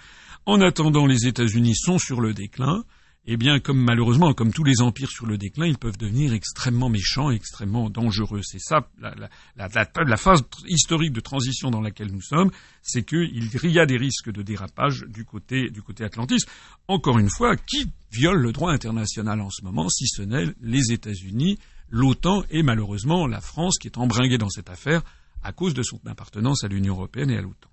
En 0.45 0.59
attendant, 0.59 1.05
les 1.05 1.25
États-Unis 1.25 1.75
sont 1.75 1.97
sur 1.97 2.19
le 2.19 2.33
déclin 2.33 2.83
eh 3.27 3.37
bien, 3.37 3.59
comme 3.59 3.81
malheureusement, 3.81 4.33
comme 4.33 4.53
tous 4.53 4.63
les 4.63 4.81
empires 4.81 5.09
sur 5.09 5.25
le 5.25 5.37
déclin, 5.37 5.65
ils 5.65 5.77
peuvent 5.77 5.97
devenir 5.97 6.33
extrêmement 6.33 6.89
méchants, 6.89 7.31
extrêmement 7.31 7.89
dangereux. 7.89 8.41
C'est 8.43 8.59
ça, 8.59 8.87
la, 8.99 10.17
phase 10.17 10.43
historique 10.67 11.11
de 11.11 11.19
transition 11.21 11.71
dans 11.71 11.81
laquelle 11.81 12.11
nous 12.11 12.21
sommes, 12.21 12.51
c'est 12.83 13.03
qu'il 13.03 13.71
y 13.71 13.79
a 13.79 13.85
des 13.87 13.97
risques 13.97 14.31
de 14.31 14.43
dérapage 14.43 15.05
du 15.07 15.25
côté, 15.25 15.69
du 15.71 15.81
côté 15.81 16.03
atlantiste. 16.03 16.47
Encore 16.87 17.17
une 17.17 17.29
fois, 17.29 17.55
qui 17.55 17.91
viole 18.11 18.41
le 18.41 18.51
droit 18.51 18.71
international 18.71 19.41
en 19.41 19.49
ce 19.49 19.63
moment, 19.63 19.89
si 19.89 20.05
ce 20.07 20.21
n'est 20.21 20.53
les 20.61 20.91
États-Unis, 20.91 21.57
l'OTAN 21.89 22.43
et 22.51 22.61
malheureusement 22.61 23.27
la 23.27 23.41
France 23.41 23.77
qui 23.79 23.87
est 23.87 23.97
embringuée 23.97 24.37
dans 24.37 24.49
cette 24.49 24.69
affaire 24.69 25.01
à 25.43 25.51
cause 25.51 25.73
de 25.73 25.83
son 25.83 25.99
appartenance 26.05 26.63
à 26.63 26.67
l'Union 26.67 26.93
européenne 26.95 27.29
et 27.31 27.37
à 27.37 27.41
l'OTAN. 27.41 27.69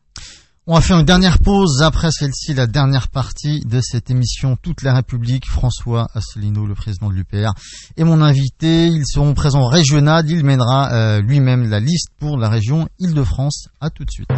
On 0.69 0.75
va 0.75 0.81
faire 0.81 1.01
une 1.01 1.05
dernière 1.05 1.41
pause 1.41 1.83
après 1.83 2.13
celle-ci, 2.13 2.55
la 2.55 2.69
dernière 2.69 3.09
partie 3.09 3.63
de 3.65 3.81
cette 3.83 4.13
émission 4.13 4.55
Toute 4.55 4.83
la 4.83 4.95
République. 4.95 5.45
François 5.49 6.07
Asselineau, 6.15 6.67
le 6.67 6.75
président 6.77 7.09
de 7.09 7.15
l'UPR, 7.15 7.51
et 7.97 8.05
mon 8.05 8.23
invité. 8.23 8.87
Ils 8.87 9.05
seront 9.05 9.35
présents 9.35 9.67
régional. 9.67 10.25
Il 10.31 10.45
mènera 10.45 10.93
euh, 10.93 11.21
lui-même 11.21 11.69
la 11.69 11.81
liste 11.81 12.11
pour 12.21 12.39
la 12.39 12.49
région 12.49 12.87
Île-de-France. 13.01 13.71
À 13.81 13.91
tout 13.91 14.05
de 14.05 14.11
suite. 14.13 14.29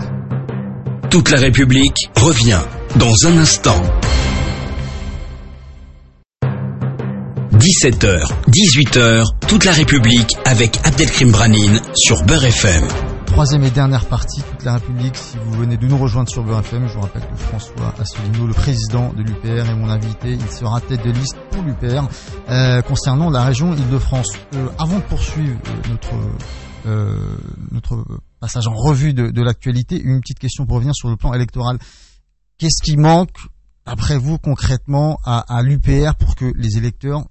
Toute 1.10 1.28
la 1.28 1.40
République 1.40 2.08
revient 2.16 2.62
dans 2.96 3.26
un 3.26 3.36
instant. 3.36 3.82
17h, 7.52 8.32
18h, 8.48 9.26
toute 9.46 9.66
la 9.66 9.72
République 9.72 10.38
avec 10.46 10.78
Abdelkrim 10.84 11.32
Branine 11.32 11.80
sur 11.94 12.22
Beurre 12.24 12.46
FM 12.46 13.13
troisième 13.34 13.64
et 13.64 13.70
dernière 13.72 14.06
partie, 14.06 14.42
toute 14.42 14.62
la 14.62 14.74
République. 14.74 15.16
Si 15.16 15.36
vous 15.38 15.50
venez 15.54 15.76
de 15.76 15.88
nous 15.88 15.98
rejoindre 15.98 16.28
sur 16.28 16.44
BFM, 16.44 16.86
je 16.86 16.94
vous 16.94 17.00
rappelle 17.00 17.26
que 17.26 17.34
François 17.34 17.92
Asselineau, 17.98 18.46
le 18.46 18.54
président 18.54 19.12
de 19.12 19.24
l'UPR, 19.24 19.68
est 19.68 19.74
mon 19.74 19.88
invité. 19.88 20.34
Il 20.34 20.48
sera 20.48 20.80
tête 20.80 21.04
de 21.04 21.10
liste 21.10 21.36
pour 21.50 21.64
l'UPR 21.64 22.08
euh, 22.48 22.80
concernant 22.82 23.30
la 23.30 23.42
région 23.42 23.74
Île-de-France. 23.74 24.28
Euh, 24.54 24.68
avant 24.78 24.98
de 24.98 25.02
poursuivre 25.02 25.58
euh, 25.66 25.90
notre 25.90 26.14
notre 27.72 28.04
passage 28.38 28.68
en 28.68 28.74
revue 28.74 29.14
de, 29.14 29.30
de 29.30 29.42
l'actualité, 29.42 30.00
une 30.00 30.20
petite 30.20 30.38
question 30.38 30.64
pour 30.64 30.76
revenir 30.76 30.94
sur 30.94 31.08
le 31.08 31.16
plan 31.16 31.34
électoral. 31.34 31.78
Qu'est-ce 32.58 32.84
qui 32.84 32.96
manque, 32.96 33.36
après 33.84 34.16
vous, 34.16 34.38
concrètement, 34.38 35.18
à, 35.24 35.40
à 35.52 35.62
l'UPR 35.62 36.14
pour 36.16 36.36
que 36.36 36.52
les 36.54 36.78
électeurs 36.78 37.24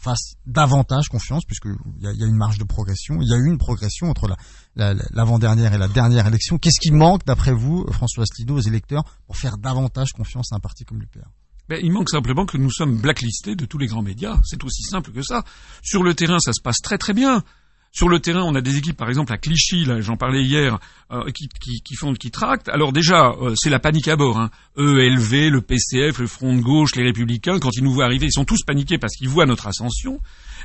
fasse 0.00 0.34
davantage 0.46 1.08
confiance, 1.08 1.44
puisqu'il 1.44 1.76
y 2.00 2.06
a, 2.06 2.12
y 2.12 2.22
a 2.22 2.26
une 2.26 2.36
marge 2.36 2.58
de 2.58 2.64
progression. 2.64 3.20
Il 3.20 3.28
y 3.28 3.34
a 3.34 3.36
eu 3.36 3.46
une 3.46 3.58
progression 3.58 4.08
entre 4.08 4.28
l'avant-dernière 4.76 5.74
et 5.74 5.78
la 5.78 5.88
dernière 5.88 6.26
élection. 6.26 6.58
Qu'est-ce 6.58 6.80
qui 6.80 6.90
manque, 6.90 7.24
d'après 7.26 7.52
vous, 7.52 7.86
François 7.92 8.24
Asselineau, 8.24 8.56
aux 8.56 8.60
électeurs 8.60 9.04
pour 9.26 9.36
faire 9.36 9.58
davantage 9.58 10.12
confiance 10.12 10.52
à 10.52 10.56
un 10.56 10.60
parti 10.60 10.84
comme 10.84 11.00
l'UPR 11.00 11.28
ben, 11.68 11.78
il 11.80 11.92
manque 11.92 12.10
simplement 12.10 12.46
que 12.46 12.56
nous 12.56 12.72
sommes 12.72 13.00
blacklistés 13.00 13.54
de 13.54 13.64
tous 13.64 13.78
les 13.78 13.86
grands 13.86 14.02
médias. 14.02 14.40
C'est 14.42 14.64
aussi 14.64 14.82
simple 14.82 15.12
que 15.12 15.22
ça. 15.22 15.44
Sur 15.82 16.02
le 16.02 16.14
terrain, 16.14 16.40
ça 16.40 16.52
se 16.52 16.60
passe 16.60 16.78
très 16.82 16.98
très 16.98 17.12
bien. 17.12 17.44
Sur 17.92 18.08
le 18.08 18.20
terrain, 18.20 18.42
on 18.44 18.54
a 18.54 18.60
des 18.60 18.76
équipes, 18.76 18.96
par 18.96 19.08
exemple 19.08 19.32
à 19.32 19.36
Clichy, 19.36 19.84
là, 19.84 20.00
j'en 20.00 20.16
parlais 20.16 20.42
hier, 20.42 20.78
euh, 21.10 21.28
qui, 21.32 21.96
font, 21.96 22.14
qui 22.14 22.30
tractent. 22.30 22.68
Alors 22.68 22.92
déjà, 22.92 23.32
euh, 23.40 23.54
c'est 23.56 23.68
la 23.70 23.80
panique 23.80 24.06
à 24.06 24.14
bord. 24.14 24.38
Hein. 24.38 24.50
ELV, 24.76 25.50
le 25.50 25.60
PCF, 25.60 26.20
le 26.20 26.28
Front 26.28 26.54
de 26.54 26.60
gauche, 26.60 26.94
les 26.94 27.02
Républicains, 27.02 27.58
quand 27.58 27.76
ils 27.76 27.82
nous 27.82 27.92
voient 27.92 28.04
arriver, 28.04 28.26
ils 28.26 28.32
sont 28.32 28.44
tous 28.44 28.62
paniqués 28.62 28.98
parce 28.98 29.16
qu'ils 29.16 29.28
voient 29.28 29.46
notre 29.46 29.66
ascension. 29.66 30.20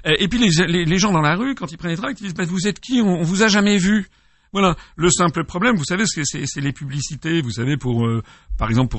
Et 0.06 0.28
puis 0.28 0.38
les, 0.38 1.00
gens 1.00 1.12
dans 1.12 1.22
la 1.22 1.36
rue, 1.36 1.56
quand 1.56 1.72
ils 1.72 1.78
prennent 1.78 1.92
les 1.92 1.98
tracts, 1.98 2.22
ils 2.22 2.26
disent 2.26 2.36
bah, 2.36 2.46
"Vous 2.46 2.68
êtes 2.68 2.80
qui? 2.80 3.02
On, 3.02 3.24
vous 3.24 3.42
a 3.42 3.48
jamais 3.48 3.80
vu." 3.80 4.08
Voilà, 4.54 4.76
le 4.96 5.10
simple 5.10 5.44
problème, 5.46 5.76
vous 5.76 5.84
savez, 5.84 6.04
c'est 6.06 6.62
les 6.62 6.72
publicités, 6.72 7.42
vous 7.42 7.50
savez, 7.50 7.76
pour 7.76 8.06
euh, 8.06 8.22
par 8.58 8.70
exemple 8.70 8.98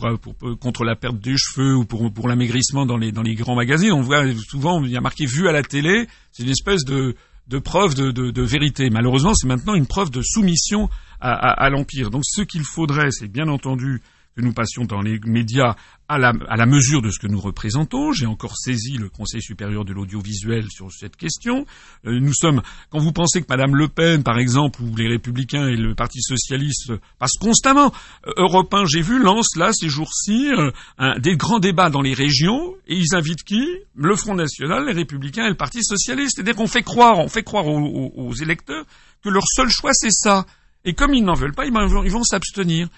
contre 0.61 0.85
la 0.85 0.97
perte 0.97 1.21
des 1.21 1.37
cheveux 1.37 1.77
ou 1.77 1.85
pour 1.85 2.13
pour 2.13 2.27
l'amaigrissement 2.27 2.87
dans 2.87 2.97
les 2.97 3.13
dans 3.13 3.23
les 3.23 3.37
grands 3.37 3.55
magazines, 3.55 3.93
on 3.93 4.03
voit 4.03 4.25
souvent 4.49 4.83
il 4.83 4.91
y 4.91 4.97
a 4.97 5.01
marqué 5.01 5.27
"vu 5.27 5.49
à 5.49 5.53
la 5.53 5.63
télé", 5.63 6.09
c'est 6.33 6.43
une 6.43 6.51
espèce 6.51 6.85
de 6.85 7.15
de 7.49 7.59
preuve 7.59 7.95
de, 7.95 8.43
vérité. 8.43 8.91
Malheureusement, 8.91 9.35
c'est 9.35 9.47
maintenant 9.47 9.75
une 9.75 9.87
preuve 9.87 10.11
de 10.11 10.23
soumission 10.23 10.89
à 11.21 11.71
l'Empire. 11.71 12.11
Donc 12.11 12.23
ce 12.27 12.43
qu'il 12.43 12.65
faudrait, 12.65 13.11
c'est 13.11 13.29
bien 13.29 13.49
entendu 13.49 14.03
que 14.37 14.43
nous 14.43 14.53
passions 14.53 14.85
dans 14.85 15.01
les 15.01 15.19
médias 15.25 15.75
à 16.09 16.19
la, 16.19 16.67
mesure 16.67 17.03
de 17.03 17.11
ce 17.11 17.19
que 17.19 17.27
nous 17.27 17.41
représentons. 17.41 18.13
J'ai 18.13 18.27
encore 18.27 18.57
saisi 18.57 18.97
le 18.97 19.09
Conseil 19.09 19.43
supérieur 19.43 19.85
de 19.85 19.93
l'audiovisuel 19.93 20.71
sur 20.71 20.93
cette 20.93 21.17
question. 21.17 21.67
Euh, 22.07 22.21
nous 22.21 22.35
sommes, 22.35 22.63
quand 22.91 23.01
vous 23.01 23.13
pensez 23.13 23.41
que 23.41 23.47
Madame 23.49 23.75
Le 23.75 23.89
Pen, 23.89 24.23
par 24.23 24.39
exemple, 24.39 24.83
ou 24.83 24.95
les 24.95 25.09
Républicains 25.09 25.67
et 25.67 25.77
le 25.77 25.95
Parti 25.95 26.21
socialiste 26.21 26.93
passent 27.19 27.39
constamment, 27.41 27.93
euh, 28.27 28.33
Europe 28.37 28.73
1, 28.73 28.85
j'ai 28.87 29.01
vu, 29.01 29.21
lance 29.21 29.57
là 29.57 29.73
ces 29.73 29.89
jours-ci 29.89 30.53
euh, 30.53 31.19
des 31.19 31.37
grands 31.37 31.59
débats 31.59 31.91
dans 31.91 32.03
les 32.03 32.15
régions 32.15 32.75
et 32.87 32.97
ils 32.97 33.15
invitent 33.15 33.43
qui? 33.43 33.67
Le 33.97 34.15
Front 34.15 34.35
National, 34.35 34.87
les 34.87 34.93
Républicains 34.93 35.47
et 35.47 35.51
le 35.51 35.57
Parti 35.57 35.83
socialiste. 35.83 36.37
C'est-à-dire 36.37 36.55
qu'on 36.55 36.69
fait 36.69 36.83
croire, 36.83 37.19
on 37.19 37.29
fait 37.29 37.43
croire 37.43 37.67
aux, 37.67 38.35
électeurs 38.35 38.85
que 39.25 39.31
leur 39.31 39.45
seul 39.47 39.71
choix 39.71 39.93
c'est 39.93 40.13
ça. 40.13 40.47
Et 40.85 40.95
comme 40.95 41.15
ils 41.15 41.25
n'en 41.25 41.35
veulent 41.35 41.55
pas, 41.55 41.67
ils 41.67 41.73
vont 41.73 42.23
s'abstenir. 42.23 42.89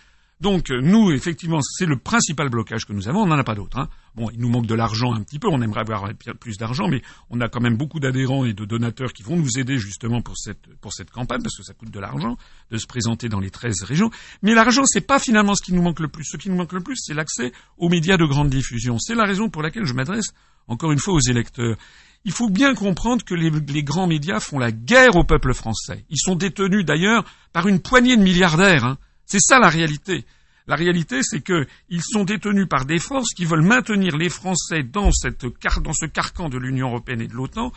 Donc 0.40 0.70
nous, 0.70 1.10
effectivement, 1.10 1.60
c'est 1.60 1.86
le 1.86 1.96
principal 1.96 2.48
blocage 2.48 2.84
que 2.86 2.92
nous 2.92 3.08
avons. 3.08 3.22
On 3.22 3.26
n'en 3.26 3.38
a 3.38 3.44
pas 3.44 3.56
d'autre. 3.56 3.78
Hein. 3.78 3.88
Bon, 4.14 4.30
il 4.30 4.38
nous 4.38 4.48
manque 4.48 4.66
de 4.66 4.74
l'argent 4.74 5.12
un 5.12 5.22
petit 5.22 5.38
peu. 5.38 5.48
On 5.50 5.60
aimerait 5.60 5.80
avoir 5.80 6.08
plus 6.38 6.56
d'argent, 6.56 6.88
mais 6.88 7.02
on 7.30 7.40
a 7.40 7.48
quand 7.48 7.60
même 7.60 7.76
beaucoup 7.76 7.98
d'adhérents 7.98 8.44
et 8.44 8.52
de 8.52 8.64
donateurs 8.64 9.12
qui 9.12 9.24
vont 9.24 9.36
nous 9.36 9.58
aider 9.58 9.78
justement 9.78 10.22
pour 10.22 10.36
cette 10.38 10.66
pour 10.80 10.92
cette 10.92 11.10
campagne 11.10 11.42
parce 11.42 11.56
que 11.56 11.64
ça 11.64 11.74
coûte 11.74 11.90
de 11.90 11.98
l'argent 11.98 12.36
de 12.70 12.78
se 12.78 12.86
présenter 12.86 13.28
dans 13.28 13.40
les 13.40 13.50
13 13.50 13.82
régions. 13.82 14.10
Mais 14.42 14.54
l'argent, 14.54 14.84
c'est 14.84 15.00
pas 15.00 15.18
finalement 15.18 15.54
ce 15.54 15.62
qui 15.62 15.72
nous 15.72 15.82
manque 15.82 16.00
le 16.00 16.08
plus. 16.08 16.24
Ce 16.24 16.36
qui 16.36 16.50
nous 16.50 16.56
manque 16.56 16.72
le 16.72 16.82
plus, 16.82 16.96
c'est 16.96 17.14
l'accès 17.14 17.52
aux 17.76 17.88
médias 17.88 18.16
de 18.16 18.24
grande 18.24 18.50
diffusion. 18.50 18.98
C'est 18.98 19.16
la 19.16 19.24
raison 19.24 19.48
pour 19.48 19.62
laquelle 19.62 19.86
je 19.86 19.94
m'adresse 19.94 20.32
encore 20.68 20.92
une 20.92 20.98
fois 20.98 21.14
aux 21.14 21.20
électeurs. 21.20 21.76
Il 22.24 22.32
faut 22.32 22.50
bien 22.50 22.74
comprendre 22.74 23.24
que 23.24 23.34
les, 23.34 23.50
les, 23.50 23.82
grands 23.82 24.06
médias 24.06 24.40
font 24.40 24.58
la 24.58 24.70
guerre 24.70 25.16
au 25.16 25.24
peuple 25.24 25.54
français. 25.54 26.04
Ils 26.10 26.18
sont 26.18 26.34
détenus 26.34 26.84
d'ailleurs 26.84 27.24
par 27.52 27.68
une 27.68 27.80
poignée 27.80 28.16
de 28.16 28.22
milliardaires. 28.22 28.84
Hein. 28.84 28.98
C'est 29.28 29.40
ça 29.40 29.58
la 29.58 29.68
réalité. 29.68 30.24
La 30.66 30.76
réalité, 30.76 31.20
c'est 31.22 31.40
qu'ils 31.40 32.02
sont 32.02 32.24
détenus 32.24 32.66
par 32.68 32.84
des 32.84 32.98
forces 32.98 33.32
qui 33.34 33.44
veulent 33.44 33.62
maintenir 33.62 34.16
les 34.16 34.28
Français 34.28 34.82
dans, 34.82 35.10
ce 35.12 36.06
carcan 36.06 36.48
de 36.48 36.58
l'Union 36.58 36.88
européenne 36.88 37.22
et 37.22 37.26
de 37.26 37.34
l'OTAN, 37.34 37.72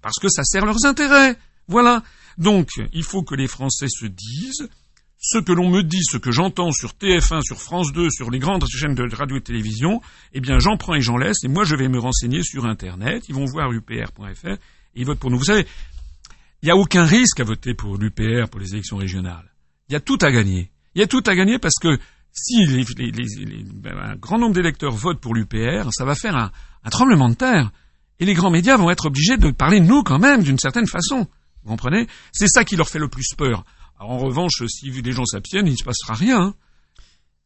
parce 0.00 0.18
que 0.18 0.28
ça 0.28 0.44
sert 0.44 0.64
leurs 0.64 0.84
intérêts. 0.86 1.36
Voilà. 1.68 2.02
Donc, 2.38 2.68
il 2.92 3.04
faut 3.04 3.22
que 3.22 3.34
les 3.34 3.48
Français 3.48 3.88
se 3.88 4.06
disent, 4.06 4.68
ce 5.18 5.38
que 5.38 5.52
l'on 5.52 5.70
me 5.70 5.82
dit, 5.82 6.02
ce 6.02 6.16
que 6.16 6.30
j'entends 6.30 6.72
sur 6.72 6.92
TF1, 6.92 7.42
sur 7.42 7.60
France 7.60 7.92
2, 7.92 8.08
sur 8.10 8.30
les 8.30 8.38
grandes 8.38 8.64
chaînes 8.66 8.94
de 8.94 9.14
radio 9.14 9.36
et 9.36 9.42
télévision, 9.42 10.00
eh 10.32 10.40
bien, 10.40 10.58
j'en 10.58 10.78
prends 10.78 10.94
et 10.94 11.02
j'en 11.02 11.18
laisse, 11.18 11.44
et 11.44 11.48
moi, 11.48 11.64
je 11.64 11.76
vais 11.76 11.88
me 11.88 11.98
renseigner 11.98 12.42
sur 12.42 12.64
Internet, 12.64 13.28
ils 13.28 13.34
vont 13.34 13.44
voir 13.44 13.70
upr.fr, 13.72 14.46
et 14.46 14.58
ils 14.94 15.04
votent 15.04 15.18
pour 15.18 15.30
nous. 15.30 15.36
Vous 15.36 15.44
savez, 15.44 15.66
il 16.62 16.66
n'y 16.66 16.70
a 16.70 16.76
aucun 16.76 17.04
risque 17.04 17.40
à 17.40 17.44
voter 17.44 17.74
pour 17.74 17.98
l'UPR 17.98 18.48
pour 18.50 18.60
les 18.60 18.72
élections 18.72 18.96
régionales. 18.96 19.49
Il 19.90 19.92
y 19.92 19.96
a 19.96 20.00
tout 20.00 20.18
à 20.22 20.30
gagner. 20.30 20.70
Il 20.94 21.00
y 21.00 21.04
a 21.04 21.06
tout 21.06 21.22
à 21.26 21.34
gagner 21.34 21.58
parce 21.58 21.74
que 21.80 21.98
si 22.32 22.64
les, 22.64 22.84
ben, 23.74 23.98
un 23.98 24.16
grand 24.16 24.38
nombre 24.38 24.54
d'électeurs 24.54 24.92
votent 24.92 25.20
pour 25.20 25.34
l'UPR, 25.34 25.90
ça 25.92 26.04
va 26.04 26.14
faire 26.14 26.36
un, 26.36 26.50
tremblement 26.90 27.28
de 27.28 27.34
terre. 27.34 27.70
Et 28.20 28.24
les 28.24 28.34
grands 28.34 28.50
médias 28.50 28.76
vont 28.76 28.90
être 28.90 29.06
obligés 29.06 29.36
de 29.36 29.50
parler 29.50 29.80
de 29.80 29.86
nous 29.86 30.02
quand 30.02 30.18
même, 30.18 30.42
d'une 30.42 30.58
certaine 30.58 30.86
façon. 30.86 31.26
Vous 31.64 31.70
comprenez? 31.70 32.06
C'est 32.32 32.48
ça 32.48 32.64
qui 32.64 32.76
leur 32.76 32.88
fait 32.88 32.98
le 32.98 33.08
plus 33.08 33.34
peur. 33.36 33.64
en 33.98 34.18
revanche, 34.18 34.62
si 34.68 34.90
les 34.90 35.12
gens 35.12 35.24
s'abstiennent, 35.24 35.66
il 35.66 35.72
ne 35.72 35.76
se 35.76 35.84
passera 35.84 36.14
rien. 36.14 36.40
Hein. 36.40 36.54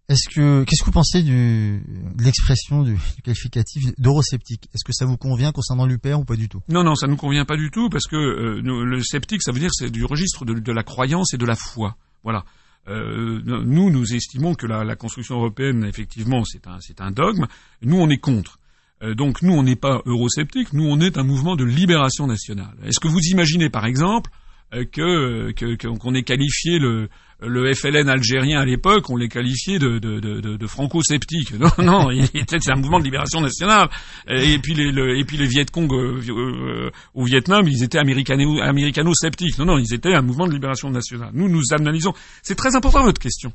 Est-ce 0.09 0.29
que 0.29 0.65
qu'est-ce 0.65 0.83
que 0.83 0.87
vous 0.87 0.93
pensez 0.93 1.23
du, 1.23 1.83
de 2.15 2.25
l'expression 2.25 2.83
du, 2.83 2.99
qualificatif 3.23 3.85
d'eurosceptique? 3.97 4.69
Est-ce 4.75 4.85
que 4.85 4.93
ça 4.93 5.07
vous 5.07 5.17
convient 5.17 5.51
concernant 5.51 5.87
l'UPR 5.87 6.19
ou 6.19 6.25
pas 6.27 6.37
du 6.37 6.51
tout? 6.51 6.61
Non, 6.69 6.85
non, 6.85 6.95
ça 6.95 7.07
nous 7.07 7.17
convient 7.17 7.47
pas 7.47 7.57
du 7.57 7.71
tout 7.71 7.89
parce 7.89 8.07
que 8.07 8.17
euh, 8.17 8.61
le 8.61 9.03
sceptique, 9.03 9.43
ça 9.43 9.51
veut 9.51 9.61
dire 9.61 9.71
c'est 9.73 9.91
du 9.91 10.05
registre 10.05 10.45
de, 10.45 10.73
la 10.73 10.83
croyance 10.83 11.33
et 11.33 11.39
de 11.39 11.47
la 11.47 11.57
foi. 11.57 11.97
Voilà. 12.25 12.45
Euh, 12.89 13.41
nous, 13.45 13.91
nous 13.91 14.15
estimons 14.15 14.55
que 14.55 14.67
la, 14.67 14.97
construction 14.97 15.37
européenne, 15.37 15.85
effectivement, 15.85 16.45
c'est 16.45 16.67
un, 16.67 16.79
un 16.99 17.11
dogme. 17.11 17.47
Nous, 17.83 17.97
on 17.97 18.11
est 18.11 18.19
contre. 18.19 18.59
Euh, 19.03 19.15
donc, 19.15 19.43
nous, 19.43 19.53
on 19.53 19.63
n'est 19.63 19.77
pas 19.77 20.03
eurosceptique. 20.07 20.73
Nous, 20.73 20.85
on 20.85 21.01
est 21.01 21.17
un 21.19 21.25
mouvement 21.25 21.57
de 21.57 21.65
libération 21.65 22.27
nationale. 22.27 22.75
Est-ce 22.85 23.01
que 23.01 23.09
vous 23.09 23.21
imaginez, 23.31 23.71
par 23.71 23.87
exemple, 23.87 24.31
euh, 24.75 24.85
que 24.85 25.97
qu'on 25.99 26.15
ait 26.15 26.23
qualifié 26.23 26.79
le 26.79 27.09
le 27.47 27.73
FLN 27.75 28.09
algérien 28.09 28.61
à 28.61 28.65
l'époque, 28.65 29.11
on 29.11 29.17
les 29.17 29.29
qualifiait 29.29 29.79
de, 29.79 29.99
de, 29.99 30.21
de, 30.21 30.41
de 30.41 30.67
franco-sceptiques. 30.67 31.53
Non, 31.65 31.71
non, 31.79 32.09
c'est 32.47 32.71
un 32.71 32.77
mouvement 32.77 32.99
de 32.99 33.05
libération 33.05 33.41
nationale. 33.41 33.89
Et 34.29 34.59
puis 34.59 34.75
les, 34.75 34.93
le, 34.93 35.19
et 35.19 35.25
puis 35.25 35.37
les 35.37 35.47
Viet 35.47 35.67
Cong 35.67 35.91
euh, 35.93 36.21
euh, 36.29 36.91
au 37.15 37.25
Vietnam, 37.25 37.67
ils 37.69 37.83
étaient 37.83 37.99
américano-sceptiques. 37.99 39.59
Non, 39.59 39.65
non, 39.65 39.79
ils 39.79 39.95
étaient 39.95 40.15
un 40.15 40.23
mouvement 40.23 40.47
de 40.47 40.53
libération 40.53 40.91
nationale. 40.91 41.31
Nous, 41.33 41.49
nous 41.49 41.63
analysons. 41.73 42.13
C'est 42.43 42.55
très 42.55 42.77
important 42.77 43.03
votre 43.03 43.21
question 43.21 43.53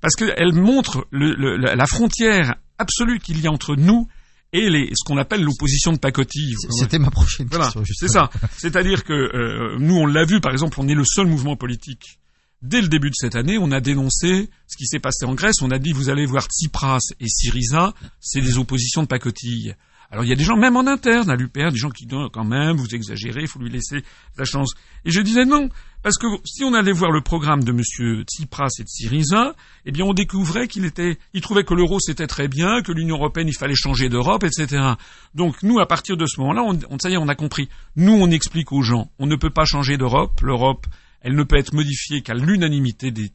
parce 0.00 0.14
qu'elle 0.14 0.52
montre 0.52 1.06
le, 1.10 1.56
la 1.56 1.86
frontière 1.86 2.56
absolue 2.78 3.18
qu'il 3.18 3.40
y 3.40 3.46
a 3.46 3.50
entre 3.50 3.76
nous 3.76 4.08
et 4.52 4.70
les, 4.70 4.90
ce 4.94 5.04
qu'on 5.04 5.18
appelle 5.18 5.42
l'opposition 5.42 5.92
de 5.92 5.98
pacotille. 5.98 6.54
C'était 6.70 6.98
ma 6.98 7.10
prochaine 7.10 7.48
question. 7.48 7.82
c'est 7.84 8.08
ça. 8.08 8.30
C'est-à-dire 8.56 9.04
que 9.04 9.12
euh, 9.12 9.76
nous, 9.78 9.96
on 9.96 10.06
l'a 10.06 10.24
vu, 10.24 10.40
par 10.40 10.52
exemple, 10.52 10.78
on 10.80 10.88
est 10.88 10.94
le 10.94 11.04
seul 11.04 11.26
mouvement 11.26 11.56
politique 11.56 12.18
Dès 12.62 12.80
le 12.80 12.88
début 12.88 13.10
de 13.10 13.14
cette 13.14 13.36
année, 13.36 13.58
on 13.58 13.70
a 13.70 13.80
dénoncé 13.80 14.48
ce 14.66 14.76
qui 14.76 14.86
s'est 14.86 14.98
passé 14.98 15.24
en 15.26 15.34
Grèce. 15.34 15.62
On 15.62 15.70
a 15.70 15.78
dit, 15.78 15.92
vous 15.92 16.08
allez 16.08 16.26
voir 16.26 16.46
Tsipras 16.46 17.12
et 17.20 17.28
Syriza, 17.28 17.94
c'est 18.20 18.40
des 18.40 18.58
oppositions 18.58 19.02
de 19.02 19.08
pacotille. 19.08 19.76
Alors 20.10 20.24
il 20.24 20.28
y 20.28 20.32
a 20.32 20.36
des 20.36 20.44
gens, 20.44 20.56
même 20.56 20.76
en 20.76 20.86
interne, 20.86 21.30
à 21.30 21.36
l'UPR, 21.36 21.72
des 21.72 21.78
gens 21.78 21.90
qui 21.90 22.06
disent 22.06 22.28
quand 22.32 22.44
même, 22.44 22.76
vous 22.76 22.94
exagérez, 22.94 23.42
il 23.42 23.48
faut 23.48 23.58
lui 23.58 23.70
laisser 23.70 24.02
la 24.38 24.44
chance. 24.44 24.74
Et 25.04 25.10
je 25.10 25.20
disais 25.20 25.44
non, 25.44 25.68
parce 26.02 26.16
que 26.16 26.26
si 26.44 26.62
on 26.62 26.74
allait 26.74 26.92
voir 26.92 27.10
le 27.10 27.20
programme 27.20 27.64
de 27.64 27.72
M. 27.72 27.82
Tsipras 28.24 28.68
et 28.78 28.84
de 28.84 28.88
Syriza, 28.88 29.54
eh 29.84 29.90
bien 29.90 30.04
on 30.04 30.14
découvrait 30.14 30.68
qu'il 30.68 30.84
était, 30.84 31.18
il 31.34 31.40
trouvait 31.40 31.64
que 31.64 31.74
l'euro 31.74 31.98
c'était 31.98 32.28
très 32.28 32.46
bien, 32.46 32.82
que 32.82 32.92
l'Union 32.92 33.16
européenne 33.16 33.48
il 33.48 33.56
fallait 33.56 33.74
changer 33.74 34.08
d'Europe, 34.08 34.44
etc. 34.44 34.92
Donc 35.34 35.62
nous, 35.62 35.80
à 35.80 35.86
partir 35.86 36.16
de 36.16 36.26
ce 36.26 36.40
moment-là, 36.40 36.62
on, 36.62 36.98
ça 36.98 37.10
y 37.10 37.14
est, 37.14 37.18
on 37.18 37.28
a 37.28 37.34
compris. 37.34 37.68
Nous, 37.96 38.12
on 38.12 38.30
explique 38.30 38.72
aux 38.72 38.82
gens, 38.82 39.10
on 39.18 39.26
ne 39.26 39.36
peut 39.36 39.50
pas 39.50 39.64
changer 39.64 39.96
d'Europe. 39.96 40.40
L'Europe, 40.42 40.86
elle 41.20 41.34
ne 41.34 41.42
peut 41.42 41.56
être 41.56 41.72
modifiée 41.72 42.22
qu'à 42.22 42.34
l'unanimité 42.34 43.10
des, 43.10 43.30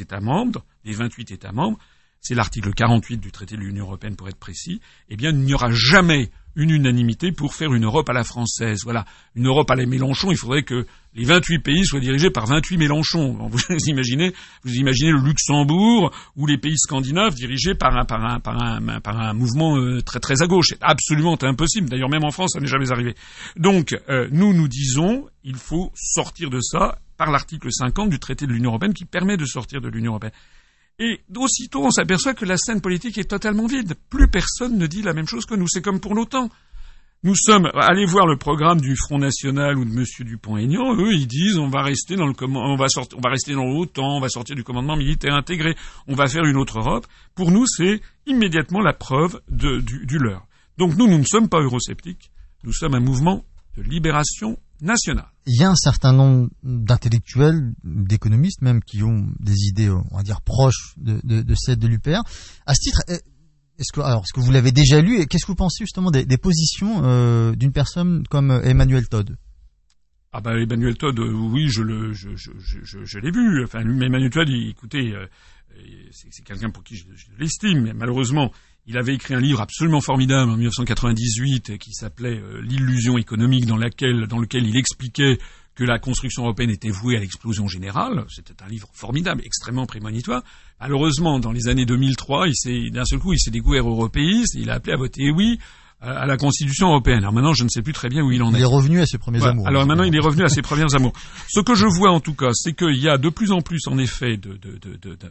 États 0.00 0.20
membres, 0.20 0.64
des 0.84 0.92
28 0.92 1.30
États 1.32 1.52
membres, 1.52 1.78
c'est 2.20 2.34
l'article 2.34 2.72
48 2.72 3.18
du 3.18 3.30
traité 3.30 3.56
de 3.56 3.60
l'Union 3.60 3.84
européenne 3.84 4.16
pour 4.16 4.28
être 4.28 4.38
précis, 4.38 4.80
eh 5.08 5.16
bien 5.16 5.30
il 5.30 5.38
n'y 5.40 5.54
aura 5.54 5.70
jamais 5.70 6.30
une 6.56 6.70
unanimité 6.70 7.32
pour 7.32 7.54
faire 7.54 7.72
une 7.74 7.84
Europe 7.84 8.08
à 8.08 8.12
la 8.12 8.24
française. 8.24 8.80
Voilà, 8.84 9.04
une 9.34 9.46
Europe 9.46 9.70
à 9.70 9.76
la 9.76 9.86
Mélenchon, 9.86 10.32
il 10.32 10.38
faudrait 10.38 10.62
que 10.62 10.86
les 11.14 11.24
28 11.24 11.58
pays 11.60 11.84
soient 11.84 12.00
dirigés 12.00 12.30
par 12.30 12.46
28 12.46 12.78
Mélenchon. 12.78 13.48
Vous 13.48 13.58
imaginez, 13.86 14.32
vous 14.64 14.74
imaginez 14.74 15.12
le 15.12 15.20
Luxembourg 15.20 16.12
ou 16.34 16.46
les 16.46 16.58
pays 16.58 16.78
scandinaves 16.78 17.34
dirigés 17.34 17.74
par 17.74 17.96
un, 17.96 18.04
par 18.04 18.24
un, 18.24 18.40
par 18.40 18.62
un, 18.62 19.00
par 19.00 19.20
un 19.20 19.32
mouvement 19.34 19.76
euh, 19.76 20.00
très 20.02 20.18
très 20.18 20.42
à 20.42 20.46
gauche. 20.46 20.68
C'est 20.70 20.82
absolument 20.82 21.38
impossible. 21.42 21.88
D'ailleurs, 21.88 22.10
même 22.10 22.24
en 22.24 22.30
France, 22.30 22.52
ça 22.54 22.60
n'est 22.60 22.66
jamais 22.66 22.90
arrivé. 22.90 23.14
Donc, 23.56 23.94
euh, 24.08 24.28
nous 24.32 24.52
nous 24.52 24.68
disons, 24.68 25.26
il 25.44 25.56
faut 25.56 25.92
sortir 25.94 26.50
de 26.50 26.60
ça 26.60 26.98
par 27.16 27.30
l'article 27.30 27.68
50 27.70 28.10
du 28.10 28.18
traité 28.18 28.46
de 28.46 28.52
l'Union 28.52 28.70
européenne 28.70 28.94
qui 28.94 29.04
permet 29.04 29.36
de 29.36 29.44
sortir 29.44 29.80
de 29.80 29.88
l'Union 29.88 30.12
européenne. 30.12 30.32
Et 30.98 31.20
aussitôt, 31.36 31.84
on 31.84 31.90
s'aperçoit 31.90 32.34
que 32.34 32.46
la 32.46 32.56
scène 32.56 32.80
politique 32.80 33.18
est 33.18 33.30
totalement 33.30 33.66
vide. 33.66 33.94
Plus 34.08 34.28
personne 34.28 34.78
ne 34.78 34.86
dit 34.86 35.02
la 35.02 35.12
même 35.12 35.26
chose 35.26 35.44
que 35.44 35.54
nous. 35.54 35.68
C'est 35.68 35.82
comme 35.82 36.00
pour 36.00 36.14
l'OTAN. 36.14 36.48
Nous 37.22 37.34
sommes, 37.34 37.70
allez 37.74 38.06
voir 38.06 38.26
le 38.26 38.36
programme 38.36 38.80
du 38.80 38.94
Front 38.96 39.18
National 39.18 39.76
ou 39.78 39.84
de 39.84 39.90
Monsieur 39.90 40.24
Dupont-Aignan, 40.24 40.94
eux, 40.94 41.12
ils 41.12 41.26
disent, 41.26 41.58
on 41.58 41.68
va 41.68 41.82
rester 41.82 42.14
dans 42.14 42.26
le 42.26 42.34
on 42.40 42.76
va 42.76 42.88
sortir, 42.88 43.18
on 43.18 43.20
va 43.20 43.30
rester 43.30 43.54
dans 43.54 43.64
l'OTAN, 43.64 44.18
on 44.18 44.20
va 44.20 44.28
sortir 44.28 44.54
du 44.54 44.62
commandement 44.62 44.96
militaire 44.96 45.34
intégré, 45.34 45.74
on 46.06 46.14
va 46.14 46.28
faire 46.28 46.44
une 46.44 46.56
autre 46.56 46.78
Europe. 46.78 47.06
Pour 47.34 47.50
nous, 47.50 47.66
c'est 47.66 48.00
immédiatement 48.26 48.80
la 48.80 48.92
preuve 48.92 49.40
du, 49.48 49.82
du 49.82 50.18
leur. 50.18 50.46
Donc 50.78 50.96
nous, 50.96 51.08
nous 51.08 51.18
ne 51.18 51.24
sommes 51.24 51.48
pas 51.48 51.60
eurosceptiques. 51.60 52.30
Nous 52.64 52.72
sommes 52.72 52.94
un 52.94 53.00
mouvement 53.00 53.44
de 53.76 53.82
libération 53.82 54.58
nationale. 54.80 55.26
Il 55.46 55.60
y 55.60 55.64
a 55.64 55.70
un 55.70 55.76
certain 55.76 56.12
nombre 56.12 56.50
d'intellectuels, 56.62 57.72
d'économistes 57.84 58.62
même, 58.62 58.82
qui 58.82 59.02
ont 59.02 59.26
des 59.40 59.66
idées, 59.68 59.90
on 59.90 60.16
va 60.16 60.22
dire, 60.22 60.40
proches 60.40 60.94
de, 60.96 61.20
de, 61.24 61.42
de 61.42 61.54
celles 61.54 61.78
de 61.78 61.86
l'UPR. 61.86 62.22
À 62.66 62.74
ce 62.74 62.80
titre, 62.82 63.00
est-ce 63.78 63.92
que, 63.92 64.00
alors, 64.00 64.22
est-ce 64.22 64.32
que 64.32 64.40
vous 64.40 64.52
l'avez 64.52 64.72
déjà 64.72 65.00
lu 65.00 65.20
et 65.20 65.26
qu'est-ce 65.26 65.44
que 65.44 65.52
vous 65.52 65.56
pensez 65.56 65.84
justement 65.84 66.10
des, 66.10 66.24
des 66.24 66.38
positions 66.38 67.02
euh, 67.04 67.54
d'une 67.54 67.72
personne 67.72 68.24
comme 68.28 68.50
Emmanuel 68.64 69.08
Todd? 69.08 69.36
Ah 70.32 70.40
bah 70.40 70.58
Emmanuel 70.58 70.96
Todd, 70.96 71.18
euh, 71.18 71.32
oui, 71.32 71.68
je 71.68 71.82
le, 71.82 72.12
je, 72.12 72.36
je, 72.36 72.50
je, 72.58 73.04
je 73.04 73.18
l'ai 73.18 73.30
vu. 73.30 73.64
Enfin, 73.64 73.80
Emmanuel 73.80 74.30
Todd, 74.30 74.48
écoutez, 74.50 75.14
euh, 75.14 75.26
c'est 76.10 76.44
quelqu'un 76.44 76.70
pour 76.70 76.84
qui 76.84 76.96
je, 76.96 77.04
l'estime, 77.38 77.82
mais 77.82 77.94
malheureusement, 77.94 78.52
il 78.86 78.96
avait 78.98 79.14
écrit 79.14 79.34
un 79.34 79.40
livre 79.40 79.60
absolument 79.60 80.00
formidable 80.00 80.50
en 80.50 80.56
1998 80.56 81.78
qui 81.78 81.92
s'appelait 81.92 82.38
euh, 82.38 82.60
L'illusion 82.62 83.18
économique 83.18 83.66
dans 83.66 83.76
laquelle, 83.76 84.26
lequel 84.38 84.66
il 84.66 84.76
expliquait 84.76 85.38
que 85.74 85.84
la 85.84 85.98
construction 85.98 86.44
européenne 86.44 86.70
était 86.70 86.90
vouée 86.90 87.16
à 87.16 87.20
l'explosion 87.20 87.68
générale. 87.68 88.24
C'était 88.28 88.62
un 88.62 88.68
livre 88.68 88.88
formidable, 88.92 89.42
extrêmement 89.44 89.86
prémonitoire. 89.86 90.42
Malheureusement, 90.80 91.38
dans 91.38 91.52
les 91.52 91.68
années 91.68 91.84
2003, 91.84 92.48
il 92.48 92.54
s'est, 92.54 92.90
d'un 92.90 93.04
seul 93.04 93.18
coup, 93.18 93.34
il 93.34 93.38
s'est 93.38 93.50
découvert 93.50 93.86
européiste, 93.86 94.54
il 94.54 94.70
a 94.70 94.74
appelé 94.74 94.94
à 94.94 94.96
voter 94.96 95.30
oui 95.30 95.58
à 96.00 96.26
la 96.26 96.36
Constitution 96.36 96.88
européenne. 96.88 97.18
Alors 97.18 97.32
maintenant, 97.32 97.54
je 97.54 97.64
ne 97.64 97.68
sais 97.68 97.82
plus 97.82 97.92
très 97.92 98.08
bien 98.08 98.22
où 98.22 98.30
il 98.30 98.42
en 98.42 98.52
est. 98.54 98.58
Il 98.58 98.62
est 98.62 98.66
revenu 98.66 99.00
à 99.00 99.06
ses 99.06 99.18
premiers 99.18 99.44
amours. 99.44 99.66
Alors 99.66 99.86
maintenant, 99.86 100.04
il 100.04 100.14
est 100.14 100.20
revenu 100.20 100.44
à 100.44 100.48
ses 100.48 100.62
premiers 100.62 100.94
amours. 100.94 101.12
Ce 101.48 101.60
que 101.60 101.74
je 101.74 101.86
vois 101.86 102.10
en 102.10 102.20
tout 102.20 102.34
cas, 102.34 102.50
c'est 102.52 102.74
qu'il 102.74 102.96
y 102.96 103.08
a 103.08 103.18
de 103.18 103.28
plus 103.30 103.50
en 103.52 103.62
plus, 103.62 103.86
en 103.86 103.98
effet, 103.98 104.36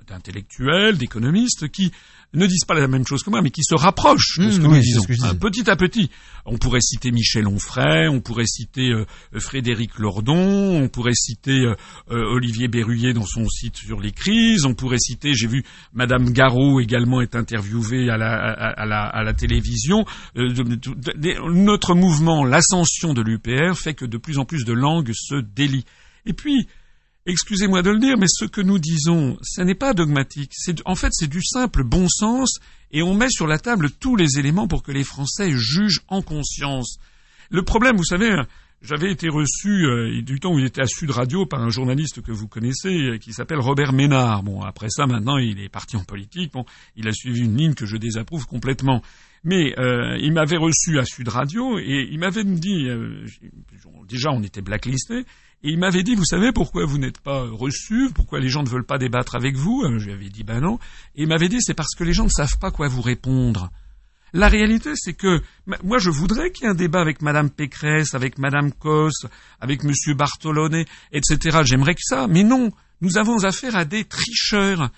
d'intellectuels, 0.08 0.98
d'économistes 0.98 1.70
qui 1.70 1.92
ne 2.34 2.48
disent 2.48 2.66
pas 2.66 2.74
la 2.74 2.88
même 2.88 3.06
chose 3.06 3.24
que 3.24 3.30
moi, 3.30 3.42
mais 3.42 3.52
qui 3.52 3.64
se 3.64 3.76
rapprochent 3.76 4.40
de 4.40 4.50
ce 4.50 4.60
que 4.60 4.66
mmh, 4.66 4.74
nous 4.74 4.80
disons. 4.80 5.02
petit 5.40 5.70
à 5.70 5.76
petit. 5.76 6.10
On 6.46 6.58
pourrait 6.58 6.82
citer 6.82 7.12
Michel 7.12 7.48
Onfray, 7.48 8.08
on 8.08 8.20
pourrait 8.20 8.46
citer 8.46 8.90
euh, 8.90 9.06
Frédéric 9.40 9.98
Lordon, 9.98 10.82
on 10.84 10.90
pourrait 10.90 11.16
citer 11.16 11.62
euh, 11.62 11.76
euh, 12.12 12.34
Olivier 12.34 12.68
Berruyer 12.68 13.14
dans 13.14 13.26
son 13.26 13.48
site 13.50 13.78
sur 13.78 14.00
les 14.00 14.12
crises, 14.12 14.66
on 14.66 14.74
pourrait 14.76 15.00
citer, 15.00 15.34
j'ai 15.34 15.48
vu 15.48 15.64
Madame 15.94 16.30
Garot 16.32 16.80
également 16.82 17.22
est 17.22 17.36
interviewée 17.36 18.10
à 18.10 18.18
la, 18.18 18.32
à, 18.32 18.86
la, 18.86 19.06
à 19.06 19.24
la 19.24 19.34
télévision. 19.34 20.06
Notre 20.66 21.96
mouvement, 21.96 22.44
l'ascension 22.44 23.14
de 23.14 23.22
l'UPR, 23.22 23.78
fait 23.78 23.94
que 23.94 24.06
de 24.06 24.18
plus 24.18 24.38
en 24.38 24.46
plus 24.46 24.66
de 24.66 24.74
langues 24.74 25.12
se 25.14 25.36
délient. 25.36 25.86
Et 26.26 26.34
puis, 26.34 26.68
Excusez-moi 27.28 27.82
de 27.82 27.90
le 27.90 27.98
dire, 27.98 28.20
mais 28.20 28.28
ce 28.30 28.46
que 28.46 28.62
nous 28.62 28.78
disons, 28.78 29.36
ce 29.42 29.62
n'est 29.62 29.74
pas 29.74 29.96
dogmatique. 29.96 30.52
en 30.86 30.94
fait, 30.94 31.10
c'est 31.12 31.28
du 31.28 31.44
simple 31.44 31.84
bon 31.84 32.08
sens 32.08 32.60
et 32.92 33.02
on 33.02 33.16
met 33.16 33.30
sur 33.32 33.48
la 33.48 33.58
table 33.58 33.90
tous 33.90 34.16
les 34.16 34.38
éléments 34.38 34.68
pour 34.68 34.84
que 34.84 34.92
les 34.92 35.04
Français 35.04 35.52
jugent 35.52 36.02
en 36.08 36.22
conscience. 36.22 37.00
Le 37.50 37.64
problème, 37.64 37.98
vous 37.98 38.06
savez, 38.06 38.30
j'avais 38.82 39.12
été 39.12 39.30
reçu 39.30 39.86
euh, 39.86 40.22
du 40.22 40.40
temps 40.40 40.54
où 40.54 40.60
il 40.60 40.66
était 40.66 40.82
à 40.82 40.86
Sud 40.86 41.10
Radio 41.10 41.46
par 41.46 41.62
un 41.62 41.70
journaliste 41.70 42.22
que 42.22 42.32
vous 42.32 42.48
connaissez 42.48 42.90
euh, 42.90 43.18
qui 43.18 43.34
s'appelle 43.34 43.60
Robert 43.60 43.94
Ménard. 43.94 44.44
Bon, 44.44 44.62
après 44.62 44.90
ça, 44.90 45.08
maintenant, 45.08 45.38
il 45.38 45.60
est 45.60 45.70
parti 45.70 45.98
en 45.98 46.04
politique. 46.04 46.54
Bon, 46.54 46.66
il 46.96 47.08
a 47.08 47.12
suivi 47.12 47.42
une 47.42 47.58
ligne 47.58 47.74
que 47.74 47.86
je 47.86 47.98
désapprouve 47.98 48.46
complètement. 48.46 49.02
Mais 49.44 49.78
euh, 49.80 50.18
il 50.20 50.34
m'avait 50.34 50.58
reçu 50.58 51.00
à 51.00 51.06
Sud 51.06 51.28
Radio 51.28 51.78
et 51.80 52.08
il 52.12 52.20
m'avait 52.20 52.44
dit, 52.44 52.88
déjà, 54.08 54.32
on 54.32 54.42
était 54.42 54.62
blacklisté. 54.62 55.20
Et 55.64 55.70
il 55.70 55.80
m'avait 55.80 56.04
dit, 56.04 56.16
vous 56.16 56.26
savez 56.26 56.52
pourquoi 56.52 56.86
vous 56.86 56.98
n'êtes 56.98 57.20
pas 57.20 57.44
reçu, 57.44 58.10
pourquoi 58.14 58.40
les 58.40 58.50
gens 58.50 58.64
ne 58.64 58.70
veulent 58.70 58.86
pas 58.86 58.98
débattre 58.98 59.36
avec 59.36 59.56
vous 59.56 59.84
Je 59.98 60.06
lui 60.06 60.14
avais 60.14 60.30
dit, 60.30 60.44
ben 60.44 60.62
non. 60.62 60.80
Et 61.16 61.24
il 61.24 61.28
m'avait 61.28 61.50
dit, 61.50 61.58
c'est 61.60 61.74
parce 61.74 61.96
que 61.96 62.04
les 62.04 62.14
gens 62.14 62.26
ne 62.26 62.30
savent 62.30 62.58
pas 62.60 62.72
quoi 62.72 62.88
vous 62.88 63.02
répondre. 63.02 63.72
La 64.34 64.50
réalité, 64.50 64.92
c'est 64.96 65.14
que 65.14 65.42
moi, 65.84 65.98
je 65.98 66.10
voudrais 66.10 66.52
qu'il 66.52 66.66
y 66.66 66.68
ait 66.68 66.72
un 66.72 66.76
débat 66.76 67.02
avec 67.02 67.22
Madame 67.22 67.50
Pécresse, 67.50 68.14
avec 68.16 68.38
Madame 68.38 68.74
Cos, 68.74 69.28
avec 69.62 69.84
Monsieur 69.84 70.14
Bartolone, 70.14 70.84
etc. 71.12 71.60
J'aimerais 71.64 71.96
que 71.96 72.04
ça, 72.04 72.28
mais 72.28 72.44
non. 72.44 72.72
Nous 73.02 73.18
avons 73.18 73.44
affaire 73.44 73.76
à 73.76 73.86
des 73.86 74.04
tricheurs. 74.04 74.90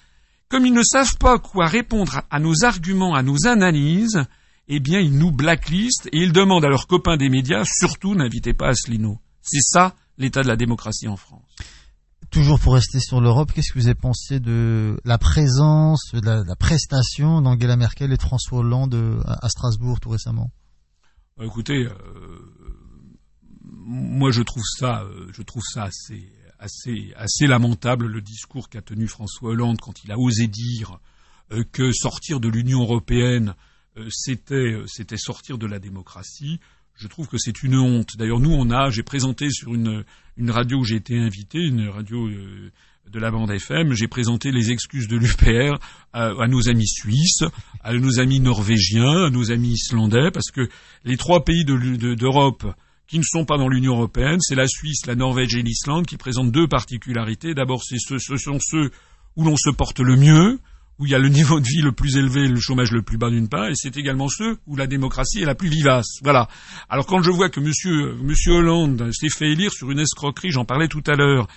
Comme 0.49 0.65
ils 0.65 0.73
ne 0.73 0.83
savent 0.83 1.17
pas 1.19 1.39
quoi 1.39 1.67
répondre 1.67 2.21
à 2.29 2.39
nos 2.39 2.63
arguments, 2.63 3.15
à 3.15 3.21
nos 3.21 3.47
analyses, 3.47 4.23
eh 4.69 4.79
bien, 4.79 4.99
ils 4.99 5.17
nous 5.17 5.31
blacklistent 5.31 6.07
et 6.07 6.19
ils 6.19 6.31
demandent 6.31 6.65
à 6.65 6.69
leurs 6.69 6.87
copains 6.87 7.17
des 7.17 7.29
médias, 7.29 7.63
surtout 7.65 8.15
n'invitez 8.15 8.53
pas 8.53 8.69
Asselineau. 8.69 9.19
C'est 9.41 9.61
ça 9.61 9.95
l'état 10.17 10.41
de 10.41 10.47
la 10.47 10.55
démocratie 10.55 11.07
en 11.07 11.17
France. 11.17 11.46
Toujours 12.37 12.59
pour 12.59 12.75
rester 12.75 12.99
sur 12.99 13.19
l'Europe, 13.19 13.51
qu'est-ce 13.51 13.73
que 13.73 13.79
vous 13.79 13.87
avez 13.87 13.95
pensé 13.95 14.39
de 14.39 15.01
la 15.05 15.17
présence, 15.17 16.11
de 16.13 16.19
la, 16.47 16.55
prestation 16.55 17.41
d'Angela 17.41 17.75
Merkel 17.75 18.13
et 18.13 18.15
de 18.15 18.21
François 18.21 18.59
Hollande 18.59 18.93
euh, 18.93 19.19
à, 19.25 19.49
Strasbourg 19.49 19.99
tout 19.99 20.09
récemment? 20.09 20.51
Bah, 21.35 21.45
Écoutez, 21.45 21.87
euh, 21.87 21.93
moi 23.63 24.29
je 24.29 24.43
trouve 24.43 24.61
ça, 24.63 25.01
euh, 25.01 25.31
je 25.33 25.41
trouve 25.41 25.63
ça 25.63 25.85
assez, 25.85 26.31
assez, 26.59 27.11
assez 27.17 27.47
lamentable 27.47 28.05
le 28.05 28.21
discours 28.21 28.69
qu'a 28.69 28.83
tenu 28.83 29.07
François 29.07 29.49
Hollande 29.49 29.79
quand 29.81 30.03
il 30.03 30.11
a 30.11 30.19
osé 30.19 30.45
dire 30.45 30.99
que 31.71 31.91
sortir 31.91 32.39
de 32.39 32.49
l'Union 32.49 32.81
européenne 32.81 33.55
c'était, 34.09 34.75
c'était 34.85 35.17
sortir 35.17 35.57
de 35.57 35.65
la 35.65 35.79
démocratie 35.79 36.59
je 36.97 37.07
trouve 37.07 37.27
que 37.27 37.37
c'est 37.37 37.63
une 37.63 37.77
honte. 37.77 38.17
D'ailleurs, 38.17 38.39
nous, 38.39 38.51
on 38.51 38.71
a, 38.71 38.89
j'ai 38.89 39.03
présenté 39.03 39.51
sur 39.51 39.73
une, 39.75 40.03
une 40.37 40.51
radio 40.51 40.79
où 40.79 40.83
j'ai 40.83 40.95
été 40.95 41.17
invité, 41.17 41.59
une 41.59 41.89
radio 41.89 42.27
euh, 42.27 42.71
de 43.11 43.19
la 43.19 43.31
bande 43.31 43.51
FM, 43.51 43.93
j'ai 43.93 44.07
présenté 44.07 44.51
les 44.51 44.71
excuses 44.71 45.07
de 45.07 45.17
l'UPR 45.17 45.79
à, 46.13 46.47
nos 46.47 46.69
amis 46.69 46.87
suisses, 46.87 47.43
à 47.83 47.93
nos 47.93 48.19
amis 48.19 48.39
norvégiens, 48.39 49.25
à 49.25 49.29
nos 49.29 49.51
amis 49.51 49.73
islandais, 49.73 50.29
parce 50.31 50.51
que 50.51 50.67
les 51.05 51.17
trois 51.17 51.43
pays 51.45 51.63
d'Europe 51.65 52.65
qui 53.07 53.17
ne 53.17 53.23
sont 53.23 53.45
pas 53.45 53.57
dans 53.57 53.69
l'Union 53.69 53.93
européenne, 53.93 54.39
c'est 54.41 54.55
la 54.55 54.67
Suisse, 54.67 55.05
la 55.05 55.15
Norvège 55.15 55.55
et 55.55 55.63
l'Islande 55.63 56.05
qui 56.05 56.17
présentent 56.17 56.51
deux 56.51 56.67
particularités. 56.67 57.53
D'abord, 57.53 57.81
ce 57.83 58.17
sont 58.37 58.59
ceux 58.59 58.91
où 59.37 59.45
l'on 59.45 59.55
se 59.55 59.69
porte 59.69 59.99
le 59.99 60.17
mieux, 60.17 60.59
où 60.99 61.05
il 61.05 61.11
y 61.11 61.15
a 61.15 61.19
le 61.19 61.29
niveau 61.29 61.59
de 61.59 61.65
vie 61.65 61.81
le 61.81 61.91
plus 61.91 62.17
élevé 62.17 62.41
et 62.41 62.47
le 62.47 62.59
chômage 62.59 62.91
le 62.91 63.01
plus 63.01 63.17
bas 63.17 63.29
d'une 63.29 63.47
part, 63.47 63.67
et 63.67 63.75
c'est 63.75 63.97
également 63.97 64.27
ceux 64.29 64.57
où 64.65 64.75
la 64.75 64.87
démocratie 64.87 65.41
est 65.41 65.45
la 65.45 65.55
plus 65.55 65.69
vivace. 65.69 66.19
Voilà. 66.23 66.47
Alors 66.89 67.05
quand 67.05 67.21
je 67.21 67.31
vois 67.31 67.49
que 67.49 67.59
Monsieur, 67.59 68.53
Hollande 68.53 69.11
s'est 69.11 69.29
fait 69.29 69.51
élire 69.51 69.71
sur 69.71 69.91
une 69.91 69.99
escroquerie, 69.99 70.51
j'en 70.51 70.65
parlais 70.65 70.87
tout 70.87 71.03
à 71.07 71.15
l'heure, 71.15 71.47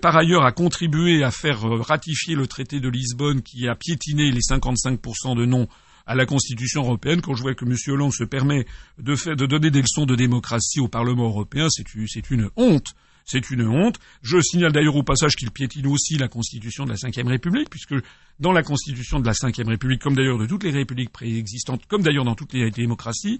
par 0.00 0.16
ailleurs 0.16 0.44
a 0.44 0.52
contribué 0.52 1.24
à 1.24 1.30
faire 1.30 1.64
euh, 1.64 1.80
ratifier 1.80 2.34
le 2.34 2.46
traité 2.46 2.80
de 2.80 2.88
Lisbonne 2.88 3.42
qui 3.42 3.68
a 3.68 3.74
piétiné 3.74 4.30
les 4.30 4.40
55% 4.40 5.36
de 5.36 5.44
non 5.44 5.68
à 6.06 6.14
la 6.14 6.26
Constitution 6.26 6.82
européenne, 6.82 7.22
quand 7.22 7.34
je 7.34 7.42
vois 7.42 7.54
que 7.54 7.64
M. 7.64 7.74
Hollande 7.88 8.12
se 8.12 8.24
permet 8.24 8.66
de, 8.98 9.16
faire, 9.16 9.36
de 9.36 9.46
donner 9.46 9.70
des 9.70 9.80
leçons 9.80 10.04
de 10.04 10.14
démocratie 10.14 10.80
au 10.80 10.88
Parlement 10.88 11.24
européen, 11.24 11.68
c'est 11.70 12.30
une 12.30 12.50
honte. 12.56 12.94
C'est 13.24 13.50
une 13.50 13.66
honte. 13.66 13.98
Je 14.22 14.40
signale 14.40 14.72
d'ailleurs 14.72 14.96
au 14.96 15.02
passage 15.02 15.34
qu'il 15.36 15.50
piétine 15.50 15.86
aussi 15.86 16.16
la 16.18 16.28
Constitution 16.28 16.84
de 16.84 16.90
la 16.90 16.96
Ve 16.96 17.26
République, 17.26 17.70
puisque 17.70 17.94
dans 18.38 18.52
la 18.52 18.62
Constitution 18.62 19.18
de 19.18 19.26
la 19.26 19.32
Ve 19.32 19.68
République, 19.68 20.02
comme 20.02 20.14
d'ailleurs 20.14 20.38
de 20.38 20.46
toutes 20.46 20.64
les 20.64 20.70
républiques 20.70 21.10
préexistantes, 21.10 21.86
comme 21.86 22.02
d'ailleurs 22.02 22.24
dans 22.24 22.34
toutes 22.34 22.52
les 22.52 22.70
démocraties, 22.70 23.38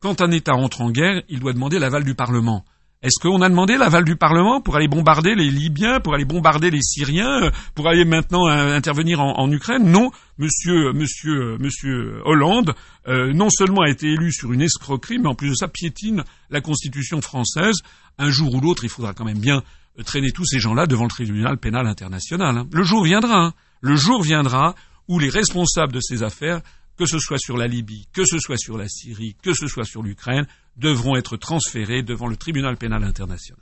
quand 0.00 0.20
un 0.20 0.30
État 0.30 0.54
entre 0.54 0.82
en 0.82 0.90
guerre, 0.90 1.22
il 1.28 1.40
doit 1.40 1.52
demander 1.52 1.78
l'aval 1.78 2.04
du 2.04 2.14
Parlement. 2.14 2.64
Est-ce 3.04 3.20
qu'on 3.20 3.42
a 3.42 3.50
demandé 3.50 3.76
l'aval 3.76 4.02
du 4.02 4.16
Parlement 4.16 4.62
pour 4.62 4.76
aller 4.76 4.88
bombarder 4.88 5.34
les 5.34 5.50
Libyens, 5.50 6.00
pour 6.00 6.14
aller 6.14 6.24
bombarder 6.24 6.70
les 6.70 6.80
Syriens, 6.80 7.52
pour 7.74 7.86
aller 7.86 8.06
maintenant 8.06 8.48
euh, 8.48 8.74
intervenir 8.74 9.20
en, 9.20 9.52
Ukraine? 9.52 9.90
Non, 9.90 10.10
Monsieur, 10.38 10.94
Monsieur, 10.94 11.58
Monsieur 11.58 12.22
Hollande, 12.24 12.74
euh, 13.06 13.34
non 13.34 13.50
seulement 13.50 13.82
a 13.82 13.90
été 13.90 14.06
élu 14.06 14.32
sur 14.32 14.54
une 14.54 14.62
escroquerie, 14.62 15.18
mais 15.18 15.28
en 15.28 15.34
plus 15.34 15.50
de 15.50 15.54
ça 15.54 15.68
piétine 15.68 16.24
la 16.48 16.62
Constitution 16.62 17.20
française. 17.20 17.74
Un 18.16 18.30
jour 18.30 18.54
ou 18.54 18.60
l'autre, 18.62 18.84
il 18.84 18.90
faudra 18.90 19.12
quand 19.12 19.26
même 19.26 19.38
bien 19.38 19.62
euh, 19.98 20.02
traîner 20.02 20.32
tous 20.32 20.46
ces 20.46 20.58
gens-là 20.58 20.86
devant 20.86 21.04
le 21.04 21.10
tribunal 21.10 21.58
pénal 21.58 21.86
international. 21.86 22.56
Hein. 22.56 22.66
Le 22.72 22.84
jour 22.84 23.04
viendra, 23.04 23.48
hein. 23.48 23.52
le 23.82 23.96
jour 23.96 24.22
viendra 24.22 24.74
où 25.08 25.18
les 25.18 25.28
responsables 25.28 25.92
de 25.92 26.00
ces 26.00 26.22
affaires 26.22 26.62
que 26.96 27.06
ce 27.06 27.18
soit 27.18 27.38
sur 27.38 27.56
la 27.56 27.66
Libye, 27.66 28.06
que 28.12 28.24
ce 28.24 28.38
soit 28.38 28.56
sur 28.56 28.76
la 28.78 28.88
Syrie, 28.88 29.36
que 29.42 29.54
ce 29.54 29.66
soit 29.66 29.84
sur 29.84 30.02
l'Ukraine, 30.02 30.46
devront 30.76 31.16
être 31.16 31.36
transférés 31.36 32.02
devant 32.02 32.26
le 32.26 32.36
tribunal 32.36 32.76
pénal 32.76 33.04
international. 33.04 33.60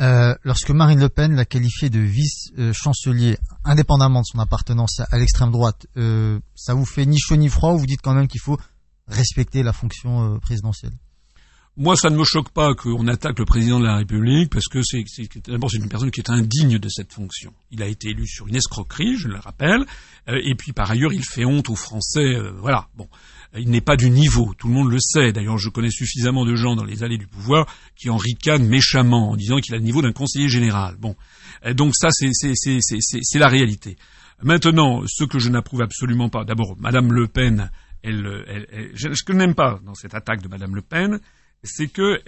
Euh, 0.00 0.34
lorsque 0.44 0.70
Marine 0.70 1.00
Le 1.00 1.08
Pen 1.08 1.34
l'a 1.34 1.44
qualifié 1.44 1.90
de 1.90 1.98
vice-chancelier, 1.98 3.36
indépendamment 3.64 4.20
de 4.20 4.26
son 4.26 4.38
appartenance 4.38 5.00
à, 5.00 5.18
l'extrême 5.18 5.50
droite, 5.50 5.86
euh, 5.96 6.38
ça 6.54 6.74
vous 6.74 6.84
fait 6.84 7.04
ni 7.04 7.18
chaud 7.18 7.36
ni 7.36 7.48
froid 7.48 7.72
ou 7.72 7.78
vous 7.78 7.86
dites 7.86 8.02
quand 8.02 8.14
même 8.14 8.28
qu'il 8.28 8.40
faut 8.40 8.58
respecter 9.08 9.62
la 9.64 9.72
fonction 9.72 10.34
euh, 10.34 10.38
présidentielle? 10.38 10.92
Moi, 11.78 11.94
ça 11.94 12.10
ne 12.10 12.16
me 12.16 12.24
choque 12.24 12.50
pas 12.50 12.74
qu'on 12.74 13.06
attaque 13.06 13.38
le 13.38 13.44
président 13.44 13.78
de 13.78 13.84
la 13.84 13.96
République 13.96 14.50
parce 14.50 14.66
que 14.66 14.80
c'est 14.82 15.04
d'abord 15.46 15.70
c'est 15.70 15.78
une 15.78 15.88
personne 15.88 16.10
qui 16.10 16.20
est 16.20 16.28
indigne 16.28 16.76
de 16.76 16.88
cette 16.88 17.12
fonction. 17.12 17.54
Il 17.70 17.84
a 17.84 17.86
été 17.86 18.08
élu 18.08 18.26
sur 18.26 18.48
une 18.48 18.56
escroquerie, 18.56 19.16
je 19.16 19.28
le 19.28 19.38
rappelle, 19.38 19.86
euh, 20.28 20.40
et 20.44 20.56
puis 20.56 20.72
par 20.72 20.90
ailleurs 20.90 21.12
il 21.12 21.24
fait 21.24 21.44
honte 21.44 21.70
aux 21.70 21.76
Français. 21.76 22.34
Euh, 22.34 22.50
voilà, 22.60 22.88
bon, 22.96 23.08
il 23.56 23.70
n'est 23.70 23.80
pas 23.80 23.94
du 23.94 24.10
niveau, 24.10 24.54
tout 24.58 24.66
le 24.66 24.74
monde 24.74 24.90
le 24.90 24.98
sait. 24.98 25.32
D'ailleurs, 25.32 25.56
je 25.56 25.68
connais 25.68 25.92
suffisamment 25.92 26.44
de 26.44 26.56
gens 26.56 26.74
dans 26.74 26.82
les 26.82 27.04
allées 27.04 27.16
du 27.16 27.28
pouvoir 27.28 27.66
qui 27.94 28.10
en 28.10 28.16
ricanent 28.16 28.66
méchamment 28.66 29.30
en 29.30 29.36
disant 29.36 29.60
qu'il 29.60 29.72
a 29.74 29.78
le 29.78 29.84
niveau 29.84 30.02
d'un 30.02 30.12
conseiller 30.12 30.48
général. 30.48 30.96
Bon, 30.98 31.14
euh, 31.64 31.74
donc 31.74 31.92
ça 31.94 32.08
c'est 32.10 32.32
c'est 32.32 33.38
la 33.38 33.48
réalité. 33.48 33.96
Maintenant, 34.42 35.02
ce 35.06 35.22
que 35.22 35.38
je 35.38 35.48
n'approuve 35.48 35.82
absolument 35.82 36.28
pas, 36.28 36.44
d'abord, 36.44 36.76
Madame 36.78 37.12
Le 37.12 37.28
Pen, 37.28 37.70
elle, 38.02 38.44
elle, 38.48 38.66
elle, 38.72 39.16
ce 39.16 39.22
que 39.22 39.32
je 39.32 39.38
n'aime 39.38 39.54
pas 39.54 39.78
dans 39.84 39.94
cette 39.94 40.14
attaque 40.14 40.42
de 40.42 40.48
Madame 40.48 40.74
Le 40.74 40.82
Pen, 40.82 41.20
c'est 41.62 41.88
qu'elle 41.88 42.22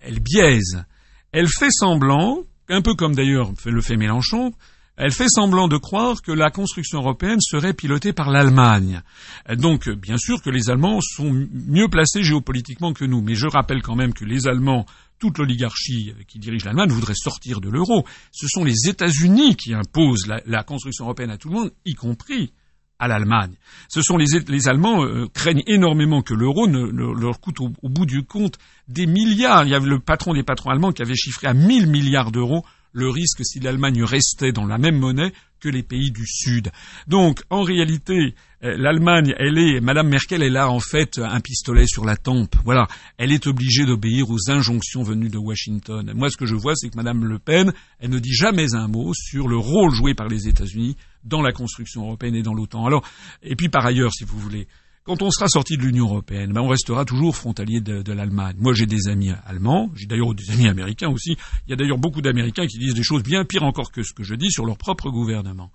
elle 0.00 0.20
biaise. 0.20 0.84
Elle 1.32 1.48
fait 1.48 1.70
semblant, 1.70 2.42
un 2.68 2.82
peu 2.82 2.94
comme 2.94 3.14
d'ailleurs 3.14 3.52
le 3.64 3.80
fait 3.80 3.96
Mélenchon, 3.96 4.52
elle 5.00 5.12
fait 5.12 5.28
semblant 5.28 5.68
de 5.68 5.76
croire 5.76 6.22
que 6.22 6.32
la 6.32 6.50
construction 6.50 6.98
européenne 6.98 7.40
serait 7.40 7.72
pilotée 7.72 8.12
par 8.12 8.30
l'Allemagne. 8.30 9.02
Donc, 9.48 9.88
bien 9.88 10.16
sûr 10.18 10.42
que 10.42 10.50
les 10.50 10.70
Allemands 10.70 10.98
sont 11.00 11.30
mieux 11.52 11.88
placés 11.88 12.24
géopolitiquement 12.24 12.92
que 12.92 13.04
nous, 13.04 13.22
mais 13.22 13.36
je 13.36 13.46
rappelle 13.46 13.80
quand 13.80 13.94
même 13.94 14.12
que 14.12 14.24
les 14.24 14.48
Allemands, 14.48 14.86
toute 15.20 15.38
l'oligarchie 15.38 16.14
qui 16.26 16.40
dirige 16.40 16.64
l'Allemagne 16.64 16.90
voudrait 16.90 17.14
sortir 17.14 17.60
de 17.60 17.68
l'euro. 17.68 18.04
Ce 18.32 18.46
sont 18.48 18.64
les 18.64 18.88
États-Unis 18.88 19.54
qui 19.54 19.72
imposent 19.72 20.26
la, 20.26 20.64
construction 20.64 21.04
européenne 21.04 21.30
à 21.30 21.38
tout 21.38 21.48
le 21.48 21.54
monde, 21.54 21.72
y 21.84 21.94
compris 21.94 22.52
à 22.98 23.08
l'Allemagne. 23.08 23.54
Ce 23.88 24.02
sont 24.02 24.16
les, 24.16 24.68
Allemands 24.68 25.04
euh, 25.04 25.26
craignent 25.32 25.62
énormément 25.66 26.22
que 26.22 26.34
l'euro 26.34 26.66
ne, 26.66 26.90
leur 27.18 27.40
coûte 27.40 27.60
au, 27.60 27.70
bout 27.88 28.06
du 28.06 28.24
compte 28.24 28.58
des 28.88 29.06
milliards. 29.06 29.64
Il 29.64 29.70
y 29.70 29.74
avait 29.74 29.88
le 29.88 30.00
patron 30.00 30.34
des 30.34 30.42
patrons 30.42 30.70
allemands 30.70 30.92
qui 30.92 31.02
avait 31.02 31.14
chiffré 31.14 31.46
à 31.46 31.54
1000 31.54 31.86
milliards 31.86 32.32
d'euros 32.32 32.64
le 32.92 33.08
risque 33.08 33.44
si 33.44 33.60
l'Allemagne 33.60 34.02
restait 34.02 34.52
dans 34.52 34.66
la 34.66 34.78
même 34.78 34.98
monnaie 34.98 35.32
que 35.60 35.68
les 35.68 35.82
pays 35.82 36.10
du 36.10 36.26
Sud. 36.26 36.70
Donc, 37.06 37.42
en 37.50 37.62
réalité, 37.62 38.34
euh, 38.64 38.76
l'Allemagne, 38.76 39.34
elle 39.38 39.58
est, 39.58 39.80
Madame 39.80 40.08
Merkel, 40.08 40.42
elle 40.42 40.56
a 40.56 40.70
en 40.70 40.80
fait 40.80 41.18
un 41.18 41.40
pistolet 41.40 41.86
sur 41.86 42.04
la 42.04 42.16
tempe. 42.16 42.54
Voilà. 42.64 42.86
Elle 43.18 43.32
est 43.32 43.46
obligée 43.46 43.84
d'obéir 43.84 44.30
aux 44.30 44.50
injonctions 44.50 45.02
venues 45.02 45.28
de 45.28 45.38
Washington. 45.38 46.12
Moi, 46.14 46.30
ce 46.30 46.36
que 46.36 46.46
je 46.46 46.54
vois, 46.54 46.74
c'est 46.76 46.88
que 46.88 46.96
Madame 46.96 47.24
Le 47.24 47.38
Pen, 47.38 47.72
elle 47.98 48.10
ne 48.10 48.18
dit 48.18 48.34
jamais 48.34 48.74
un 48.74 48.88
mot 48.88 49.12
sur 49.14 49.48
le 49.48 49.56
rôle 49.56 49.92
joué 49.92 50.14
par 50.14 50.28
les 50.28 50.48
États-Unis 50.48 50.96
dans 51.24 51.42
la 51.42 51.52
construction 51.52 52.02
européenne 52.02 52.34
et 52.34 52.42
dans 52.42 52.54
l'OTAN. 52.54 52.86
Alors, 52.86 53.04
et 53.42 53.56
puis 53.56 53.68
par 53.68 53.84
ailleurs, 53.86 54.12
si 54.12 54.24
vous 54.24 54.38
voulez, 54.38 54.68
quand 55.08 55.22
on 55.22 55.30
sera 55.30 55.48
sorti 55.48 55.78
de 55.78 55.82
l'Union 55.82 56.04
européenne, 56.04 56.52
ben 56.52 56.60
on 56.60 56.68
restera 56.68 57.06
toujours 57.06 57.34
frontalier 57.34 57.80
de, 57.80 58.12
l'Allemagne. 58.12 58.56
Moi, 58.58 58.74
j'ai 58.74 58.84
des 58.84 59.08
amis 59.08 59.30
allemands, 59.46 59.90
j'ai 59.94 60.04
d'ailleurs 60.04 60.34
des 60.34 60.50
amis 60.50 60.68
américains 60.68 61.08
aussi. 61.08 61.34
Il 61.66 61.70
y 61.70 61.72
a 61.72 61.76
d'ailleurs 61.76 61.96
beaucoup 61.96 62.20
d'Américains 62.20 62.66
qui 62.66 62.78
disent 62.78 62.92
des 62.92 63.02
choses 63.02 63.22
bien 63.22 63.46
pires 63.46 63.62
encore 63.62 63.90
que 63.90 64.02
ce 64.02 64.12
que 64.12 64.22
je 64.22 64.34
dis 64.34 64.50
sur 64.50 64.66
leur 64.66 64.76
propre 64.76 65.10
gouvernement. 65.10 65.70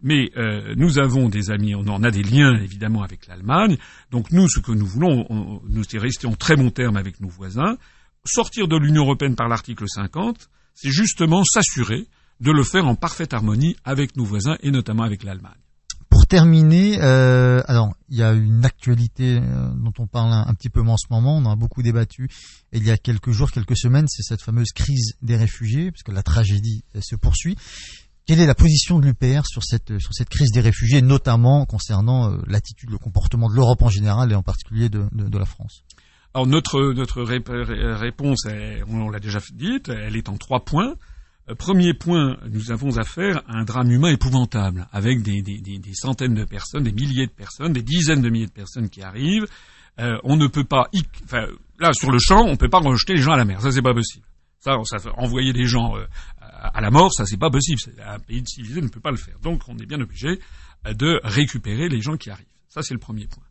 Mais 0.00 0.30
euh, 0.38 0.74
nous 0.76 0.98
avons 0.98 1.28
des 1.28 1.50
amis, 1.50 1.74
on 1.74 1.86
en 1.86 2.02
a 2.02 2.10
des 2.10 2.22
liens 2.22 2.54
évidemment 2.62 3.02
avec 3.02 3.26
l'Allemagne. 3.26 3.76
Donc 4.10 4.30
nous, 4.30 4.48
ce 4.48 4.60
que 4.60 4.72
nous 4.72 4.86
voulons, 4.86 5.60
nous 5.68 5.84
c'est 5.84 5.98
rester 5.98 6.26
en 6.26 6.34
très 6.34 6.56
bon 6.56 6.70
terme 6.70 6.96
avec 6.96 7.20
nos 7.20 7.28
voisins. 7.28 7.76
Sortir 8.24 8.68
de 8.68 8.76
l'Union 8.78 9.02
européenne 9.02 9.36
par 9.36 9.48
l'article 9.48 9.84
50, 9.86 10.48
c'est 10.72 10.90
justement 10.90 11.44
s'assurer 11.44 12.06
de 12.40 12.50
le 12.50 12.62
faire 12.62 12.86
en 12.86 12.94
parfaite 12.94 13.34
harmonie 13.34 13.76
avec 13.84 14.16
nos 14.16 14.24
voisins 14.24 14.56
et 14.60 14.70
notamment 14.70 15.02
avec 15.02 15.22
l'Allemagne. 15.22 15.52
Pour 16.08 16.26
terminer, 16.26 17.02
euh, 17.02 17.62
alors 17.66 17.94
il 18.08 18.16
y 18.16 18.22
a 18.22 18.32
une 18.32 18.64
actualité 18.64 19.40
euh, 19.42 19.68
dont 19.74 19.92
on 19.98 20.06
parle 20.06 20.32
un, 20.32 20.54
petit 20.54 20.70
peu 20.70 20.80
en 20.80 20.96
ce 20.96 21.06
moment, 21.10 21.36
on 21.36 21.44
en 21.44 21.52
a 21.52 21.56
beaucoup 21.56 21.82
débattu 21.82 22.28
il 22.72 22.84
y 22.84 22.90
a 22.90 22.96
quelques 22.96 23.30
jours, 23.30 23.50
quelques 23.50 23.76
semaines, 23.76 24.06
c'est 24.08 24.22
cette 24.22 24.42
fameuse 24.42 24.72
crise 24.74 25.14
des 25.20 25.36
réfugiés, 25.36 25.90
parce 25.90 26.02
que 26.02 26.12
la 26.12 26.22
tragédie 26.22 26.82
se 27.00 27.14
poursuit. 27.14 27.56
Quelle 28.26 28.40
est 28.40 28.46
la 28.46 28.54
position 28.54 28.98
de 28.98 29.06
l'UPR 29.06 29.46
sur 29.46 29.62
cette, 29.64 29.98
sur 29.98 30.12
cette 30.12 30.28
crise 30.28 30.50
des 30.52 30.60
réfugiés, 30.60 31.00
notamment 31.02 31.64
concernant 31.66 32.30
euh, 32.30 32.38
l'attitude, 32.46 32.90
le 32.90 32.98
comportement 32.98 33.48
de 33.48 33.54
l'Europe 33.54 33.82
en 33.82 33.88
général 33.88 34.32
et 34.32 34.34
en 34.34 34.42
particulier 34.42 34.88
de, 34.88 35.04
de, 35.12 35.28
de 35.28 35.38
la 35.38 35.46
France? 35.46 35.82
Alors 36.34 36.46
notre, 36.46 36.92
notre 36.92 37.22
réponse, 37.22 38.46
on 38.86 39.08
l'a 39.08 39.18
déjà 39.18 39.40
dit, 39.54 39.80
elle 39.88 40.16
est 40.16 40.28
en 40.28 40.36
trois 40.36 40.64
points. 40.64 40.94
Euh, 41.48 41.54
premier 41.54 41.94
point, 41.94 42.36
nous 42.50 42.70
avons 42.70 42.96
affaire 42.98 43.42
à 43.48 43.58
un 43.58 43.64
drame 43.64 43.90
humain 43.90 44.10
épouvantable, 44.10 44.86
avec 44.92 45.22
des, 45.22 45.42
des, 45.42 45.60
des, 45.60 45.94
centaines 45.94 46.34
de 46.34 46.44
personnes, 46.44 46.84
des 46.84 46.92
milliers 46.92 47.26
de 47.26 47.32
personnes, 47.32 47.72
des 47.72 47.82
dizaines 47.82 48.22
de 48.22 48.30
milliers 48.30 48.46
de 48.46 48.52
personnes 48.52 48.88
qui 48.88 49.02
arrivent. 49.02 49.46
Euh, 50.00 50.16
on 50.22 50.36
ne 50.36 50.46
peut 50.46 50.64
pas, 50.64 50.88
enfin, 51.24 51.46
là 51.80 51.92
sur 51.92 52.10
le 52.10 52.18
champ, 52.18 52.44
on 52.44 52.52
ne 52.52 52.56
peut 52.56 52.68
pas 52.68 52.78
rejeter 52.78 53.14
les 53.14 53.22
gens 53.22 53.32
à 53.32 53.36
la 53.36 53.44
mer, 53.44 53.60
ça 53.60 53.72
c'est 53.72 53.82
pas 53.82 53.94
possible. 53.94 54.24
Ça, 54.60 54.76
ça 54.84 54.98
envoyer 55.16 55.52
des 55.52 55.66
gens 55.66 55.96
euh, 55.96 56.04
à 56.40 56.80
la 56.80 56.90
mort, 56.90 57.12
ça 57.12 57.24
c'est 57.26 57.36
pas 57.36 57.50
possible. 57.50 57.80
Un 58.04 58.18
pays 58.18 58.42
civilisé 58.46 58.80
ne 58.80 58.88
peut 58.88 59.00
pas 59.00 59.10
le 59.10 59.16
faire. 59.16 59.38
Donc 59.40 59.62
on 59.68 59.76
est 59.78 59.86
bien 59.86 60.00
obligé 60.00 60.40
euh, 60.86 60.94
de 60.94 61.20
récupérer 61.24 61.88
les 61.88 62.00
gens 62.00 62.16
qui 62.16 62.30
arrivent. 62.30 62.46
Ça 62.68 62.82
c'est 62.82 62.94
le 62.94 63.00
premier 63.00 63.26
point. 63.26 63.42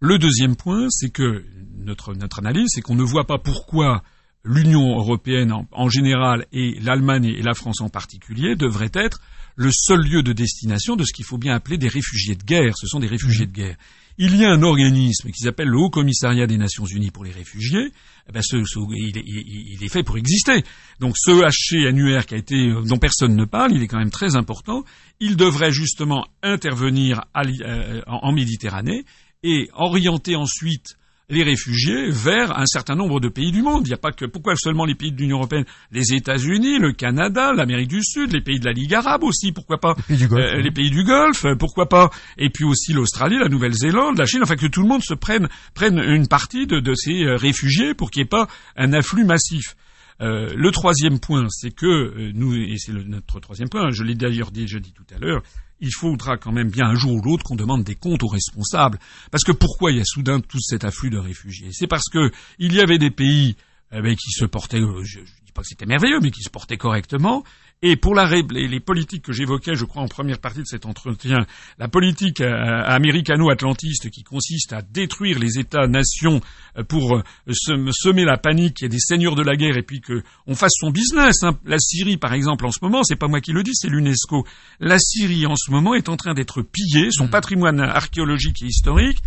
Le 0.00 0.18
deuxième 0.18 0.54
point, 0.54 0.86
c'est 0.90 1.10
que 1.10 1.44
notre, 1.76 2.14
notre 2.14 2.38
analyse, 2.38 2.68
c'est 2.68 2.82
qu'on 2.82 2.94
ne 2.94 3.02
voit 3.02 3.26
pas 3.26 3.38
pourquoi 3.38 4.04
l'Union 4.44 4.96
européenne 4.96 5.52
en, 5.72 5.88
général 5.88 6.46
et 6.52 6.78
l'Allemagne 6.80 7.26
et 7.26 7.42
la 7.42 7.54
France 7.54 7.80
en 7.80 7.88
particulier 7.88 8.56
devraient 8.56 8.90
être 8.94 9.20
le 9.56 9.70
seul 9.72 10.00
lieu 10.00 10.22
de 10.22 10.32
destination 10.32 10.96
de 10.96 11.04
ce 11.04 11.12
qu'il 11.12 11.24
faut 11.24 11.38
bien 11.38 11.54
appeler 11.54 11.78
des 11.78 11.88
réfugiés 11.88 12.36
de 12.36 12.44
guerre. 12.44 12.76
Ce 12.76 12.86
sont 12.86 13.00
des 13.00 13.08
réfugiés 13.08 13.46
de 13.46 13.52
guerre. 13.52 13.76
Il 14.20 14.36
y 14.36 14.44
a 14.44 14.50
un 14.50 14.62
organisme 14.62 15.30
qui 15.30 15.42
s'appelle 15.42 15.68
le 15.68 15.78
Haut 15.78 15.90
Commissariat 15.90 16.48
des 16.48 16.58
Nations 16.58 16.84
Unies 16.84 17.12
pour 17.12 17.24
les 17.24 17.30
réfugiés. 17.30 17.92
Eh 18.28 18.32
ben 18.32 18.42
il, 18.50 19.84
est, 19.84 19.88
fait 19.88 20.02
pour 20.02 20.18
exister. 20.18 20.64
Donc 20.98 21.14
ce 21.16 21.30
HCNUR 21.30 22.26
qui 22.26 22.34
a 22.34 22.36
été, 22.36 22.72
dont 22.84 22.98
personne 22.98 23.36
ne 23.36 23.44
parle, 23.44 23.72
il 23.72 23.82
est 23.82 23.86
quand 23.86 23.98
même 23.98 24.10
très 24.10 24.34
important. 24.34 24.84
Il 25.20 25.36
devrait 25.36 25.70
justement 25.70 26.26
intervenir 26.42 27.24
euh, 27.36 28.02
en 28.06 28.32
Méditerranée 28.32 29.04
et 29.44 29.70
orienter 29.72 30.34
ensuite 30.34 30.96
les 31.30 31.42
réfugiés 31.42 32.10
vers 32.10 32.58
un 32.58 32.64
certain 32.64 32.94
nombre 32.94 33.20
de 33.20 33.28
pays 33.28 33.52
du 33.52 33.60
monde. 33.60 33.82
Il 33.86 33.90
n'y 33.90 33.94
a 33.94 33.98
pas 33.98 34.12
que 34.12 34.24
pourquoi 34.24 34.54
seulement 34.56 34.86
les 34.86 34.94
pays 34.94 35.12
de 35.12 35.18
l'Union 35.18 35.36
européenne, 35.36 35.66
les 35.92 36.14
États-Unis, 36.14 36.78
le 36.78 36.92
Canada, 36.92 37.52
l'Amérique 37.52 37.88
du 37.88 38.02
Sud, 38.02 38.32
les 38.32 38.40
pays 38.40 38.58
de 38.58 38.64
la 38.64 38.72
Ligue 38.72 38.94
arabe 38.94 39.24
aussi, 39.24 39.52
pourquoi 39.52 39.78
pas? 39.78 39.94
Les 40.08 40.16
pays 40.16 40.16
du 40.16 40.28
Golfe, 40.28 40.54
euh, 40.54 40.60
les 40.62 40.70
pays 40.70 40.90
du 40.90 41.04
Golfe 41.04 41.46
pourquoi 41.58 41.88
pas? 41.88 42.10
Et 42.38 42.48
puis 42.48 42.64
aussi 42.64 42.94
l'Australie, 42.94 43.38
la 43.38 43.48
Nouvelle-Zélande, 43.48 44.18
la 44.18 44.24
Chine, 44.24 44.40
enfin 44.42 44.56
que 44.56 44.66
tout 44.66 44.80
le 44.80 44.88
monde 44.88 45.02
se 45.02 45.14
prenne 45.14 45.48
prenne 45.74 45.98
une 45.98 46.28
partie 46.28 46.66
de, 46.66 46.80
de 46.80 46.94
ces 46.94 47.24
euh, 47.24 47.36
réfugiés 47.36 47.92
pour 47.92 48.10
qu'il 48.10 48.22
n'y 48.22 48.24
ait 48.24 48.28
pas 48.28 48.48
un 48.76 48.94
afflux 48.94 49.24
massif. 49.24 49.76
Euh, 50.20 50.52
le 50.56 50.70
troisième 50.72 51.20
point, 51.20 51.46
c'est 51.50 51.70
que 51.70 51.86
euh, 51.86 52.32
nous, 52.34 52.54
et 52.54 52.76
c'est 52.78 52.92
notre 52.92 53.38
troisième 53.40 53.68
point, 53.68 53.90
je 53.90 54.02
l'ai 54.02 54.14
d'ailleurs 54.14 54.50
déjà 54.50 54.80
dit 54.80 54.92
tout 54.92 55.06
à 55.14 55.18
l'heure, 55.18 55.42
il 55.80 55.92
faudra 55.92 56.36
quand 56.36 56.52
même 56.52 56.70
bien 56.70 56.86
un 56.86 56.94
jour 56.94 57.12
ou 57.12 57.22
l'autre 57.22 57.44
qu'on 57.44 57.56
demande 57.56 57.84
des 57.84 57.94
comptes 57.94 58.22
aux 58.22 58.28
responsables. 58.28 58.98
Parce 59.30 59.44
que 59.44 59.52
pourquoi 59.52 59.92
il 59.92 59.98
y 59.98 60.00
a 60.00 60.04
soudain 60.04 60.40
tout 60.40 60.60
cet 60.60 60.84
afflux 60.84 61.10
de 61.10 61.18
réfugiés? 61.18 61.70
C'est 61.72 61.86
parce 61.86 62.08
que 62.10 62.30
il 62.58 62.74
y 62.74 62.80
avait 62.80 62.98
des 62.98 63.10
pays 63.10 63.56
eh 63.92 64.02
ben, 64.02 64.14
qui 64.14 64.30
se 64.32 64.44
portaient, 64.44 64.80
je, 64.80 65.20
ne 65.20 65.24
dis 65.24 65.52
pas 65.54 65.62
que 65.62 65.68
c'était 65.68 65.86
merveilleux, 65.86 66.20
mais 66.20 66.30
qui 66.30 66.42
se 66.42 66.50
portaient 66.50 66.76
correctement, 66.76 67.44
et 67.80 67.94
pour 67.96 68.16
la, 68.16 68.28
les, 68.28 68.80
politiques 68.80 69.22
que 69.22 69.32
j'évoquais, 69.32 69.76
je 69.76 69.84
crois, 69.84 70.02
en 70.02 70.08
première 70.08 70.38
partie 70.38 70.60
de 70.60 70.66
cet 70.66 70.84
entretien, 70.84 71.46
la 71.78 71.86
politique 71.86 72.40
euh, 72.40 72.82
américano-atlantiste 72.84 74.10
qui 74.10 74.24
consiste 74.24 74.72
à 74.72 74.82
détruire 74.82 75.38
les 75.38 75.60
États-nations 75.60 76.40
euh, 76.76 76.82
pour 76.82 77.16
euh, 77.16 77.22
semer 77.52 78.24
la 78.24 78.36
panique 78.36 78.82
et 78.82 78.88
des 78.88 78.98
seigneurs 78.98 79.36
de 79.36 79.42
la 79.42 79.54
guerre 79.54 79.76
et 79.76 79.84
puis 79.84 80.00
qu'on 80.00 80.54
fasse 80.56 80.72
son 80.74 80.90
business. 80.90 81.44
Hein. 81.44 81.56
La 81.64 81.78
Syrie, 81.78 82.16
par 82.16 82.32
exemple, 82.32 82.66
en 82.66 82.72
ce 82.72 82.80
moment, 82.82 83.04
c'est 83.04 83.16
pas 83.16 83.28
moi 83.28 83.40
qui 83.40 83.52
le 83.52 83.62
dis, 83.62 83.74
c'est 83.74 83.88
l'UNESCO. 83.88 84.44
La 84.80 84.98
Syrie, 84.98 85.46
en 85.46 85.54
ce 85.56 85.70
moment, 85.70 85.94
est 85.94 86.08
en 86.08 86.16
train 86.16 86.34
d'être 86.34 86.62
pillée, 86.62 87.10
son 87.12 87.26
mmh. 87.26 87.30
patrimoine 87.30 87.80
archéologique 87.80 88.60
et 88.62 88.66
historique 88.66 89.18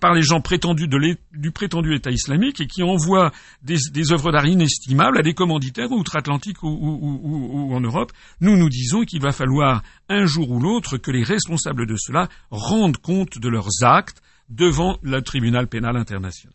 par 0.00 0.14
les 0.14 0.22
gens 0.22 0.40
prétendus 0.40 0.88
du 1.32 1.50
prétendu 1.50 1.94
État 1.94 2.10
islamique 2.10 2.60
et 2.60 2.66
qui 2.66 2.82
envoient 2.82 3.32
des, 3.62 3.76
des 3.92 4.12
œuvres 4.12 4.32
d'art 4.32 4.46
inestimables 4.46 5.18
à 5.18 5.22
des 5.22 5.34
commanditaires 5.34 5.90
outre-Atlantique 5.90 6.62
ou, 6.62 6.68
ou, 6.68 7.74
en 7.74 7.80
Europe. 7.80 8.12
Nous 8.40 8.56
nous 8.56 8.68
disons 8.68 9.04
qu'il 9.04 9.22
va 9.22 9.32
falloir 9.32 9.82
un 10.08 10.26
jour 10.26 10.50
ou 10.50 10.60
l'autre 10.60 10.98
que 10.98 11.10
les 11.10 11.22
responsables 11.22 11.86
de 11.86 11.96
cela 11.96 12.28
rendent 12.50 12.98
compte 12.98 13.38
de 13.38 13.48
leurs 13.48 13.82
actes 13.82 14.22
devant 14.48 14.98
le 15.02 15.22
tribunal 15.22 15.66
pénal 15.66 15.96
international. 15.96 16.54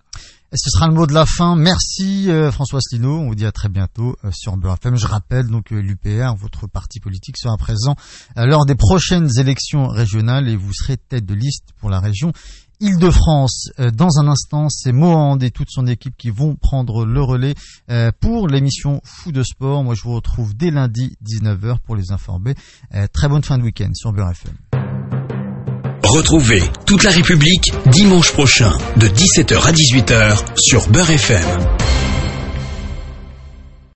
ce 0.54 0.70
sera 0.70 0.88
le 0.88 0.94
mot 0.94 1.08
de 1.08 1.14
la 1.14 1.26
fin. 1.26 1.56
Merci 1.56 2.30
euh, 2.30 2.52
François 2.52 2.80
Asselineau. 2.80 3.20
On 3.20 3.28
vous 3.28 3.36
dit 3.36 3.46
à 3.46 3.52
très 3.52 3.68
bientôt 3.68 4.16
euh, 4.24 4.32
sur 4.32 4.56
BFM. 4.56 4.96
Je 4.96 5.08
rappelle 5.08 5.48
donc 5.48 5.74
euh, 5.74 5.82
l'UPR, 5.82 6.36
votre 6.38 6.68
parti 6.68 7.00
politique, 7.00 7.38
sera 7.38 7.58
présent 7.58 7.96
lors 8.38 8.66
des 8.66 8.76
prochaines 8.76 9.30
élections 9.40 9.88
régionales 9.88 10.48
et 10.48 10.56
vous 10.56 10.74
serez 10.74 10.98
tête 10.98 11.26
de 11.26 11.34
liste 11.34 11.74
pour 11.80 11.90
la 11.90 12.00
région 12.00 12.32
Île-de-France. 12.82 13.70
Euh, 13.80 13.92
dans 13.92 14.20
un 14.20 14.28
instant, 14.28 14.68
c'est 14.70 14.92
Mohand 14.92 15.42
et 15.42 15.52
toute 15.52 15.70
son 15.70 15.88
équipe 15.88 16.16
qui 16.18 16.32
vont 16.32 16.56
prendre 16.56 17.06
le 17.06 17.22
relais 17.22 17.54
euh, 17.90 18.12
pour 18.20 18.48
l'émission 18.48 19.02
Fou 19.06 19.32
de 19.32 19.44
Sport. 19.44 19.84
Moi, 19.84 19.94
je 19.96 20.04
vous 20.04 20.16
retrouve 20.16 20.56
dès 20.56 20.72
lundi 20.72 21.16
19h 21.24 21.78
pour 21.86 21.96
les 21.96 22.12
informer. 22.12 22.56
Euh, 22.96 23.06
très 23.14 23.30
bonne 23.30 23.44
fin 23.44 23.58
de 23.58 23.64
week-end 23.64 23.92
sur 23.94 24.12
Beurre 24.12 24.32
FM. 24.32 24.56
Retrouvez 26.04 26.64
toute 26.86 27.04
la 27.04 27.12
République 27.12 27.72
dimanche 27.92 28.34
prochain 28.34 28.74
de 28.98 29.08
17h 29.08 29.64
à 29.64 29.72
18h 29.72 30.44
sur 30.58 30.90
Beurre 30.90 31.12
FM. 31.12 32.01